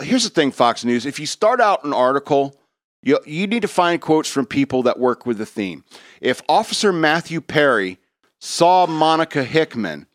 here's 0.00 0.24
the 0.24 0.30
thing, 0.30 0.50
Fox 0.50 0.84
News. 0.84 1.04
If 1.04 1.20
you 1.20 1.26
start 1.26 1.60
out 1.60 1.84
an 1.84 1.92
article, 1.92 2.58
you, 3.02 3.18
you 3.26 3.46
need 3.46 3.62
to 3.62 3.68
find 3.68 4.00
quotes 4.00 4.30
from 4.30 4.46
people 4.46 4.82
that 4.84 4.98
work 4.98 5.26
with 5.26 5.36
the 5.36 5.44
theme. 5.44 5.84
If 6.22 6.40
Officer 6.48 6.90
Matthew 6.90 7.42
Perry 7.42 7.98
saw 8.40 8.86
Monica 8.86 9.44
Hickman, 9.44 10.07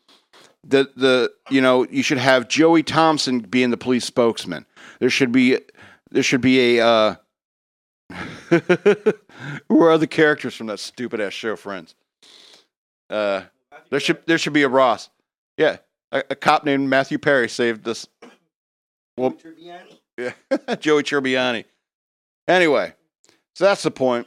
the 0.66 0.90
the 0.96 1.32
you 1.50 1.60
know 1.60 1.86
you 1.90 2.02
should 2.02 2.18
have 2.18 2.48
Joey 2.48 2.82
Thompson 2.82 3.40
being 3.40 3.70
the 3.70 3.76
police 3.76 4.04
spokesman. 4.04 4.66
There 4.98 5.10
should 5.10 5.32
be 5.32 5.58
there 6.10 6.22
should 6.22 6.40
be 6.40 6.78
a 6.78 6.86
uh, 6.86 7.14
who 9.68 9.82
are 9.82 9.98
the 9.98 10.06
characters 10.06 10.54
from 10.54 10.68
that 10.68 10.80
stupid 10.80 11.20
ass 11.20 11.32
show, 11.32 11.56
Friends? 11.56 11.94
Uh, 13.10 13.42
there 13.90 14.00
should 14.00 14.24
there 14.26 14.38
should 14.38 14.52
be 14.52 14.62
a 14.62 14.68
Ross. 14.68 15.10
Yeah, 15.56 15.78
a, 16.12 16.24
a 16.30 16.36
cop 16.36 16.64
named 16.64 16.88
Matthew 16.88 17.18
Perry 17.18 17.48
saved 17.48 17.84
this. 17.84 18.06
Well, 19.16 19.36
yeah, 20.16 20.32
Joey 20.80 21.02
Tribbiani. 21.02 21.64
Anyway, 22.48 22.94
so 23.54 23.64
that's 23.64 23.82
the 23.82 23.90
point. 23.90 24.26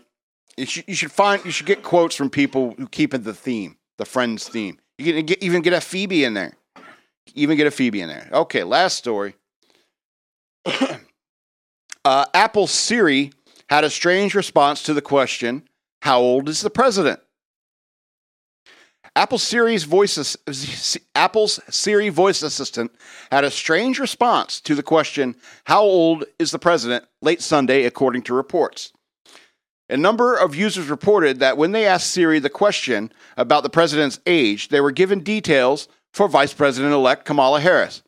You 0.56 0.66
should, 0.66 0.86
you 0.88 0.96
should 0.96 1.12
find 1.12 1.44
you 1.46 1.52
should 1.52 1.68
get 1.68 1.84
quotes 1.84 2.16
from 2.16 2.30
people 2.30 2.74
who 2.78 2.88
keep 2.88 3.14
it 3.14 3.24
the 3.24 3.34
theme, 3.34 3.78
the 3.98 4.06
Friends 4.06 4.48
theme. 4.48 4.80
You 4.98 5.14
can 5.14 5.26
get, 5.26 5.44
even 5.44 5.62
get 5.62 5.74
a 5.74 5.82
Phoebe 5.82 6.24
in 6.24 6.34
there. 6.34 6.54
Even 7.36 7.58
get 7.58 7.68
a 7.68 7.72
Phoebe 7.72 8.02
in 8.02 8.08
there. 8.08 8.30
Okay, 8.32 8.64
last 8.64 8.98
story. 8.98 9.36
uh, 12.06 12.26
Apple 12.34 12.68
Siri 12.68 13.32
had 13.70 13.84
a 13.84 13.90
strange 13.90 14.34
response 14.34 14.82
to 14.84 14.94
the 14.94 15.02
question, 15.02 15.64
How 16.02 16.20
old 16.20 16.50
is 16.50 16.62
the 16.62 16.70
president? 16.70 17.20
Apple 19.16 19.40
Siri's 19.40 19.84
voice, 19.84 20.38
Apple's 21.16 21.60
Siri 21.70 22.10
voice 22.10 22.44
assistant 22.44 22.92
had 23.32 23.44
a 23.44 23.52
strange 23.52 24.00
response 24.00 24.62
to 24.62 24.76
the 24.76 24.84
question, 24.84 25.36
How 25.66 25.82
old 25.82 26.26
is 26.40 26.52
the 26.52 26.60
president? 26.60 27.06
late 27.22 27.42
Sunday, 27.42 27.86
according 27.86 28.22
to 28.24 28.34
reports. 28.34 28.94
A 29.90 29.98
number 29.98 30.36
of 30.36 30.56
users 30.56 30.88
reported 30.90 31.40
that 31.40 31.58
when 31.58 31.72
they 31.72 31.86
asked 31.86 32.12
Siri 32.12 32.40
the 32.40 32.50
question 32.50 33.12
about 33.38 33.64
the 33.64 33.70
president's 33.70 34.20
age, 34.26 34.68
they 34.68 34.82
were 34.82 34.92
given 34.92 35.22
details 35.22 35.88
for 36.14 36.28
Vice 36.28 36.54
President 36.54 36.94
elect 36.94 37.26
Kamala 37.26 37.62
Harris. 37.62 38.04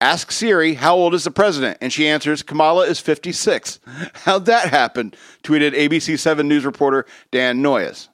Ask 0.00 0.30
Siri, 0.30 0.74
how 0.74 0.94
old 0.94 1.12
is 1.12 1.24
the 1.24 1.30
president? 1.30 1.78
And 1.80 1.92
she 1.92 2.08
answers, 2.08 2.42
Kamala 2.42 2.86
is 2.86 3.00
56. 3.00 3.80
How'd 4.14 4.46
that 4.46 4.70
happen? 4.70 5.12
tweeted 5.42 5.74
ABC 5.74 6.18
7 6.18 6.46
News 6.46 6.64
reporter 6.64 7.04
Dan 7.32 7.60
Noyes. 7.60 8.08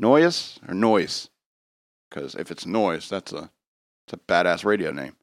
Noyes 0.00 0.58
or 0.68 0.74
Noise? 0.74 1.28
Because 2.08 2.34
if 2.36 2.50
it's 2.50 2.64
Noise, 2.64 3.08
that's 3.08 3.32
a, 3.32 3.50
that's 4.06 4.12
a 4.12 4.16
badass 4.16 4.64
radio 4.64 4.92
name. 4.92 5.16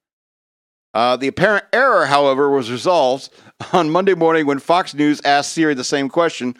Uh, 0.94 1.16
the 1.16 1.28
apparent 1.28 1.66
error, 1.74 2.06
however, 2.06 2.50
was 2.50 2.72
resolved 2.72 3.30
on 3.74 3.90
Monday 3.90 4.14
morning 4.14 4.46
when 4.46 4.60
Fox 4.60 4.94
News 4.94 5.22
asked 5.26 5.54
Siri 5.54 5.74
the 5.74 5.84
same 5.84 6.10
question. 6.10 6.56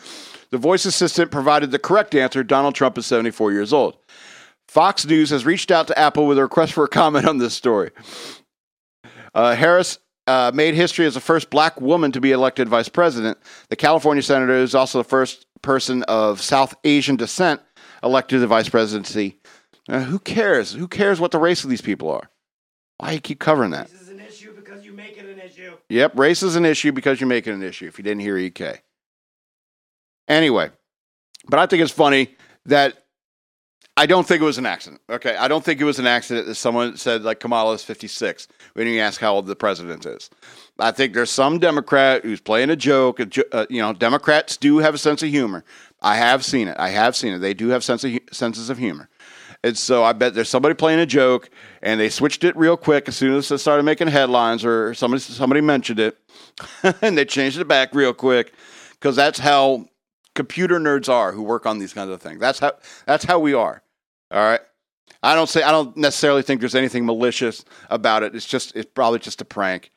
The 0.50 0.58
voice 0.58 0.86
assistant 0.86 1.32
provided 1.32 1.72
the 1.72 1.80
correct 1.80 2.16
answer 2.16 2.44
Donald 2.44 2.76
Trump 2.76 2.98
is 2.98 3.06
74 3.06 3.52
years 3.52 3.74
old. 3.74 3.98
Fox 4.68 5.06
News 5.06 5.30
has 5.30 5.46
reached 5.46 5.72
out 5.72 5.88
to 5.88 6.00
Apple 6.00 6.26
with 6.26 6.38
a 6.38 6.42
request 6.42 6.74
for 6.74 6.84
a 6.84 6.88
comment 6.88 7.28
on 7.28 7.38
this 7.38 7.54
story. 7.54 7.92
Uh, 9.36 9.56
Harris 9.56 10.00
uh, 10.28 10.52
made 10.54 10.74
history 10.74 11.06
as 11.06 11.16
the 11.16 11.20
first 11.20 11.50
black 11.50 11.80
woman 11.82 12.12
to 12.12 12.22
be 12.22 12.32
elected 12.32 12.70
vice 12.70 12.90
president. 12.90 13.38
The 13.70 13.76
California 13.76 14.24
senator 14.24 14.54
is 14.54 14.74
also 14.74 15.00
the 15.00 15.10
first 15.10 15.46
person 15.62 16.04
of 16.04 16.42
South 16.42 16.76
Asian 16.84 17.16
descent 17.16 17.62
elected 18.04 18.38
to 18.38 18.40
the 18.40 18.48
vice 18.48 18.70
presidency. 18.70 19.40
Uh, 19.90 20.02
who 20.02 20.20
cares? 20.20 20.74
Who 20.74 20.88
cares 20.88 21.20
what 21.20 21.32
the 21.32 21.40
race 21.40 21.64
of 21.64 21.70
these 21.70 21.82
people 21.82 22.10
are? 22.12 22.30
Why 22.98 23.10
do 23.10 23.16
you 23.16 23.22
keep 23.22 23.40
covering 23.40 23.72
that? 23.72 23.90
Yep, 25.94 26.18
race 26.18 26.42
is 26.42 26.56
an 26.56 26.66
issue 26.66 26.92
because 26.92 27.22
you 27.22 27.28
make 27.28 27.46
it 27.46 27.54
an 27.54 27.62
issue. 27.62 27.86
If 27.86 28.00
you 28.00 28.04
didn't 28.04 28.22
hear 28.22 28.36
EK. 28.36 28.82
Anyway, 30.28 30.72
but 31.48 31.60
I 31.60 31.68
think 31.68 31.84
it's 31.84 31.92
funny 31.92 32.36
that 32.66 33.06
I 33.96 34.08
don't 34.08 34.28
think 34.28 34.42
it 34.42 34.46
was 34.46 34.58
an 34.58 34.66
accident. 34.66 35.04
Okay, 35.08 35.36
I 35.36 35.48
don't 35.48 35.64
think 35.64 35.80
it 35.80 35.84
was 35.84 36.00
an 36.00 36.08
accident 36.08 36.48
that 36.48 36.56
someone 36.56 36.98
said 36.98 37.22
like 37.22 37.40
Kamala 37.40 37.76
is 37.76 37.84
56 37.84 38.48
when 38.74 38.88
you 38.88 39.02
ask 39.02 39.22
how 39.22 39.36
old 39.36 39.46
the 39.46 39.56
president 39.56 40.08
is. 40.08 40.32
I 40.80 40.90
think 40.90 41.14
there's 41.14 41.30
some 41.30 41.60
Democrat 41.60 42.24
who's 42.24 42.42
playing 42.42 42.72
a 42.72 42.76
joke. 42.76 43.20
Uh, 43.52 43.68
you 43.70 43.80
know, 43.80 43.94
Democrats 43.94 44.58
do 44.58 44.80
have 44.80 44.96
a 44.96 44.98
sense 44.98 45.22
of 45.22 45.30
humor. 45.30 45.64
I 46.02 46.16
have 46.16 46.44
seen 46.44 46.70
it. 46.70 46.76
I 46.80 46.90
have 46.90 47.16
seen 47.16 47.34
it. 47.34 47.38
They 47.38 47.54
do 47.54 47.68
have 47.68 47.84
sense 47.84 48.04
of, 48.04 48.18
senses 48.32 48.72
of 48.72 48.80
humor. 48.80 49.10
And 49.64 49.78
so 49.78 50.04
I 50.04 50.12
bet 50.12 50.34
there's 50.34 50.50
somebody 50.50 50.76
playing 50.76 51.00
a 51.00 51.06
joke, 51.06 51.50
and 51.82 52.00
they 52.00 52.10
switched 52.10 52.44
it 52.44 52.56
real 52.58 52.76
quick 52.76 53.08
as 53.08 53.16
soon 53.16 53.34
as 53.36 53.48
they 53.48 53.58
started 53.58 53.84
making 53.84 54.10
headlines 54.10 54.66
or 54.66 54.94
somebody 54.94 55.22
somebody 55.22 55.62
mentioned 55.62 56.00
it, 56.00 56.18
and 57.02 57.18
they 57.18 57.26
changed 57.26 57.60
it 57.60 57.68
back 57.68 57.96
real 57.96 58.14
quick 58.14 58.54
because 58.92 59.16
that's 59.16 59.40
how 59.40 59.86
computer 60.36 60.80
nerds 60.80 61.08
are 61.08 61.32
who 61.32 61.44
work 61.44 61.66
on 61.66 61.80
these 61.80 61.94
kinds 61.94 62.10
of 62.10 62.22
things. 62.22 62.40
That's 62.40 62.60
how 62.60 62.74
that's 63.06 63.24
how 63.24 63.40
we 63.40 63.54
are. 63.54 63.82
All 64.32 64.44
right. 64.44 64.62
I 65.22 65.36
don't 65.36 65.48
say 65.48 65.64
I 65.64 65.72
don't 65.72 65.96
necessarily 65.96 66.42
think 66.42 66.60
there's 66.60 66.76
anything 66.76 67.06
malicious 67.06 67.64
about 67.90 68.24
it. 68.24 68.36
It's 68.36 68.46
just 68.46 68.76
it's 68.76 68.90
probably 68.94 69.20
just 69.20 69.40
a 69.42 69.46
prank. 69.46 69.92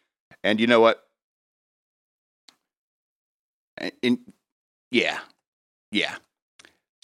And 0.44 0.60
you 0.60 0.68
know 0.68 0.80
what? 0.80 1.02
In, 4.02 4.20
yeah. 4.90 5.18
Yeah. 5.90 6.14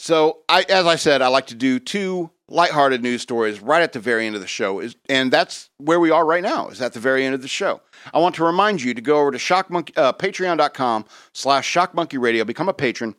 So 0.02 0.38
I 0.48 0.64
as 0.68 0.84
I 0.84 0.96
said, 0.96 1.22
I 1.22 1.28
like 1.28 1.46
to 1.46 1.54
do 1.54 1.78
two 1.78 2.28
lighthearted 2.48 3.04
news 3.04 3.22
stories 3.22 3.60
right 3.60 3.82
at 3.82 3.92
the 3.92 4.00
very 4.00 4.26
end 4.26 4.34
of 4.34 4.40
the 4.40 4.48
show 4.48 4.80
is 4.80 4.96
and 5.08 5.32
that's 5.32 5.70
where 5.78 6.00
we 6.00 6.10
are 6.10 6.26
right 6.26 6.42
now 6.42 6.68
is 6.70 6.82
at 6.82 6.92
the 6.92 6.98
very 6.98 7.24
end 7.24 7.34
of 7.34 7.40
the 7.40 7.48
show 7.48 7.80
i 8.12 8.18
want 8.18 8.34
to 8.34 8.44
remind 8.44 8.82
you 8.82 8.92
to 8.92 9.00
go 9.00 9.20
over 9.20 9.30
to 9.30 9.38
shockmonkey 9.38 9.96
uh, 9.96 10.12
patreon.com 10.12 11.06
slash 11.32 11.72
ShockMonkeyRadio, 11.72 12.44
become 12.44 12.68
a 12.68 12.74
patron 12.74 13.14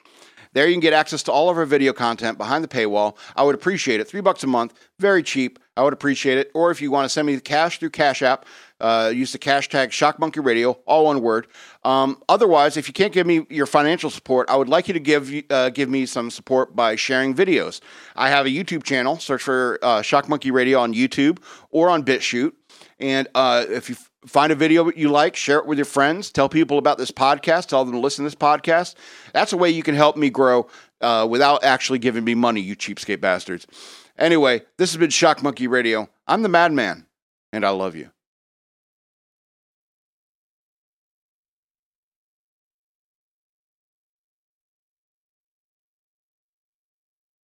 There 0.53 0.67
you 0.67 0.73
can 0.73 0.81
get 0.81 0.93
access 0.93 1.23
to 1.23 1.31
all 1.31 1.49
of 1.49 1.57
our 1.57 1.65
video 1.65 1.93
content 1.93 2.37
behind 2.37 2.63
the 2.63 2.67
paywall. 2.67 3.17
I 3.35 3.43
would 3.43 3.55
appreciate 3.55 3.99
it. 3.99 4.07
Three 4.07 4.21
bucks 4.21 4.43
a 4.43 4.47
month, 4.47 4.73
very 4.99 5.23
cheap. 5.23 5.57
I 5.75 5.81
would 5.83 5.93
appreciate 5.93 6.37
it. 6.37 6.51
Or 6.53 6.69
if 6.69 6.79
you 6.79 6.91
want 6.91 7.05
to 7.05 7.09
send 7.09 7.25
me 7.25 7.33
the 7.33 7.41
cash 7.41 7.79
through 7.79 7.89
Cash 7.89 8.21
App, 8.21 8.45
uh, 8.83 9.09
use 9.09 9.31
the 9.31 9.37
cash 9.37 9.69
tag 9.69 9.91
Shock 9.91 10.19
Monkey 10.19 10.41
Radio, 10.41 10.73
all 10.85 11.05
one 11.05 11.21
word. 11.21 11.47
Um, 11.83 12.21
otherwise, 12.27 12.75
if 12.77 12.87
you 12.87 12.93
can't 12.93 13.13
give 13.13 13.25
me 13.25 13.47
your 13.49 13.65
financial 13.65 14.09
support, 14.09 14.49
I 14.49 14.57
would 14.57 14.69
like 14.69 14.87
you 14.87 14.93
to 14.93 14.99
give 14.99 15.33
uh, 15.49 15.69
give 15.69 15.89
me 15.89 16.05
some 16.05 16.29
support 16.29 16.75
by 16.75 16.95
sharing 16.97 17.33
videos. 17.33 17.79
I 18.15 18.29
have 18.29 18.45
a 18.45 18.49
YouTube 18.49 18.83
channel. 18.83 19.17
Search 19.17 19.41
for 19.41 19.79
uh, 19.81 20.01
Shock 20.01 20.27
Monkey 20.27 20.51
Radio 20.51 20.79
on 20.79 20.93
YouTube 20.93 21.39
or 21.71 21.89
on 21.89 22.03
BitChute. 22.03 22.51
And 22.99 23.27
uh, 23.33 23.65
if 23.69 23.89
you 23.89 23.95
find 24.27 24.51
a 24.51 24.55
video 24.55 24.83
that 24.85 24.97
you 24.97 25.09
like, 25.09 25.35
share 25.35 25.59
it 25.59 25.65
with 25.65 25.77
your 25.77 25.85
friends. 25.85 26.31
Tell 26.31 26.49
people 26.49 26.77
about 26.77 26.97
this 26.97 27.11
podcast. 27.11 27.67
Tell 27.67 27.85
them 27.85 27.93
to 27.93 27.99
listen 27.99 28.23
to 28.23 28.27
this 28.27 28.35
podcast. 28.35 28.95
That's 29.33 29.53
a 29.53 29.57
way 29.57 29.69
you 29.69 29.83
can 29.83 29.95
help 29.95 30.17
me 30.17 30.29
grow 30.29 30.67
uh, 31.01 31.25
without 31.29 31.63
actually 31.63 31.99
giving 31.99 32.23
me 32.23 32.35
money, 32.35 32.61
you 32.61 32.75
cheapskate 32.75 33.21
bastards. 33.21 33.65
Anyway, 34.17 34.61
this 34.77 34.91
has 34.91 34.97
been 34.97 35.09
Shock 35.09 35.41
Monkey 35.41 35.67
Radio. 35.67 36.09
I'm 36.27 36.43
the 36.43 36.49
Madman, 36.49 37.07
and 37.51 37.65
I 37.65 37.69
love 37.69 37.95
you. 37.95 38.09